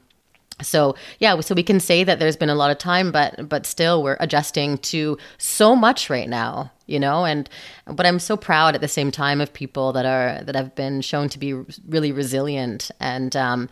so 0.61 0.95
yeah 1.19 1.37
so 1.41 1.53
we 1.53 1.63
can 1.63 1.79
say 1.81 2.03
that 2.03 2.17
there's 2.17 2.37
been 2.37 2.49
a 2.49 2.55
lot 2.55 2.71
of 2.71 2.77
time 2.77 3.11
but 3.11 3.49
but 3.49 3.65
still 3.65 4.01
we're 4.01 4.17
adjusting 4.21 4.77
to 4.77 5.17
so 5.37 5.75
much 5.75 6.09
right 6.09 6.29
now 6.29 6.71
you 6.85 6.97
know 6.97 7.25
and 7.25 7.49
but 7.87 8.05
i'm 8.05 8.19
so 8.19 8.37
proud 8.37 8.73
at 8.73 8.79
the 8.79 8.87
same 8.87 9.11
time 9.11 9.41
of 9.41 9.51
people 9.51 9.91
that 9.91 10.05
are 10.05 10.41
that 10.43 10.55
have 10.55 10.73
been 10.73 11.01
shown 11.01 11.27
to 11.27 11.37
be 11.37 11.53
really 11.89 12.11
resilient 12.11 12.89
and 13.01 13.35
um 13.35 13.67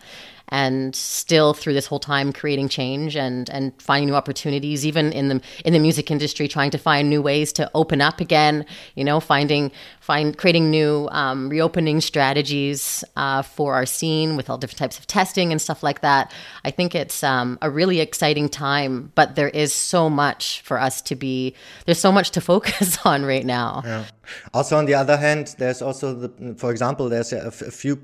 and 0.48 0.94
still 0.94 1.54
through 1.54 1.72
this 1.72 1.86
whole 1.86 1.98
time 1.98 2.32
creating 2.32 2.68
change 2.68 3.16
and 3.16 3.48
and 3.50 3.72
finding 3.80 4.08
new 4.08 4.14
opportunities 4.14 4.84
even 4.84 5.12
in 5.12 5.28
the 5.28 5.40
in 5.64 5.72
the 5.72 5.78
music 5.78 6.10
industry 6.10 6.46
trying 6.46 6.70
to 6.70 6.78
find 6.78 7.08
new 7.08 7.22
ways 7.22 7.52
to 7.52 7.70
open 7.74 8.00
up 8.00 8.20
again 8.20 8.64
you 8.94 9.04
know 9.04 9.20
finding 9.20 9.70
find 10.00 10.36
creating 10.36 10.70
new 10.70 11.08
um, 11.12 11.48
reopening 11.48 12.00
strategies 12.00 13.02
uh, 13.16 13.40
for 13.42 13.74
our 13.74 13.86
scene 13.86 14.36
with 14.36 14.50
all 14.50 14.58
different 14.58 14.78
types 14.78 14.98
of 14.98 15.06
testing 15.06 15.50
and 15.50 15.60
stuff 15.62 15.82
like 15.82 16.00
that 16.00 16.32
i 16.64 16.70
think 16.70 16.94
it's 16.94 17.22
um, 17.22 17.58
a 17.62 17.70
really 17.70 18.00
exciting 18.00 18.48
time 18.48 19.10
but 19.14 19.36
there 19.36 19.48
is 19.48 19.72
so 19.72 20.10
much 20.10 20.60
for 20.60 20.78
us 20.78 21.00
to 21.00 21.14
be 21.14 21.54
there's 21.86 21.98
so 21.98 22.12
much 22.12 22.30
to 22.30 22.40
focus 22.40 22.98
on 23.04 23.24
right 23.24 23.46
now 23.46 23.82
yeah. 23.84 24.04
Also 24.52 24.76
on 24.76 24.86
the 24.86 24.94
other 24.94 25.16
hand 25.16 25.54
there's 25.58 25.82
also 25.82 26.14
the 26.14 26.54
for 26.56 26.70
example 26.70 27.08
there's 27.08 27.32
a, 27.32 27.50
few 27.50 27.96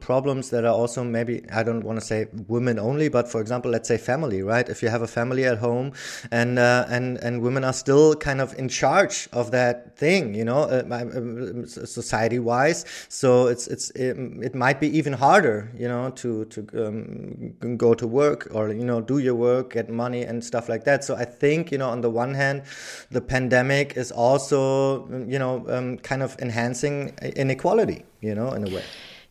problems 0.00 0.50
that 0.50 0.64
are 0.64 0.74
also 0.74 1.04
maybe 1.04 1.44
i 1.52 1.62
don't 1.62 1.84
want 1.84 1.98
to 1.98 2.04
say 2.04 2.26
women 2.48 2.78
only, 2.78 3.08
but 3.08 3.28
for 3.28 3.40
example, 3.40 3.70
let's 3.70 3.88
say 3.88 3.98
family, 3.98 4.42
right? 4.42 4.68
If 4.68 4.82
you 4.82 4.88
have 4.88 5.02
a 5.02 5.06
family 5.06 5.44
at 5.44 5.58
home 5.58 5.92
and 6.30 6.58
uh, 6.58 6.86
and 6.88 7.18
and 7.18 7.42
women 7.42 7.64
are 7.64 7.72
still 7.72 8.14
kind 8.14 8.40
of 8.40 8.58
in 8.58 8.68
charge 8.68 9.28
of 9.32 9.50
that 9.52 9.96
thing, 9.96 10.34
you 10.34 10.44
know, 10.44 10.62
uh, 10.62 10.82
uh 10.90 11.66
society 11.66 12.38
wise. 12.38 12.84
So 13.08 13.46
it's 13.46 13.66
it's 13.68 13.90
it, 13.90 14.16
it, 14.48 14.54
might 14.54 14.80
be 14.80 14.88
even 14.98 15.12
harder, 15.12 15.70
you 15.76 15.88
know, 15.88 16.10
to 16.22 16.44
to 16.46 16.58
um, 16.86 17.76
go 17.76 17.94
to 17.94 18.06
work 18.06 18.48
or 18.52 18.68
you 18.80 18.84
know 18.84 19.00
do 19.00 19.18
your 19.18 19.34
work, 19.34 19.74
get 19.74 19.88
money 19.88 20.22
and 20.22 20.44
stuff 20.44 20.68
like 20.68 20.84
that. 20.84 21.04
So 21.04 21.16
I 21.16 21.24
think 21.24 21.72
you 21.72 21.78
know 21.78 21.90
on 21.90 22.00
the 22.00 22.10
one 22.10 22.34
hand, 22.34 22.62
the 23.10 23.20
pandemic 23.20 23.96
is 23.96 24.10
also 24.12 25.08
you 25.34 25.38
know 25.38 25.59
um, 25.68 25.98
kind 25.98 26.22
of 26.22 26.36
enhancing 26.40 27.16
inequality, 27.36 28.04
you 28.20 28.34
know, 28.34 28.52
in 28.52 28.66
a 28.66 28.74
way. 28.74 28.82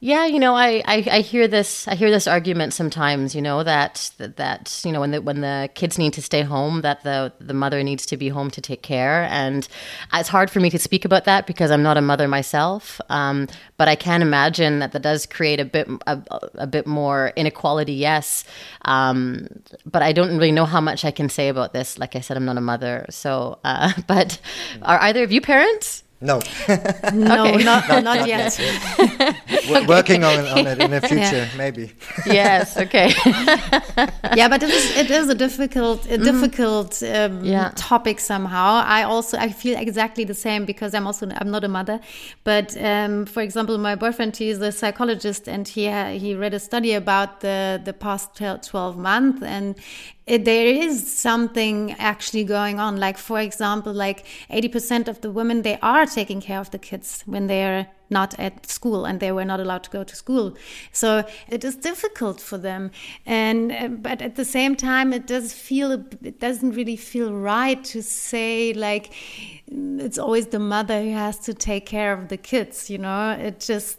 Yeah, 0.01 0.27
you 0.27 0.39
know, 0.39 0.55
I, 0.55 0.81
I, 0.85 1.05
I, 1.11 1.19
hear 1.19 1.45
this 1.49 1.85
I 1.85 1.95
hear 1.95 2.09
this 2.09 2.25
argument 2.25 2.73
sometimes, 2.73 3.35
you 3.35 3.41
know, 3.41 3.63
that, 3.63 4.11
that 4.17 4.81
you 4.85 4.93
know 4.93 5.01
when 5.01 5.11
the 5.11 5.21
when 5.21 5.41
the 5.41 5.69
kids 5.73 5.97
need 5.97 6.13
to 6.13 6.21
stay 6.21 6.41
home, 6.41 6.83
that 6.83 7.03
the 7.03 7.33
the 7.41 7.53
mother 7.53 7.83
needs 7.83 8.05
to 8.05 8.15
be 8.15 8.29
home 8.29 8.49
to 8.51 8.61
take 8.61 8.81
care, 8.81 9.27
and 9.29 9.67
it's 10.13 10.29
hard 10.29 10.49
for 10.49 10.61
me 10.61 10.69
to 10.69 10.79
speak 10.79 11.03
about 11.03 11.25
that 11.25 11.45
because 11.45 11.69
I'm 11.69 11.83
not 11.83 11.97
a 11.97 12.01
mother 12.01 12.29
myself. 12.29 13.01
Um, 13.09 13.49
but 13.75 13.89
I 13.89 13.95
can 13.95 14.21
imagine 14.21 14.79
that 14.79 14.93
that 14.93 15.01
does 15.01 15.25
create 15.25 15.59
a 15.59 15.65
bit 15.65 15.89
a, 16.07 16.21
a 16.53 16.67
bit 16.67 16.87
more 16.87 17.33
inequality. 17.35 17.93
Yes, 17.93 18.45
um, 18.85 19.49
but 19.85 20.01
I 20.01 20.13
don't 20.13 20.29
really 20.29 20.53
know 20.53 20.65
how 20.65 20.79
much 20.79 21.03
I 21.03 21.11
can 21.11 21.27
say 21.27 21.49
about 21.49 21.73
this. 21.73 21.99
Like 21.99 22.15
I 22.15 22.21
said, 22.21 22.37
I'm 22.37 22.45
not 22.45 22.57
a 22.57 22.61
mother, 22.61 23.05
so. 23.09 23.59
Uh, 23.65 23.91
but 24.07 24.39
are 24.81 25.01
either 25.01 25.23
of 25.23 25.33
you 25.33 25.41
parents? 25.41 26.03
No. 26.21 26.41
no, 27.13 27.45
okay. 27.45 27.63
not, 27.63 27.87
not, 27.87 28.03
not, 28.03 28.27
yet. 28.27 28.59
We're 29.69 29.87
working 29.87 30.25
on, 30.25 30.45
on 30.47 30.67
it 30.67 30.81
in 30.81 30.91
the 30.91 30.99
future, 31.07 31.47
yeah. 31.47 31.57
maybe. 31.57 31.93
yes, 32.25 32.75
okay. 32.75 33.13
yeah, 34.35 34.49
but 34.49 34.61
it 34.61 34.69
is, 34.69 34.97
it 34.97 35.09
is 35.09 35.29
a 35.29 35.35
difficult, 35.35 36.05
a 36.07 36.17
mm. 36.17 36.23
difficult 36.25 37.01
um, 37.03 37.45
yeah. 37.45 37.71
topic 37.75 38.19
somehow. 38.19 38.83
I 38.85 39.03
also, 39.03 39.37
I 39.37 39.49
feel 39.49 39.79
exactly 39.79 40.25
the 40.25 40.33
same 40.33 40.65
because 40.65 40.93
I'm 40.93 41.07
also, 41.07 41.29
I'm 41.37 41.51
not 41.51 41.63
a 41.63 41.69
mother. 41.69 42.01
But 42.43 42.75
um, 42.83 43.25
for 43.25 43.41
example, 43.41 43.77
my 43.77 43.95
boyfriend, 43.95 44.35
he's 44.35 44.59
a 44.59 44.73
psychologist 44.73 45.47
and 45.47 45.65
he, 45.69 45.89
he 46.19 46.35
read 46.35 46.53
a 46.53 46.59
study 46.59 46.93
about 46.95 47.39
the, 47.39 47.81
the 47.81 47.93
past 47.93 48.35
12 48.35 48.97
months 48.97 49.41
and 49.41 49.77
it, 50.29 50.45
there 50.45 50.67
is 50.67 51.11
something 51.11 51.93
actually 51.93 52.43
going 52.43 52.79
on. 52.79 52.97
Like, 52.97 53.17
for 53.17 53.39
example, 53.39 53.91
like 53.91 54.25
80% 54.51 55.07
of 55.07 55.21
the 55.21 55.31
women, 55.31 55.63
they 55.63 55.79
are 55.81 56.05
taking 56.05 56.39
care 56.39 56.59
of 56.59 56.69
the 56.69 56.77
kids 56.77 57.23
when 57.25 57.47
they're 57.47 57.87
not 58.11 58.39
at 58.39 58.67
school 58.67 59.05
and 59.05 59.19
they 59.19 59.31
were 59.31 59.43
not 59.43 59.59
allowed 59.59 59.83
to 59.85 59.89
go 59.89 60.03
to 60.03 60.15
school. 60.15 60.55
So 60.91 61.23
it 61.47 61.63
is 61.63 61.75
difficult 61.75 62.39
for 62.39 62.59
them. 62.59 62.91
And, 63.25 63.71
uh, 63.71 63.87
but 63.87 64.21
at 64.21 64.35
the 64.35 64.45
same 64.45 64.75
time, 64.75 65.13
it 65.13 65.25
does 65.25 65.51
feel, 65.51 65.91
it 65.91 66.39
doesn't 66.39 66.71
really 66.71 66.95
feel 66.95 67.33
right 67.33 67.83
to 67.85 68.03
say 68.03 68.73
like, 68.73 69.11
it's 69.67 70.19
always 70.19 70.47
the 70.47 70.59
mother 70.59 71.01
who 71.01 71.13
has 71.13 71.39
to 71.39 71.55
take 71.55 71.87
care 71.87 72.13
of 72.13 72.27
the 72.27 72.37
kids, 72.37 72.89
you 72.89 72.99
know, 72.99 73.31
it 73.31 73.59
just, 73.59 73.97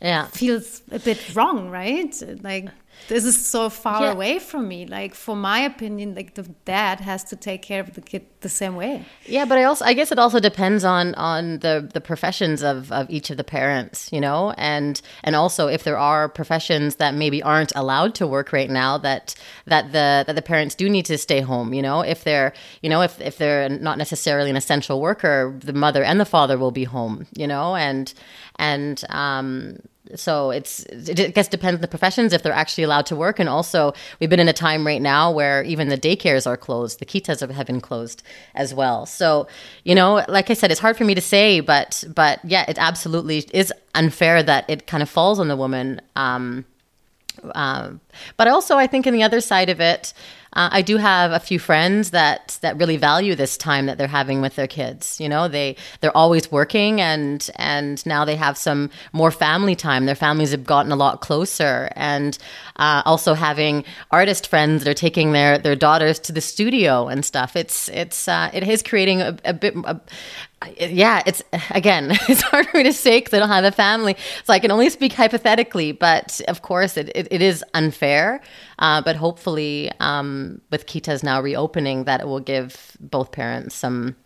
yeah 0.00 0.26
feels 0.26 0.82
a 0.92 0.98
bit 0.98 1.34
wrong 1.34 1.68
right 1.68 2.22
like 2.42 2.68
this 3.08 3.24
is 3.24 3.44
so 3.44 3.68
far 3.68 4.02
yeah. 4.02 4.12
away 4.12 4.38
from 4.38 4.68
me. 4.68 4.86
Like 4.86 5.14
for 5.14 5.36
my 5.36 5.60
opinion 5.60 6.14
like 6.14 6.34
the 6.34 6.42
dad 6.64 7.00
has 7.00 7.24
to 7.24 7.36
take 7.36 7.62
care 7.62 7.80
of 7.80 7.94
the 7.94 8.00
kid 8.00 8.26
the 8.40 8.48
same 8.48 8.76
way. 8.76 9.04
Yeah 9.26 9.44
but 9.44 9.58
i 9.58 9.64
also 9.64 9.84
i 9.84 9.94
guess 9.94 10.12
it 10.12 10.18
also 10.18 10.40
depends 10.40 10.84
on 10.84 11.14
on 11.14 11.58
the 11.60 11.88
the 11.92 12.00
professions 12.00 12.62
of 12.62 12.90
of 12.92 13.08
each 13.10 13.30
of 13.30 13.36
the 13.36 13.44
parents 13.44 14.10
you 14.12 14.20
know? 14.20 14.52
And 14.56 15.00
and 15.24 15.36
also 15.36 15.68
if 15.68 15.84
there 15.84 15.98
are 15.98 16.28
professions 16.28 16.96
that 16.96 17.14
maybe 17.14 17.42
aren't 17.42 17.72
allowed 17.74 18.14
to 18.16 18.26
work 18.26 18.52
right 18.52 18.70
now 18.70 18.98
that 18.98 19.34
that 19.66 19.92
the 19.92 20.24
that 20.26 20.34
the 20.34 20.42
parents 20.42 20.74
do 20.74 20.88
need 20.88 21.06
to 21.06 21.18
stay 21.18 21.40
home 21.40 21.72
you 21.74 21.82
know? 21.82 22.00
If 22.00 22.24
they're 22.24 22.52
you 22.82 22.90
know 22.90 23.02
if 23.02 23.20
if 23.20 23.38
they're 23.38 23.68
not 23.68 23.98
necessarily 23.98 24.50
an 24.50 24.56
essential 24.56 25.00
worker 25.00 25.54
the 25.58 25.72
mother 25.72 26.02
and 26.02 26.20
the 26.20 26.24
father 26.24 26.58
will 26.58 26.72
be 26.72 26.84
home 26.84 27.26
you 27.34 27.46
know? 27.46 27.76
And 27.76 28.12
and 28.58 29.02
um 29.08 29.78
so 30.14 30.50
it's 30.50 30.84
it 30.84 31.18
I 31.18 31.28
guess 31.28 31.48
depends 31.48 31.76
on 31.76 31.80
the 31.80 31.88
professions 31.88 32.32
if 32.32 32.42
they're 32.42 32.52
actually 32.52 32.84
allowed 32.84 33.06
to 33.06 33.16
work, 33.16 33.38
and 33.38 33.48
also 33.48 33.92
we've 34.20 34.30
been 34.30 34.40
in 34.40 34.48
a 34.48 34.52
time 34.52 34.86
right 34.86 35.02
now 35.02 35.30
where 35.30 35.62
even 35.64 35.88
the 35.88 35.98
daycares 35.98 36.46
are 36.46 36.56
closed, 36.56 36.98
the 36.98 37.06
kitas 37.06 37.40
have 37.40 37.66
been 37.66 37.80
closed 37.80 38.22
as 38.54 38.74
well. 38.74 39.06
So 39.06 39.46
you 39.84 39.94
know, 39.94 40.24
like 40.28 40.50
I 40.50 40.54
said, 40.54 40.70
it's 40.70 40.80
hard 40.80 40.96
for 40.96 41.04
me 41.04 41.14
to 41.14 41.20
say, 41.20 41.60
but 41.60 42.04
but 42.14 42.40
yeah, 42.44 42.64
it 42.68 42.78
absolutely 42.78 43.38
is 43.52 43.72
unfair 43.94 44.42
that 44.42 44.64
it 44.68 44.86
kind 44.86 45.02
of 45.02 45.08
falls 45.08 45.38
on 45.38 45.48
the 45.48 45.56
woman. 45.56 46.00
Um, 46.16 46.64
um, 47.54 48.00
but 48.36 48.48
also, 48.48 48.76
I 48.76 48.86
think 48.86 49.06
in 49.06 49.14
the 49.14 49.22
other 49.22 49.40
side 49.40 49.70
of 49.70 49.80
it, 49.80 50.12
uh, 50.54 50.68
I 50.70 50.82
do 50.82 50.98
have 50.98 51.32
a 51.32 51.40
few 51.40 51.58
friends 51.58 52.10
that 52.10 52.58
that 52.62 52.76
really 52.76 52.96
value 52.96 53.34
this 53.34 53.56
time 53.56 53.86
that 53.86 53.98
they're 53.98 54.06
having 54.06 54.42
with 54.42 54.56
their 54.56 54.66
kids. 54.66 55.20
You 55.20 55.28
know, 55.28 55.48
they 55.48 55.76
they're 56.00 56.16
always 56.16 56.52
working, 56.52 57.00
and 57.00 57.48
and 57.56 58.04
now 58.04 58.24
they 58.24 58.36
have 58.36 58.58
some 58.58 58.90
more 59.12 59.30
family 59.30 59.74
time. 59.74 60.06
Their 60.06 60.14
families 60.14 60.50
have 60.50 60.64
gotten 60.64 60.92
a 60.92 60.96
lot 60.96 61.20
closer, 61.20 61.90
and 61.96 62.36
uh, 62.76 63.02
also 63.04 63.34
having 63.34 63.84
artist 64.10 64.46
friends 64.46 64.84
that 64.84 64.90
are 64.90 64.94
taking 64.94 65.32
their 65.32 65.58
their 65.58 65.76
daughters 65.76 66.18
to 66.20 66.32
the 66.32 66.40
studio 66.40 67.08
and 67.08 67.24
stuff. 67.24 67.56
It's 67.56 67.88
it's 67.88 68.28
uh, 68.28 68.50
it 68.52 68.66
is 68.68 68.82
creating 68.82 69.22
a, 69.22 69.36
a 69.44 69.54
bit. 69.54 69.74
A, 69.84 70.00
yeah, 70.78 71.22
it's 71.26 71.42
again, 71.70 72.10
it's 72.28 72.42
hard 72.42 72.66
for 72.68 72.78
me 72.78 72.84
to 72.84 72.92
say 72.92 73.18
because 73.18 73.34
I 73.34 73.38
don't 73.38 73.48
have 73.48 73.64
a 73.64 73.72
family, 73.72 74.16
so 74.44 74.52
I 74.52 74.58
can 74.58 74.70
only 74.70 74.90
speak 74.90 75.12
hypothetically. 75.12 75.92
But 75.92 76.40
of 76.48 76.62
course, 76.62 76.96
it, 76.96 77.10
it, 77.14 77.28
it 77.30 77.42
is 77.42 77.64
unfair. 77.74 78.40
Uh, 78.78 79.00
but 79.02 79.16
hopefully, 79.16 79.90
um, 80.00 80.60
with 80.70 80.86
Kitas 80.86 81.22
now 81.22 81.40
reopening, 81.40 82.04
that 82.04 82.20
it 82.20 82.26
will 82.26 82.40
give 82.40 82.96
both 83.00 83.32
parents 83.32 83.74
some 83.74 84.16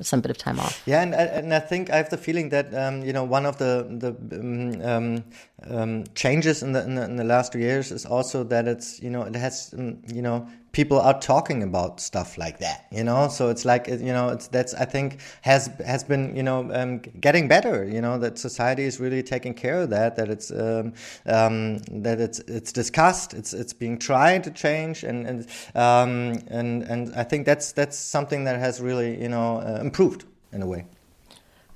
some 0.00 0.20
bit 0.20 0.30
of 0.30 0.38
time 0.38 0.60
off. 0.60 0.82
Yeah, 0.86 1.02
and, 1.02 1.14
and 1.14 1.54
I 1.54 1.60
think 1.60 1.90
I 1.90 1.96
have 1.96 2.10
the 2.10 2.18
feeling 2.18 2.50
that 2.50 2.74
um, 2.74 3.02
you 3.02 3.12
know 3.12 3.24
one 3.24 3.46
of 3.46 3.58
the 3.58 3.86
the 3.88 4.88
um, 4.88 5.24
um, 5.68 6.04
changes 6.14 6.62
in 6.62 6.72
the, 6.72 6.82
in 6.84 6.94
the, 6.94 7.04
in 7.04 7.16
the 7.16 7.24
last 7.24 7.54
years 7.54 7.90
is 7.90 8.06
also 8.06 8.44
that 8.44 8.68
it's 8.68 9.02
you 9.02 9.10
know 9.10 9.22
it 9.22 9.34
has 9.34 9.74
um, 9.76 9.98
you 10.06 10.22
know 10.22 10.46
people 10.70 11.00
are 11.00 11.18
talking 11.18 11.62
about 11.62 12.00
stuff 12.00 12.38
like 12.38 12.58
that 12.58 12.86
you 12.92 13.02
know? 13.02 13.28
So 13.28 13.48
it's 13.48 13.64
like 13.64 13.88
you 13.88 14.12
know 14.12 14.28
it's 14.28 14.46
that's 14.48 14.74
i 14.74 14.84
think 14.84 15.20
has 15.42 15.70
has 15.84 16.04
been 16.04 16.36
you 16.36 16.42
know 16.42 16.70
um, 16.72 16.98
getting 16.98 17.48
better 17.48 17.84
you 17.84 18.00
know 18.00 18.18
that 18.18 18.38
society 18.38 18.84
is 18.84 19.00
really 19.00 19.22
taking 19.22 19.54
care 19.54 19.80
of 19.80 19.90
that 19.90 20.16
that 20.16 20.28
it's 20.28 20.50
um, 20.50 20.92
um, 21.26 21.78
that 22.02 22.20
it's 22.20 22.38
it's 22.40 22.72
discussed 22.72 23.34
it's 23.34 23.52
it's 23.52 23.72
being 23.72 23.98
tried 23.98 24.44
to 24.44 24.50
change 24.50 25.02
and 25.02 25.26
and 25.26 25.48
um, 25.74 26.38
and 26.48 26.84
and 26.84 27.14
i 27.16 27.24
think 27.24 27.46
that's 27.46 27.72
that's 27.72 27.96
something 27.96 28.44
that 28.44 28.60
has 28.60 28.80
really 28.80 29.20
you 29.20 29.28
know 29.28 29.58
uh, 29.58 29.80
improved 29.80 30.24
in 30.52 30.62
a 30.62 30.66
way. 30.66 30.86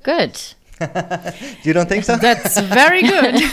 Good 0.02 0.40
you 1.62 1.72
don't 1.72 1.88
think 1.88 2.04
so? 2.04 2.16
That's 2.16 2.60
very 2.60 3.02
good. 3.02 3.34
you, 3.40 3.48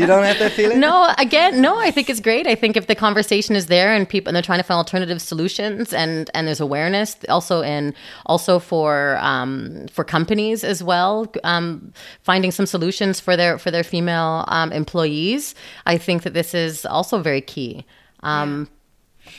you, 0.00 0.06
don't 0.06 0.24
have 0.24 0.38
that 0.38 0.52
feeling? 0.54 0.80
No, 0.80 1.12
again, 1.18 1.60
no. 1.60 1.78
I 1.78 1.90
think 1.90 2.08
it's 2.10 2.20
great. 2.20 2.46
I 2.46 2.54
think 2.54 2.76
if 2.76 2.86
the 2.86 2.94
conversation 2.94 3.56
is 3.56 3.66
there 3.66 3.92
and 3.94 4.08
people 4.08 4.30
and 4.30 4.36
they're 4.36 4.42
trying 4.42 4.58
to 4.58 4.64
find 4.64 4.78
alternative 4.78 5.20
solutions 5.20 5.92
and 5.92 6.30
and 6.34 6.46
there's 6.46 6.60
awareness 6.60 7.16
also 7.28 7.62
in 7.62 7.94
also 8.26 8.58
for 8.58 9.18
um, 9.20 9.86
for 9.90 10.04
companies 10.04 10.64
as 10.64 10.82
well, 10.82 11.32
um, 11.44 11.92
finding 12.22 12.50
some 12.50 12.66
solutions 12.66 13.20
for 13.20 13.36
their 13.36 13.58
for 13.58 13.70
their 13.70 13.84
female 13.84 14.44
um, 14.48 14.72
employees. 14.72 15.54
I 15.86 15.98
think 15.98 16.22
that 16.22 16.34
this 16.34 16.54
is 16.54 16.86
also 16.86 17.20
very 17.20 17.40
key. 17.40 17.84
Um, 18.22 18.68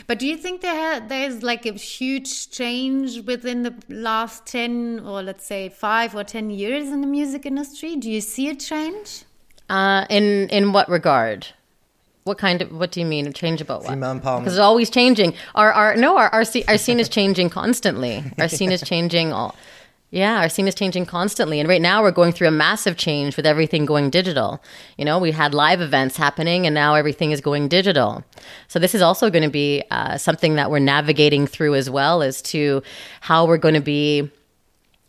but 0.08 0.20
do 0.20 0.28
you 0.28 0.38
think 0.38 0.62
there 0.62 1.00
there's 1.00 1.44
like 1.44 1.66
a 1.66 1.74
huge 1.74 2.50
change 2.50 3.22
within 3.26 3.64
the 3.64 3.74
last 3.90 4.46
10 4.46 5.02
or 5.06 5.22
let's 5.22 5.46
say 5.46 5.70
5 5.70 6.16
or 6.16 6.24
10 6.24 6.50
years 6.50 6.90
in 6.90 7.02
the 7.02 7.08
music 7.08 7.46
industry? 7.46 7.96
Do 7.96 8.10
you 8.10 8.22
see 8.22 8.50
a 8.50 8.56
change? 8.56 9.24
Uh, 9.70 10.06
in 10.10 10.50
in 10.50 10.72
what 10.72 10.88
regard? 10.90 11.48
What 12.24 12.38
kind 12.38 12.62
of 12.62 12.72
what 12.72 12.92
do 12.92 13.00
you 13.00 13.06
mean 13.06 13.28
a 13.28 13.32
change 13.32 13.62
about 13.62 13.84
what? 13.84 13.92
Female 13.92 14.16
empowerment. 14.16 14.40
Because 14.40 14.54
it's 14.54 14.60
always 14.60 14.90
changing. 14.90 15.34
Our 15.56 15.72
our 15.72 15.96
no 15.96 16.18
our 16.18 16.30
our, 16.34 16.44
our 16.68 16.78
scene 16.78 17.00
is 17.00 17.10
changing 17.10 17.50
constantly. 17.50 18.24
Our 18.40 18.48
scene 18.48 18.72
is 18.72 18.82
changing 18.82 19.34
all 19.34 19.56
yeah, 20.10 20.40
our 20.40 20.48
scene 20.48 20.68
is 20.68 20.76
changing 20.76 21.06
constantly. 21.06 21.60
And 21.60 21.68
right 21.68 21.82
now 21.82 22.02
we're 22.02 22.12
going 22.12 22.32
through 22.32 22.48
a 22.48 22.52
massive 22.52 22.96
change 22.96 23.36
with 23.36 23.46
everything 23.46 23.86
going 23.86 24.10
digital. 24.10 24.64
You 24.98 25.04
know, 25.04 25.20
we 25.20 25.32
had 25.32 25.54
live 25.54 25.82
events 25.82 26.16
happening 26.16 26.66
and 26.66 26.74
now 26.74 26.96
everything 26.96 27.32
is 27.32 27.42
going 27.42 27.68
digital. 27.68 28.24
So 28.70 28.80
this 28.80 28.96
is 28.96 29.02
also 29.02 29.30
going 29.30 29.44
to 29.44 29.50
be 29.50 29.84
uh, 29.92 30.18
something 30.18 30.56
that 30.56 30.72
we're 30.72 30.80
navigating 30.80 31.46
through 31.46 31.76
as 31.76 31.90
well 31.90 32.22
as 32.22 32.42
to 32.44 32.84
how 33.20 33.46
we're 33.46 33.58
going 33.58 33.76
to 33.76 33.82
be 33.82 34.32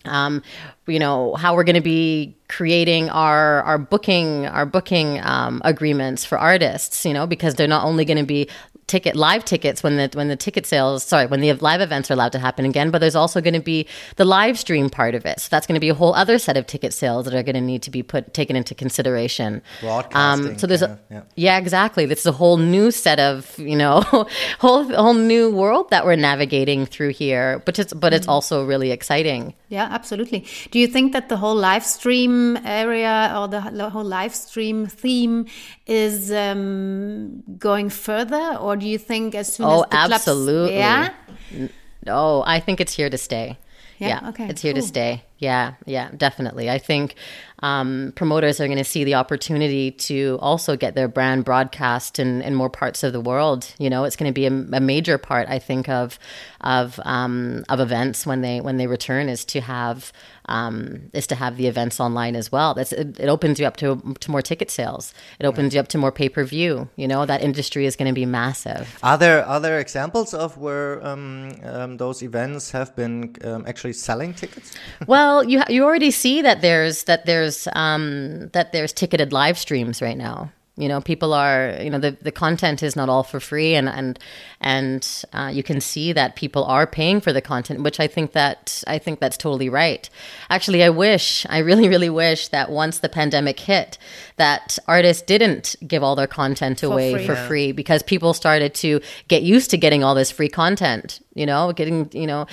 um, 0.04 0.42
you 0.86 0.98
know 0.98 1.34
how 1.34 1.54
we're 1.54 1.64
going 1.64 1.74
to 1.74 1.80
be 1.82 2.36
creating 2.48 3.10
our 3.10 3.62
our 3.64 3.78
booking 3.78 4.46
our 4.46 4.64
booking 4.64 5.20
um, 5.22 5.60
agreements 5.64 6.24
for 6.24 6.38
artists 6.38 7.04
you 7.04 7.12
know 7.12 7.26
because 7.26 7.56
they're 7.56 7.66
not 7.66 7.84
only 7.84 8.04
going 8.04 8.16
to 8.16 8.24
be 8.24 8.48
ticket 8.88 9.14
live 9.14 9.44
tickets 9.44 9.82
when 9.82 9.96
the 9.96 10.10
when 10.14 10.28
the 10.28 10.36
ticket 10.36 10.66
sales 10.66 11.04
sorry 11.04 11.26
when 11.26 11.40
the 11.40 11.52
live 11.52 11.80
events 11.80 12.10
are 12.10 12.14
allowed 12.14 12.32
to 12.32 12.38
happen 12.38 12.64
again 12.64 12.90
but 12.90 12.98
there's 13.00 13.14
also 13.14 13.40
going 13.40 13.54
to 13.54 13.60
be 13.60 13.86
the 14.16 14.24
live 14.24 14.58
stream 14.58 14.88
part 14.88 15.14
of 15.14 15.26
it 15.26 15.38
so 15.38 15.48
that's 15.50 15.66
going 15.66 15.74
to 15.74 15.80
be 15.80 15.90
a 15.90 15.94
whole 15.94 16.14
other 16.14 16.38
set 16.38 16.56
of 16.56 16.66
ticket 16.66 16.92
sales 16.92 17.26
that 17.26 17.34
are 17.34 17.42
going 17.42 17.54
to 17.54 17.60
need 17.60 17.82
to 17.82 17.90
be 17.90 18.02
put 18.02 18.32
taken 18.32 18.56
into 18.56 18.74
consideration 18.74 19.62
broadcasting 19.80 20.48
um, 20.48 20.58
so 20.58 20.66
there's 20.66 20.82
a, 20.82 20.98
yeah. 21.10 21.22
yeah. 21.36 21.58
exactly 21.58 22.06
this 22.06 22.20
is 22.20 22.26
a 22.26 22.32
whole 22.32 22.56
new 22.56 22.90
set 22.90 23.20
of 23.20 23.58
you 23.58 23.76
know 23.76 24.00
whole 24.58 24.84
whole 24.84 25.14
new 25.14 25.50
world 25.50 25.90
that 25.90 26.06
we're 26.06 26.16
navigating 26.16 26.86
through 26.86 27.10
here 27.10 27.62
but 27.66 27.78
it's 27.78 27.92
but 27.92 28.14
it's 28.14 28.24
mm-hmm. 28.24 28.32
also 28.32 28.64
really 28.64 28.90
exciting 28.90 29.54
yeah 29.68 29.86
absolutely 29.90 30.46
do 30.70 30.78
you 30.78 30.86
think 30.86 31.12
that 31.12 31.28
the 31.28 31.36
whole 31.36 31.54
live 31.54 31.84
stream 31.84 32.56
area 32.64 33.34
or 33.36 33.48
the 33.48 33.60
whole 33.90 34.04
live 34.04 34.34
stream 34.34 34.86
theme 34.86 35.44
is 35.86 36.32
um, 36.32 37.42
going 37.58 37.90
further 37.90 38.56
or 38.60 38.77
do 38.78 38.86
you 38.86 38.98
think 38.98 39.34
as 39.34 39.52
soon 39.52 39.66
oh, 39.66 39.84
as 39.90 40.08
the 40.08 40.14
absolutely. 40.14 40.76
Clubs, 40.76 41.12
yeah? 41.52 41.68
No, 42.06 42.14
oh, 42.14 42.44
I 42.46 42.60
think 42.60 42.80
it's 42.80 42.94
here 42.94 43.10
to 43.10 43.18
stay. 43.18 43.58
Yeah, 43.98 44.20
yeah 44.22 44.28
okay. 44.30 44.48
It's 44.48 44.62
here 44.62 44.72
cool. 44.72 44.82
to 44.82 44.88
stay. 44.88 45.22
Yeah, 45.38 45.74
yeah, 45.86 46.10
definitely. 46.16 46.68
I 46.68 46.78
think 46.78 47.14
um, 47.60 48.12
promoters 48.14 48.60
are 48.60 48.66
going 48.66 48.78
to 48.78 48.84
see 48.84 49.04
the 49.04 49.14
opportunity 49.14 49.90
to 49.90 50.38
also 50.40 50.76
get 50.76 50.94
their 50.94 51.08
brand 51.08 51.44
broadcast 51.44 52.18
in, 52.18 52.42
in 52.42 52.54
more 52.54 52.70
parts 52.70 53.02
of 53.02 53.12
the 53.12 53.20
world. 53.20 53.72
You 53.78 53.90
know, 53.90 54.04
it's 54.04 54.16
going 54.16 54.32
to 54.32 54.34
be 54.34 54.46
a, 54.46 54.76
a, 54.76 54.80
major 54.80 55.18
part, 55.18 55.48
I 55.48 55.58
think, 55.58 55.88
of 55.88 56.18
of 56.60 57.00
um, 57.04 57.64
of 57.68 57.80
events 57.80 58.26
when 58.26 58.42
they 58.42 58.60
when 58.60 58.76
they 58.76 58.86
return 58.86 59.28
is 59.28 59.44
to 59.46 59.60
have 59.60 60.12
um, 60.46 61.10
is 61.12 61.26
to 61.28 61.34
have 61.34 61.56
the 61.56 61.66
events 61.66 62.00
online 62.00 62.36
as 62.36 62.50
well. 62.50 62.74
That's 62.74 62.92
it, 62.92 63.18
it 63.20 63.28
opens 63.28 63.58
you 63.58 63.66
up 63.66 63.76
to 63.78 64.16
to 64.20 64.30
more 64.30 64.42
ticket 64.42 64.70
sales. 64.70 65.12
It 65.40 65.46
opens 65.46 65.74
you 65.74 65.80
up 65.80 65.88
to 65.88 65.98
more 65.98 66.12
pay 66.12 66.28
per 66.28 66.44
view. 66.44 66.88
You 66.96 67.08
know, 67.08 67.26
that 67.26 67.42
industry 67.42 67.86
is 67.86 67.96
going 67.96 68.08
to 68.08 68.14
be 68.14 68.26
massive. 68.26 68.98
Are 69.02 69.18
there 69.18 69.46
other 69.46 69.78
examples 69.78 70.32
of 70.32 70.56
where 70.58 71.04
um, 71.04 71.52
um, 71.64 71.96
those 71.96 72.22
events 72.22 72.70
have 72.70 72.94
been 72.94 73.34
um, 73.44 73.64
actually 73.66 73.94
selling 73.94 74.32
tickets? 74.32 74.74
well, 75.06 75.27
you 75.42 75.62
you 75.68 75.84
already 75.84 76.10
see 76.10 76.42
that 76.42 76.60
there's 76.60 77.04
that 77.04 77.26
there's 77.26 77.68
um, 77.72 78.48
that 78.52 78.72
there's 78.72 78.92
ticketed 78.92 79.32
live 79.32 79.58
streams 79.58 80.02
right 80.02 80.16
now. 80.16 80.50
You 80.78 80.86
know, 80.86 81.00
people 81.00 81.34
are 81.34 81.76
you 81.80 81.90
know 81.90 81.98
the, 81.98 82.16
the 82.22 82.30
content 82.30 82.84
is 82.84 82.94
not 82.94 83.08
all 83.08 83.24
for 83.24 83.40
free, 83.40 83.74
and 83.74 83.88
and 83.88 84.16
and 84.60 85.24
uh, 85.32 85.50
you 85.52 85.64
can 85.64 85.80
see 85.80 86.12
that 86.12 86.36
people 86.36 86.62
are 86.64 86.86
paying 86.86 87.20
for 87.20 87.32
the 87.32 87.42
content, 87.42 87.82
which 87.82 87.98
I 87.98 88.06
think 88.06 88.30
that 88.32 88.84
I 88.86 88.98
think 88.98 89.18
that's 89.18 89.36
totally 89.36 89.68
right. 89.68 90.08
Actually, 90.50 90.84
I 90.84 90.90
wish 90.90 91.44
I 91.48 91.58
really 91.58 91.88
really 91.88 92.10
wish 92.10 92.48
that 92.48 92.70
once 92.70 93.00
the 93.00 93.08
pandemic 93.08 93.58
hit, 93.58 93.98
that 94.36 94.78
artists 94.86 95.22
didn't 95.22 95.74
give 95.84 96.04
all 96.04 96.14
their 96.14 96.28
content 96.28 96.84
away 96.84 97.10
for 97.10 97.18
free, 97.18 97.26
for 97.26 97.34
free 97.48 97.72
because 97.72 98.04
people 98.04 98.32
started 98.32 98.72
to 98.74 99.00
get 99.26 99.42
used 99.42 99.70
to 99.70 99.76
getting 99.76 100.04
all 100.04 100.14
this 100.14 100.30
free 100.30 100.48
content. 100.48 101.20
You 101.38 101.46
know, 101.46 101.72
getting 101.72 102.10
you 102.12 102.26
know 102.26 102.46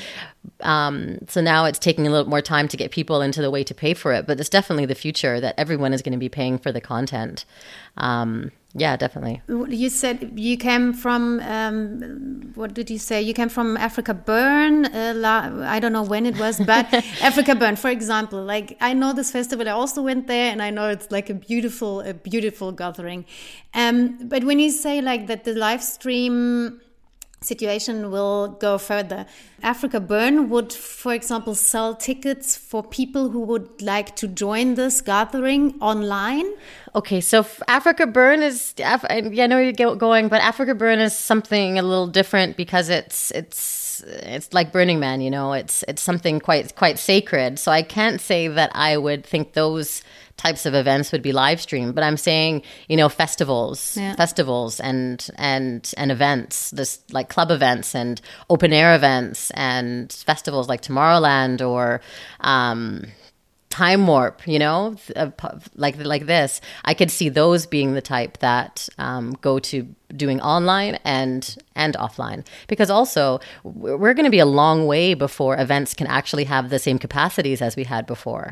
um, 0.62 1.18
so 1.28 1.42
now 1.42 1.66
it's 1.66 1.80
taking 1.80 2.08
a 2.08 2.10
little 2.10 2.30
more 2.30 2.42
time 2.42 2.68
to 2.70 2.78
get 2.78 2.92
people 2.92 3.22
into 3.22 3.42
the 3.42 3.52
way 3.52 3.64
to 3.64 3.74
pay 3.74 3.94
for 3.94 4.14
it, 4.14 4.26
but 4.28 4.40
it's 4.40 4.50
definitely 4.50 4.86
the 4.86 4.96
future 4.96 5.40
that 5.40 5.56
everyone 5.58 5.94
is 5.94 6.02
going 6.02 6.14
to 6.14 6.20
be 6.20 6.30
paying 6.30 6.58
for 6.58 6.72
the 6.72 6.82
content. 6.82 7.46
Um, 7.98 8.52
yeah, 8.78 8.98
definitely. 8.98 9.42
You 9.48 9.90
said 9.90 10.34
you 10.36 10.58
came 10.58 10.92
from 10.92 11.40
um, 11.42 12.52
what 12.56 12.74
did 12.74 12.90
you 12.90 12.98
say? 12.98 13.22
You 13.22 13.34
came 13.34 13.48
from 13.48 13.78
AfrikaBurn. 13.78 14.94
Uh, 14.94 15.64
I 15.66 15.80
don't 15.80 15.94
know 15.94 16.04
when 16.04 16.26
it 16.26 16.38
was, 16.38 16.60
but 16.60 16.86
AfrikaBurn, 17.20 17.78
for 17.78 17.90
example. 17.90 18.44
Like 18.44 18.76
I 18.82 18.92
know 18.94 19.14
this 19.14 19.32
festival. 19.32 19.70
I 19.70 19.72
also 19.72 20.02
went 20.02 20.28
there, 20.28 20.52
and 20.52 20.62
I 20.62 20.72
know 20.72 20.90
it's 20.90 21.10
like 21.10 21.30
a 21.30 21.34
beautiful, 21.34 22.02
a 22.02 22.14
beautiful 22.14 22.74
gathering. 22.74 23.26
Um, 23.74 24.28
but 24.28 24.44
when 24.44 24.60
you 24.60 24.72
say 24.72 25.02
like 25.02 25.28
that, 25.28 25.46
the 25.46 25.54
live 25.54 25.82
stream 25.82 26.82
situation 27.42 28.12
will 28.12 28.50
go 28.60 28.78
further. 28.78 29.26
AfrikaBurn 29.64 30.50
would, 30.50 30.74
for 30.74 31.14
example, 31.14 31.56
sell 31.56 31.96
tickets 31.96 32.56
for 32.56 32.84
people 32.84 33.30
who 33.30 33.42
would 33.42 33.82
like 33.82 34.16
to 34.18 34.28
join 34.28 34.76
this 34.76 35.02
gathering 35.02 35.76
online. 35.82 36.46
Okay, 36.96 37.22
so 37.22 37.44
AfrikaBurn 37.44 38.42
is, 38.42 38.74
yeah, 38.78 39.00
I 39.10 39.22
know 39.22 39.60
you're 39.60 39.96
going, 39.96 40.28
but 40.28 40.42
AfrikaBurn 40.42 41.00
is 41.00 41.16
something 41.16 41.78
a 41.78 41.82
little 41.82 42.08
different 42.08 42.58
because 42.58 42.90
it's 42.90 43.32
it's 43.32 43.86
it's 44.04 44.54
like 44.54 44.72
Burning 44.72 45.00
Man, 45.00 45.22
you 45.22 45.32
know. 45.32 45.54
It's 45.54 45.84
it's 45.88 46.02
something 46.02 46.40
quite 46.40 46.76
quite 46.76 47.00
sacred. 47.00 47.60
So 47.60 47.72
I 47.72 47.82
can't 47.82 48.20
say 48.20 48.48
that 48.48 48.72
I 48.76 48.98
would 48.98 49.26
think 49.26 49.54
those 49.54 50.02
types 50.46 50.66
of 50.66 50.74
events 50.76 51.12
would 51.12 51.22
be 51.30 51.32
live 51.32 51.60
streamed 51.60 51.94
but 51.96 52.04
i'm 52.04 52.18
saying 52.18 52.62
you 52.92 52.98
know 53.00 53.10
festivals 53.10 53.98
Yeah. 53.98 54.16
festivals 54.16 54.80
and 54.80 55.18
and 55.54 55.82
and 56.02 56.12
events 56.12 56.56
this 56.80 56.92
like 57.18 57.28
club 57.36 57.50
events 57.60 57.96
and 57.96 58.22
open 58.50 58.72
air 58.82 58.92
events 58.96 59.40
and 59.52 60.12
festivals 60.32 60.66
like 60.72 60.82
tomorrowland 60.88 61.58
or 61.68 61.84
um 62.42 62.82
time 63.70 64.08
warp 64.08 64.38
you 64.48 64.60
know 64.60 64.96
uh, 65.16 65.30
like 65.76 65.96
like 66.14 66.26
this. 66.28 66.62
I 66.86 66.94
could 66.94 67.12
see 67.12 67.28
those 67.30 67.66
being 67.66 67.94
the 67.94 68.02
type 68.02 68.38
that 68.40 68.88
um, 68.98 69.26
go 69.42 69.60
to 69.70 69.76
doing 70.16 70.40
online 70.42 70.96
and 71.04 71.42
and 71.76 71.94
offline. 72.06 72.46
Because 72.68 72.90
also 72.90 73.40
we're 73.64 74.14
going 74.14 74.30
to 74.32 74.38
be 74.40 74.40
a 74.40 74.46
long 74.62 74.86
way 74.88 75.14
before 75.14 75.54
events 75.60 75.94
can 75.94 76.08
actually 76.08 76.46
have 76.46 76.70
the 76.70 76.80
same 76.80 76.98
capacities 77.00 77.62
as 77.62 77.76
we 77.76 77.84
had 77.84 78.06
before 78.06 78.48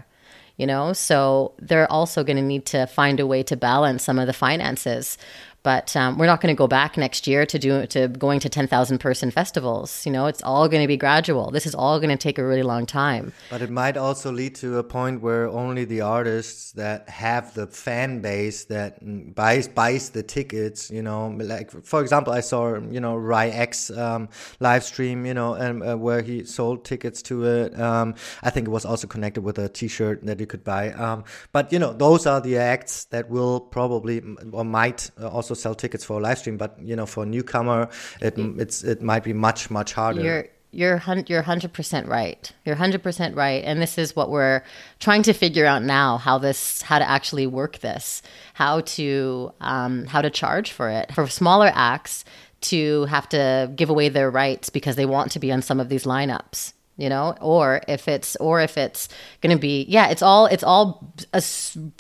you 0.58 0.68
know? 0.68 0.94
So 0.94 1.54
they're 1.60 1.92
also 1.92 2.24
going 2.24 2.38
to 2.38 2.44
need 2.44 2.66
to 2.68 2.86
find 2.86 3.20
a 3.20 3.28
way 3.28 3.44
to 3.44 3.56
balance 3.58 4.04
some 4.04 4.20
of 4.20 4.28
the 4.28 4.34
finances 4.34 5.18
but 5.64 5.96
um, 5.96 6.18
we're 6.18 6.26
not 6.26 6.42
going 6.42 6.54
to 6.54 6.58
go 6.58 6.68
back 6.68 6.98
next 6.98 7.28
year 7.28 7.46
to 7.46 7.58
do 7.58 7.86
to 7.88 8.08
going 8.08 8.40
to 8.40 8.50
10,000 8.50 9.00
person 9.00 9.32
festivals 9.32 10.06
you 10.06 10.12
know 10.12 10.26
it's 10.26 10.44
all 10.44 10.68
going 10.70 10.84
to 10.84 10.88
be 10.88 10.98
gradual 10.98 11.52
this 11.52 11.66
is 11.66 11.74
all 11.76 12.00
going 12.00 12.10
to 12.10 12.18
take 12.18 12.38
a 12.38 12.46
really 12.46 12.64
long 12.64 12.86
time 12.86 13.34
But 13.50 13.62
it 13.62 13.70
might 13.70 13.98
also 13.98 14.32
lead 14.32 14.56
to 14.56 14.78
a 14.78 14.84
point 14.84 15.22
where 15.22 15.48
only 15.48 15.86
the 15.86 16.02
artists 16.02 16.72
that 16.74 17.10
have 17.10 17.54
the 17.54 17.68
fan 17.68 18.22
base 18.22 18.66
that 18.66 19.04
mm, 19.04 19.34
buys 19.34 19.68
buys 19.68 20.10
the 20.12 20.24
tickets, 20.24 20.90
you 20.92 21.02
know, 21.02 21.28
like 21.28 21.72
for 21.84 22.02
example, 22.02 22.34
I 22.34 22.42
saw 22.42 22.78
you 22.80 23.00
know 23.00 23.16
Ry 23.16 23.48
X 23.50 23.90
um, 23.92 24.30
live 24.60 24.84
stream, 24.84 25.26
you 25.26 25.34
know, 25.34 25.54
and 25.54 25.84
uh, 25.84 25.98
where 25.98 26.22
he 26.22 26.46
sold 26.46 26.86
tickets 26.86 27.22
to 27.24 27.46
it. 27.46 27.80
Um, 27.80 28.16
I 28.42 28.50
think 28.50 28.68
it 28.68 28.72
was 28.72 28.86
also 28.86 29.08
connected 29.08 29.42
with 29.42 29.58
a 29.60 29.70
T-shirt 29.70 30.26
that 30.26 30.40
you 30.40 30.48
could 30.48 30.64
buy. 30.64 30.92
Um, 30.94 31.24
but 31.52 31.72
you 31.72 31.80
know, 31.80 31.94
those 31.94 32.26
are 32.26 32.42
the 32.42 32.58
acts 32.58 33.06
that 33.06 33.30
will 33.30 33.60
probably 33.60 34.22
or 34.52 34.66
might 34.66 35.12
uh, 35.20 35.28
also 35.54 35.62
sell 35.62 35.76
tickets 35.76 36.04
for 36.04 36.20
a 36.20 36.22
live 36.22 36.40
stream. 36.40 36.58
But 36.58 36.78
you 36.82 36.96
know, 36.96 37.06
for 37.06 37.24
a 37.24 37.26
newcomer, 37.26 37.90
it 38.22 38.38
it's 38.38 38.84
it 38.84 39.02
might 39.02 39.24
be 39.24 39.34
much 39.34 39.70
much 39.70 39.94
harder. 39.94 40.22
You're 40.22 40.48
you're 40.72 41.02
you're 41.28 41.42
hundred 41.42 41.74
percent 41.74 42.08
right. 42.08 42.52
You're 42.66 42.76
hundred 42.76 43.04
percent 43.04 43.36
right, 43.36 43.64
and 43.64 43.82
this 43.82 43.98
is 43.98 44.16
what 44.16 44.30
we're 44.30 44.64
trying 45.00 45.24
to 45.24 45.34
figure 45.34 45.66
out 45.66 45.84
now: 45.84 46.18
how 46.18 46.40
this, 46.40 46.82
how 46.82 47.00
to 47.00 47.10
actually 47.10 47.48
work 47.48 47.80
this, 47.80 48.22
how 48.54 48.82
to 48.82 49.52
um, 49.62 50.06
how 50.06 50.22
to 50.22 50.30
charge 50.30 50.72
for 50.72 50.90
it 50.90 51.14
for 51.14 51.28
smaller 51.28 51.72
acts 51.74 52.26
to 52.62 53.06
have 53.06 53.28
to 53.30 53.70
give 53.76 53.90
away 53.90 54.10
their 54.10 54.32
rights 54.32 54.70
because 54.70 54.96
they 54.96 55.06
want 55.06 55.32
to 55.32 55.40
be 55.40 55.52
on 55.52 55.62
some 55.62 55.82
of 55.82 55.90
these 55.90 56.06
lineups 56.06 56.74
you 56.98 57.10
know 57.10 57.36
or 57.42 57.82
if 57.88 58.08
it's 58.08 58.36
or 58.36 58.62
if 58.62 58.78
it's 58.78 59.10
going 59.42 59.56
to 59.56 59.60
be 59.60 59.84
yeah 59.90 60.10
it's 60.10 60.22
all 60.22 60.46
it's 60.46 60.64
all 60.64 61.12
a 61.34 61.42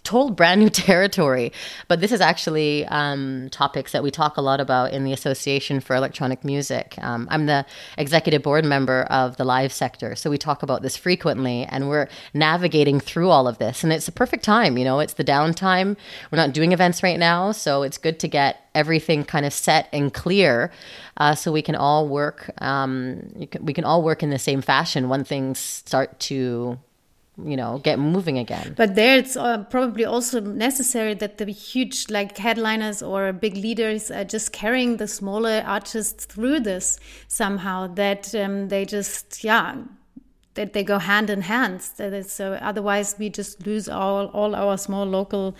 total 0.04 0.32
brand 0.32 0.62
new 0.62 0.70
territory. 0.88 1.52
But 1.88 2.00
this 2.00 2.12
is 2.12 2.22
actually 2.22 2.86
um, 2.86 3.50
topics 3.52 3.92
that 3.94 4.04
we 4.04 4.12
talk 4.12 4.38
a 4.38 4.42
lot 4.42 4.60
about 4.60 4.94
in 4.94 5.04
the 5.04 5.14
association 5.14 5.80
for 5.80 5.96
electronic 5.96 6.44
music. 6.44 6.96
Um, 7.00 7.28
i'm 7.32 7.48
the 7.48 7.66
executive 7.98 8.44
board 8.44 8.66
member 8.66 9.04
of 9.04 9.38
the 9.38 9.44
live 9.44 9.74
sector 9.74 10.16
so 10.16 10.30
we 10.30 10.38
talk 10.38 10.64
about 10.64 10.82
this 10.82 10.96
frequently 10.96 11.66
and 11.66 11.90
we're 11.90 12.08
navigating 12.34 13.00
through 13.00 13.30
all 13.30 13.48
of 13.48 13.58
this 13.58 13.84
and 13.84 13.92
it's 13.92 14.08
a 14.08 14.12
perfect 14.12 14.44
time 14.44 14.78
you 14.78 14.84
know 14.84 15.00
it's 15.00 15.14
the 15.14 15.24
downtime. 15.24 15.96
We're 16.32 16.38
not 16.38 16.54
doing 16.54 16.72
events 16.72 17.02
right 17.02 17.18
now 17.18 17.52
so 17.52 17.84
it's 17.84 17.98
good 17.98 18.20
to 18.20 18.28
get 18.28 18.60
everything 18.76 19.24
kind 19.24 19.46
of 19.46 19.54
set 19.54 19.88
and 19.94 20.14
clear 20.14 20.72
uh, 21.18 21.36
so 21.36 21.52
we 21.52 21.62
can 21.62 21.76
all 21.76 22.08
work 22.08 22.50
um, 22.62 23.48
can, 23.52 23.66
we 23.66 23.74
can 23.74 23.84
all 23.84 24.04
work 24.04 24.24
in 24.24 24.30
the 24.30 24.40
same 24.40 24.62
fashion 24.62 24.83
when 25.10 25.24
things 25.24 25.60
start 25.60 26.20
to 26.20 26.78
you 27.38 27.58
know 27.58 27.80
get 27.80 27.98
moving 27.98 28.38
again 28.38 28.74
But 28.76 28.96
there, 28.96 29.18
it's 29.18 29.36
uh, 29.36 29.64
probably 29.70 30.06
also 30.06 30.40
necessary 30.40 31.16
that 31.16 31.38
the 31.38 31.46
huge 31.46 32.10
like 32.10 32.38
headliners 32.38 33.02
or 33.02 33.34
big 33.34 33.56
leaders 33.56 34.12
are 34.12 34.24
just 34.24 34.52
carrying 34.52 34.98
the 34.98 35.08
smaller 35.08 35.64
artists 35.66 36.26
through 36.26 36.60
this 36.62 37.00
somehow. 37.28 37.88
That 37.88 38.34
um, 38.36 38.68
they 38.68 38.86
just 38.86 39.44
yeah, 39.44 39.78
that 40.54 40.74
they 40.74 40.84
go 40.84 41.00
hand 41.00 41.30
in 41.30 41.42
hand. 41.42 41.82
So 41.82 42.54
otherwise, 42.62 43.16
we 43.18 43.30
just 43.30 43.66
lose 43.66 43.90
all 43.90 44.28
all 44.28 44.56
our 44.56 44.78
small 44.78 45.06
local 45.06 45.56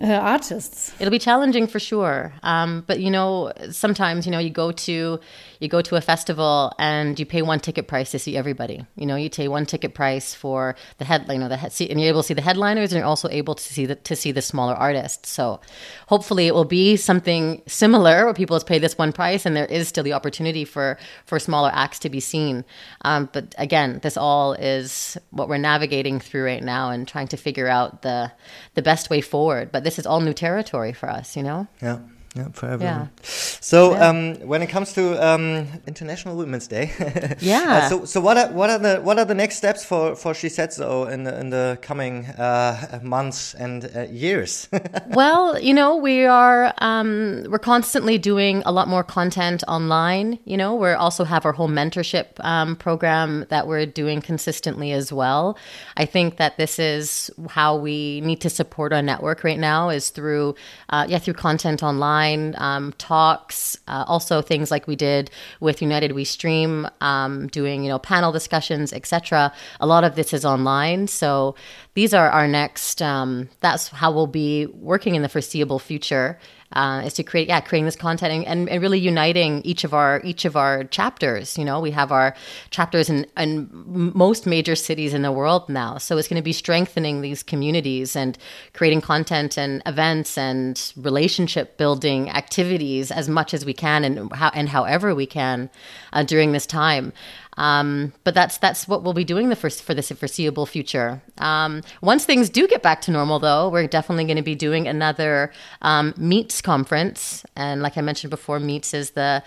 uh, 0.00 0.06
artists. 0.06 0.92
it'll 1.00 1.10
be 1.10 1.18
challenging 1.18 1.66
for 1.66 1.80
sure. 1.80 2.32
Um, 2.44 2.84
but 2.86 3.00
you 3.00 3.10
know 3.10 3.52
sometimes 3.70 4.26
you 4.26 4.32
know 4.32 4.38
you 4.38 4.50
go 4.50 4.70
to 4.70 5.18
you 5.58 5.68
go 5.68 5.82
to 5.82 5.96
a 5.96 6.00
festival 6.00 6.72
and 6.78 7.18
you 7.18 7.26
pay 7.26 7.42
one 7.42 7.58
ticket 7.58 7.88
price 7.88 8.12
to 8.12 8.18
see 8.18 8.36
everybody. 8.36 8.86
You 8.94 9.06
know 9.06 9.16
you 9.16 9.28
pay 9.28 9.48
one 9.48 9.66
ticket 9.66 9.94
price 9.94 10.34
for 10.34 10.76
the 10.98 11.04
head 11.04 11.26
you 11.28 11.38
know 11.38 11.48
the 11.48 11.56
head, 11.56 11.74
and 11.80 12.00
you're 12.00 12.10
able 12.10 12.22
to 12.22 12.28
see 12.28 12.34
the 12.34 12.42
headliners 12.42 12.92
and 12.92 12.98
you're 12.98 13.08
also 13.08 13.28
able 13.28 13.56
to 13.56 13.62
see 13.62 13.86
the 13.86 13.96
to 13.96 14.14
see 14.14 14.30
the 14.30 14.42
smaller 14.42 14.74
artists. 14.74 15.30
So 15.30 15.60
hopefully 16.06 16.46
it 16.46 16.54
will 16.54 16.64
be 16.64 16.96
something 16.96 17.62
similar 17.66 18.24
where 18.24 18.34
people 18.34 18.54
just 18.56 18.68
pay 18.68 18.78
this 18.78 18.96
one 18.96 19.12
price 19.12 19.46
and 19.46 19.56
there 19.56 19.66
is 19.66 19.88
still 19.88 20.04
the 20.04 20.12
opportunity 20.12 20.64
for 20.64 20.96
for 21.26 21.40
smaller 21.40 21.70
acts 21.72 21.98
to 22.00 22.10
be 22.10 22.20
seen. 22.20 22.64
Um, 23.02 23.28
but 23.32 23.52
again 23.58 23.98
this 24.04 24.16
all 24.16 24.52
is 24.52 25.18
what 25.30 25.48
we're 25.48 25.58
navigating 25.58 26.20
through 26.20 26.44
right 26.44 26.62
now 26.62 26.90
and 26.90 27.08
trying 27.08 27.28
to 27.28 27.36
figure 27.36 27.66
out 27.66 28.02
the 28.02 28.30
the 28.74 28.82
best 28.82 29.10
way 29.10 29.20
forward. 29.20 29.72
But 29.72 29.87
this 29.88 29.98
is 29.98 30.06
all 30.06 30.20
new 30.20 30.34
territory 30.34 30.92
for 30.92 31.08
us 31.08 31.34
you 31.34 31.42
know? 31.42 31.66
Yeah, 31.80 32.00
yeah, 32.38 32.48
for 32.52 32.66
everyone. 32.66 33.10
Yeah. 33.12 33.22
So 33.60 33.94
um, 34.00 34.34
when 34.46 34.62
it 34.62 34.68
comes 34.68 34.92
to 34.94 35.02
um, 35.26 35.66
International 35.86 36.36
Women's 36.36 36.68
Day, 36.68 36.90
Yeah. 37.40 37.82
uh, 37.84 37.88
so 37.88 38.04
so 38.04 38.20
what 38.20 38.36
are 38.36 38.48
what 38.52 38.70
are 38.70 38.78
the 38.78 39.00
what 39.02 39.18
are 39.18 39.24
the 39.24 39.34
next 39.34 39.56
steps 39.56 39.84
for 39.84 40.14
for 40.16 40.34
She 40.34 40.48
Said 40.48 40.72
So 40.72 41.04
in 41.14 41.24
the 41.24 41.32
in 41.40 41.50
the 41.50 41.78
coming 41.82 42.14
uh, 42.26 43.00
months 43.02 43.54
and 43.54 43.78
uh, 43.96 44.02
years? 44.10 44.68
well, 45.20 45.58
you 45.58 45.74
know, 45.74 45.96
we 45.96 46.24
are 46.24 46.72
um, 46.78 47.44
we're 47.50 47.58
constantly 47.74 48.18
doing 48.18 48.62
a 48.64 48.72
lot 48.72 48.86
more 48.88 49.04
content 49.04 49.64
online. 49.66 50.38
You 50.44 50.56
know, 50.56 50.74
we 50.74 50.90
also 50.90 51.24
have 51.24 51.44
our 51.46 51.52
whole 51.58 51.68
mentorship 51.80 52.26
um, 52.44 52.76
program 52.76 53.44
that 53.48 53.66
we're 53.66 53.86
doing 53.86 54.20
consistently 54.22 54.92
as 54.92 55.12
well. 55.12 55.58
I 55.96 56.06
think 56.06 56.36
that 56.36 56.56
this 56.56 56.78
is 56.78 57.30
how 57.50 57.76
we 57.76 58.20
need 58.20 58.40
to 58.40 58.50
support 58.50 58.92
our 58.92 59.02
network 59.02 59.42
right 59.44 59.58
now 59.58 59.90
is 59.90 60.10
through 60.10 60.54
uh, 60.90 61.06
yeah 61.08 61.18
through 61.18 61.34
content 61.34 61.82
online, 61.82 62.27
um, 62.56 62.92
talks, 62.98 63.78
uh, 63.88 64.04
also 64.06 64.42
things 64.42 64.70
like 64.70 64.86
we 64.86 64.96
did 64.96 65.30
with 65.60 65.82
United 65.82 66.12
We 66.12 66.24
Stream, 66.24 66.86
um, 67.00 67.48
doing 67.48 67.82
you 67.82 67.88
know 67.88 67.98
panel 67.98 68.32
discussions, 68.32 68.92
etc. 68.92 69.52
A 69.80 69.86
lot 69.86 70.04
of 70.04 70.14
this 70.14 70.32
is 70.32 70.44
online, 70.44 71.06
so 71.08 71.54
these 71.94 72.14
are 72.14 72.30
our 72.30 72.48
next. 72.48 73.02
Um, 73.02 73.48
that's 73.60 73.88
how 73.88 74.12
we'll 74.12 74.26
be 74.26 74.66
working 74.66 75.14
in 75.14 75.22
the 75.22 75.28
foreseeable 75.28 75.78
future. 75.78 76.38
Uh, 76.74 77.02
is 77.06 77.14
to 77.14 77.22
create, 77.22 77.48
yeah, 77.48 77.60
creating 77.62 77.86
this 77.86 77.96
content 77.96 78.30
and, 78.30 78.44
and, 78.46 78.68
and 78.68 78.82
really 78.82 78.98
uniting 78.98 79.62
each 79.62 79.84
of 79.84 79.94
our 79.94 80.20
each 80.22 80.44
of 80.44 80.54
our 80.54 80.84
chapters. 80.84 81.56
You 81.56 81.64
know, 81.64 81.80
we 81.80 81.92
have 81.92 82.12
our 82.12 82.34
chapters 82.68 83.08
in, 83.08 83.26
in 83.38 83.70
most 84.14 84.46
major 84.46 84.76
cities 84.76 85.14
in 85.14 85.22
the 85.22 85.32
world 85.32 85.70
now, 85.70 85.96
so 85.96 86.18
it's 86.18 86.28
going 86.28 86.36
to 86.36 86.42
be 86.42 86.52
strengthening 86.52 87.22
these 87.22 87.42
communities 87.42 88.14
and 88.14 88.36
creating 88.74 89.00
content 89.00 89.56
and 89.56 89.82
events 89.86 90.36
and 90.36 90.92
relationship 90.94 91.78
building 91.78 92.28
activities 92.28 93.10
as 93.10 93.30
much 93.30 93.54
as 93.54 93.64
we 93.64 93.72
can 93.72 94.04
and 94.04 94.30
how 94.34 94.50
and 94.52 94.68
however 94.68 95.14
we 95.14 95.24
can 95.24 95.70
uh, 96.12 96.22
during 96.22 96.52
this 96.52 96.66
time. 96.66 97.14
Um, 97.58 98.12
but 98.22 98.34
that's 98.34 98.56
that's 98.58 98.86
what 98.86 99.02
we'll 99.02 99.12
be 99.14 99.24
doing 99.24 99.48
the 99.48 99.56
first 99.56 99.82
for 99.82 99.92
this 99.92 100.10
foreseeable 100.12 100.64
future. 100.64 101.20
Um, 101.38 101.82
once 102.00 102.24
things 102.24 102.48
do 102.48 102.66
get 102.68 102.82
back 102.82 103.02
to 103.02 103.10
normal, 103.10 103.40
though, 103.40 103.68
we're 103.68 103.88
definitely 103.88 104.24
going 104.24 104.36
to 104.36 104.42
be 104.42 104.54
doing 104.54 104.86
another 104.86 105.52
um, 105.82 106.14
Meets 106.16 106.62
conference. 106.62 107.44
And 107.56 107.82
like 107.82 107.98
I 107.98 108.00
mentioned 108.00 108.30
before, 108.30 108.60
Meets 108.60 108.94
is 108.94 109.10
the 109.10 109.42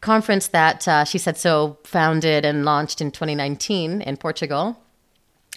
conference 0.00 0.48
that 0.48 0.88
uh, 0.88 1.04
She 1.04 1.18
Said 1.18 1.38
So 1.38 1.78
founded 1.84 2.44
and 2.44 2.64
launched 2.64 3.00
in 3.00 3.12
2019 3.12 4.02
in 4.02 4.16
Portugal 4.16 4.76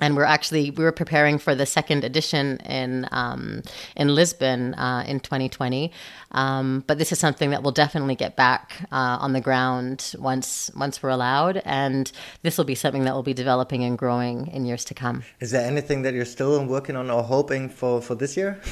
and 0.01 0.15
we're 0.15 0.23
actually 0.23 0.71
we 0.71 0.83
were 0.83 0.91
preparing 0.91 1.37
for 1.37 1.55
the 1.55 1.65
second 1.65 2.03
edition 2.03 2.57
in 2.57 3.07
um, 3.11 3.61
in 3.95 4.13
Lisbon 4.13 4.73
uh, 4.73 5.05
in 5.07 5.19
2020. 5.19 5.91
Um, 6.31 6.83
but 6.85 6.97
this 6.97 7.11
is 7.13 7.19
something 7.19 7.51
that 7.51 7.63
we'll 7.63 7.71
definitely 7.71 8.15
get 8.15 8.35
back 8.35 8.85
uh, 8.91 9.17
on 9.21 9.31
the 9.33 9.41
ground 9.41 10.13
once 10.19 10.69
once 10.75 11.01
we're 11.01 11.09
allowed, 11.09 11.61
and 11.63 12.11
this 12.41 12.57
will 12.57 12.65
be 12.65 12.75
something 12.75 13.05
that 13.05 13.13
will 13.13 13.23
be 13.23 13.33
developing 13.33 13.83
and 13.83 13.97
growing 13.97 14.47
in 14.47 14.65
years 14.65 14.83
to 14.85 14.93
come. 14.93 15.23
Is 15.39 15.51
there 15.51 15.65
anything 15.65 16.01
that 16.01 16.13
you're 16.13 16.25
still 16.25 16.63
working 16.65 16.97
on 16.97 17.09
or 17.09 17.23
hoping 17.23 17.69
for 17.69 18.01
for 18.01 18.15
this 18.15 18.35
year? 18.35 18.59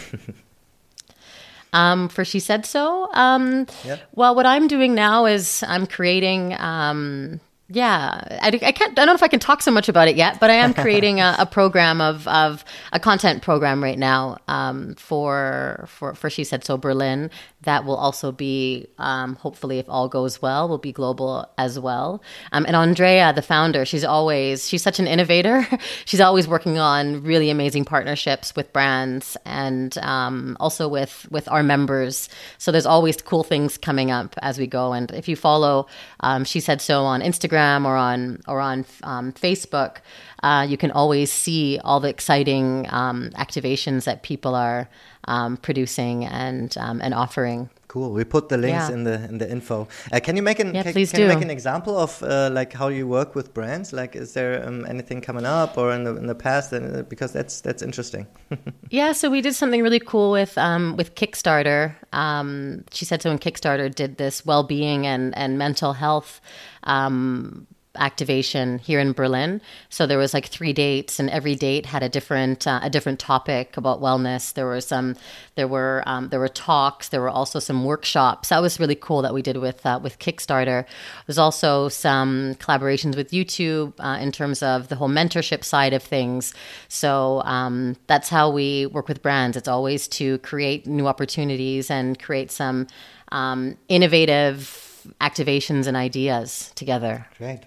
Um, 1.74 2.08
for 2.08 2.24
She 2.24 2.40
Said 2.40 2.68
So. 2.68 3.10
Um. 3.14 3.66
Well, 4.14 4.36
what 4.36 4.46
I'm 4.46 4.68
doing 4.68 4.94
now 4.94 5.26
is 5.26 5.64
I'm 5.68 5.88
creating. 5.88 6.54
Um, 6.60 7.40
yeah, 7.74 8.22
I, 8.44 8.48
I, 8.48 8.72
can't. 8.72 8.92
I 8.92 8.94
don't 8.94 9.08
know 9.08 9.16
if 9.16 9.24
I 9.24 9.28
can 9.28 9.40
talk 9.40 9.64
so 9.64 9.72
much 9.72 9.90
about 9.90 10.08
it 10.08 10.16
yet, 10.16 10.40
but 10.40 10.52
I 10.52 10.54
am 10.54 10.74
creating 10.84 11.20
a, 11.20 11.36
a 11.40 11.46
program 11.48 12.02
of, 12.02 12.28
of 12.28 12.64
a 12.92 13.00
content 13.00 13.42
program 13.42 13.82
right 13.82 13.98
now 13.98 14.38
um, 14.48 14.94
for 14.96 15.86
for 15.88 16.14
for 16.14 16.30
She 16.30 16.44
Said 16.44 16.64
So 16.64 16.78
Berlin 16.78 17.32
that 17.64 17.86
will 17.86 17.96
also 17.96 18.32
be 18.32 18.88
um, 18.98 19.36
hopefully, 19.36 19.80
if 19.80 19.90
all 19.90 20.08
goes 20.08 20.42
well, 20.42 20.68
will 20.68 20.78
be 20.78 20.92
global 20.92 21.50
as 21.58 21.80
well. 21.80 22.22
Um, 22.52 22.66
and 22.66 22.76
Andreea, 22.76 23.34
the 23.34 23.42
founder, 23.42 23.86
she's 23.86 24.04
always 24.04 24.68
she's 24.68 24.84
such 24.84 25.00
an 25.00 25.08
innovator. 25.08 25.68
she's 26.06 26.22
always 26.22 26.48
working 26.48 26.78
on 26.78 27.24
really 27.24 27.50
amazing 27.50 27.86
partnerships 27.86 28.56
with 28.56 28.72
brands 28.72 29.36
and 29.46 29.98
um, 30.00 30.58
also 30.60 30.88
with 30.88 31.28
with 31.32 31.50
our 31.50 31.64
members. 31.64 32.30
So 32.60 32.72
there's 32.72 32.86
always 32.86 33.18
cool 33.18 33.44
things 33.44 33.78
coming 33.78 34.12
up 34.12 34.36
as 34.42 34.60
we 34.60 34.68
go. 34.68 34.94
And 34.94 35.10
if 35.12 35.28
you 35.28 35.36
follow, 35.36 35.88
um, 36.20 36.44
She 36.44 36.60
Said 36.60 36.82
So 36.82 37.04
on 37.06 37.22
Instagram 37.22 37.63
or 37.86 37.96
on 37.96 38.40
or 38.48 38.60
on 38.60 38.86
um, 39.04 39.32
Facebook, 39.34 39.98
uh, 40.44 40.66
you 40.68 40.78
can 40.78 40.92
always 40.92 41.32
see 41.32 41.80
all 41.84 42.00
the 42.00 42.10
exciting 42.10 42.88
um, 42.90 43.30
activations 43.36 44.04
that 44.04 44.24
people 44.24 44.56
are 44.56 44.90
um, 45.26 45.58
producing 45.58 46.26
and 46.26 46.76
um, 46.78 47.02
and 47.02 47.14
offering. 47.14 47.70
Cool. 47.88 48.12
We 48.12 48.24
put 48.24 48.50
the 48.50 48.58
links 48.58 48.90
yeah. 48.90 48.96
in 48.96 49.04
the 49.04 49.24
in 49.26 49.38
the 49.38 49.50
info. 49.50 49.88
Uh, 50.12 50.20
can 50.20 50.36
you 50.36 50.42
make 50.42 50.60
an 50.60 50.74
yeah, 50.74 50.82
can, 50.82 50.94
please 50.94 51.12
can 51.12 51.20
do. 51.20 51.24
you 51.28 51.30
make 51.30 51.44
an 51.44 51.52
example 51.52 51.96
of 51.96 52.24
uh, 52.24 52.50
like 52.52 52.74
how 52.74 52.88
you 52.88 53.08
work 53.08 53.36
with 53.36 53.54
brands? 53.54 53.94
Like, 53.94 54.16
is 54.16 54.34
there 54.34 54.66
um, 54.68 54.84
anything 54.88 55.22
coming 55.22 55.46
up 55.46 55.78
or 55.78 55.94
in 55.94 56.04
the 56.04 56.16
in 56.16 56.26
the 56.26 56.34
past? 56.34 56.74
And 56.74 56.96
uh, 56.96 57.02
because 57.04 57.34
that's 57.34 57.62
that's 57.62 57.84
interesting. 57.84 58.26
yeah. 58.90 59.12
So 59.12 59.30
we 59.30 59.42
did 59.42 59.54
something 59.54 59.84
really 59.84 60.00
cool 60.00 60.32
with 60.32 60.58
um, 60.58 60.96
with 60.98 61.14
Kickstarter. 61.14 61.94
Um, 62.14 62.84
She 62.92 63.06
Said 63.06 63.22
So. 63.22 63.30
When 63.30 63.38
Kickstarter 63.38 63.94
did 63.94 64.18
this 64.18 64.44
well 64.44 64.64
being 64.64 65.06
and 65.06 65.38
and 65.38 65.60
mental 65.60 65.94
health 65.94 66.42
um, 66.86 67.68
activation 67.96 68.80
here 68.80 69.00
in 69.00 69.14
Berlin. 69.14 69.62
So 69.90 70.08
there 70.08 70.18
was 70.18 70.34
like 70.34 70.48
three 70.48 70.74
dates, 70.74 71.20
and 71.20 71.30
every 71.30 71.56
date 71.56 71.86
had 71.86 72.04
a 72.04 72.10
different 72.10 72.66
uh, 72.66 72.80
a 72.82 72.90
different 72.90 73.20
topic 73.20 73.78
about 73.78 74.02
wellness. 74.02 74.54
There 74.54 74.66
were 74.66 74.82
some, 74.82 75.16
there 75.56 75.68
were 75.68 76.04
um, 76.06 76.30
there 76.30 76.40
were 76.40 76.48
talks. 76.48 77.10
There 77.10 77.22
were 77.22 77.30
also 77.30 77.60
some 77.60 77.86
workshops. 77.86 78.50
That 78.50 78.62
was 78.62 78.80
really 78.80 78.96
cool 78.96 79.22
that 79.22 79.34
we 79.34 79.42
did 79.42 79.58
with 79.58 79.86
uh, 79.86 80.00
with 80.02 80.20
Kickstarter. 80.20 80.86
There's 81.28 81.38
also 81.38 81.90
some 81.90 82.56
collaborations 82.56 83.16
with 83.16 83.32
YouTube 83.32 83.94
uh, 84.00 84.18
in 84.20 84.32
terms 84.32 84.64
of 84.64 84.88
the 84.88 84.96
whole 84.96 85.10
mentorship 85.10 85.64
side 85.64 85.94
of 85.94 86.04
things. 86.04 86.54
So 86.88 87.42
um, 87.46 87.96
that's 88.08 88.30
how 88.30 88.50
we 88.50 88.88
work 88.88 89.08
with 89.08 89.22
brands. 89.22 89.58
It's 89.58 89.68
always 89.68 90.08
to 90.10 90.38
create 90.40 90.88
new 90.88 91.08
opportunities 91.08 91.92
and 91.92 92.20
create 92.20 92.52
some 92.52 92.88
um, 93.32 93.78
innovative 93.88 95.08
activations 95.20 95.88
and 95.88 95.98
ideas 95.98 96.72
together. 96.76 97.28
Great. 97.38 97.62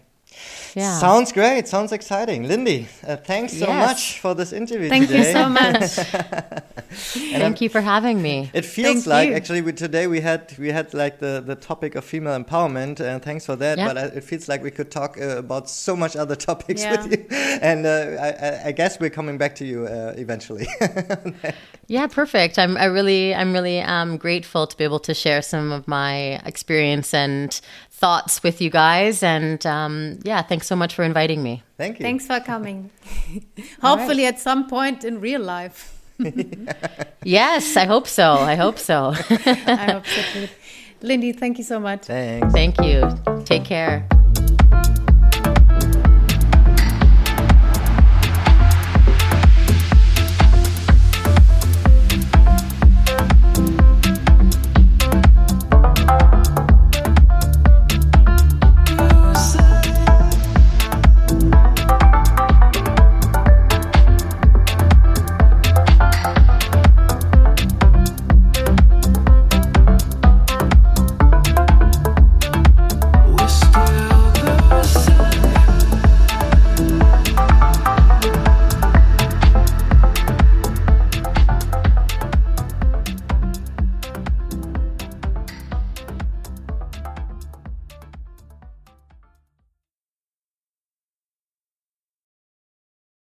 Yeah. 0.75 0.99
Sounds 0.99 1.33
great. 1.33 1.67
Sounds 1.69 1.93
exciting. 1.93 2.47
Lindy, 2.47 2.87
uh, 3.07 3.17
thanks 3.17 3.53
so 3.55 3.67
yes. 3.67 3.89
much 3.89 4.21
for 4.21 4.35
this 4.35 4.53
interview 4.53 4.89
Thank 4.89 5.09
today. 5.09 5.27
you 5.27 5.33
so 5.33 5.49
much. 5.49 5.91
Thank 6.91 7.61
you 7.61 7.69
for 7.69 7.81
having 7.81 8.21
me. 8.21 8.51
It 8.53 8.65
feels 8.65 9.05
Thank 9.05 9.07
like 9.07 9.29
you. 9.31 9.35
actually 9.37 9.63
we, 9.63 9.73
today 9.73 10.07
we 10.07 10.21
had 10.21 10.57
we 10.59 10.69
had 10.69 10.93
like 10.95 11.19
the, 11.19 11.43
the 11.45 11.55
topic 11.55 11.95
of 11.95 12.05
female 12.05 12.39
empowerment 12.39 13.01
and 13.01 13.23
thanks 13.23 13.47
for 13.47 13.57
that. 13.57 13.79
But 13.79 13.97
it 13.97 14.25
feels 14.25 14.49
like 14.49 14.63
we 14.63 14.71
could 14.71 14.91
talk 14.91 15.19
uh, 15.19 15.39
about 15.39 15.69
so 15.71 15.97
much 15.97 16.17
other 16.17 16.37
topics 16.51 16.83
yeah. 16.83 17.03
with 17.03 17.13
you. 17.13 17.27
And 17.31 17.87
uh, 17.87 18.17
I, 18.21 18.69
I, 18.69 18.73
guess 18.73 19.01
we're 19.01 19.11
coming 19.11 19.39
back 19.39 19.55
to 19.57 19.65
you 19.65 19.87
uh, 19.87 20.15
eventually. 20.17 20.67
yeah, 21.87 22.07
perfect. 22.07 22.59
I'm 22.59 22.77
I 22.77 22.85
really 22.85 23.35
I'm 23.35 23.53
really 23.53 23.81
um, 23.81 24.17
grateful 24.17 24.67
to 24.67 24.77
be 24.77 24.85
able 24.85 25.01
to 25.01 25.15
share 25.15 25.43
some 25.43 25.73
of 25.73 25.89
my 25.89 26.41
experience 26.45 27.15
and 27.15 27.59
thoughts 27.97 28.43
with 28.43 28.61
you 28.61 28.71
guys. 28.71 29.23
And 29.23 29.65
um, 29.67 30.19
yeah, 30.23 30.43
thanks 30.43 30.67
so 30.67 30.77
much 30.77 30.95
for 30.95 31.03
inviting 31.03 31.43
me. 31.43 31.63
Thank 31.79 31.99
you. 31.99 32.05
Thanks 32.05 32.27
for 32.27 32.41
coming. 32.41 32.91
Hopefully, 33.83 34.25
right. 34.25 34.35
at 34.35 34.41
some 34.41 34.69
point 34.69 35.05
in 35.05 35.21
real 35.21 35.41
life. 35.41 35.93
yes, 37.25 37.77
I 37.77 37.85
hope 37.85 38.07
so. 38.07 38.33
I 38.33 38.55
hope 38.55 38.79
so. 38.79 39.13
I 39.13 39.93
hope 39.93 40.07
so 40.07 40.23
too. 40.33 40.49
Lindy, 41.03 41.33
thank 41.33 41.59
you 41.59 41.65
so 41.65 41.79
much. 41.79 42.07
Thanks. 42.07 42.53
Thank 42.53 42.81
you. 42.81 43.11
Take 43.45 43.65
care. 43.65 44.07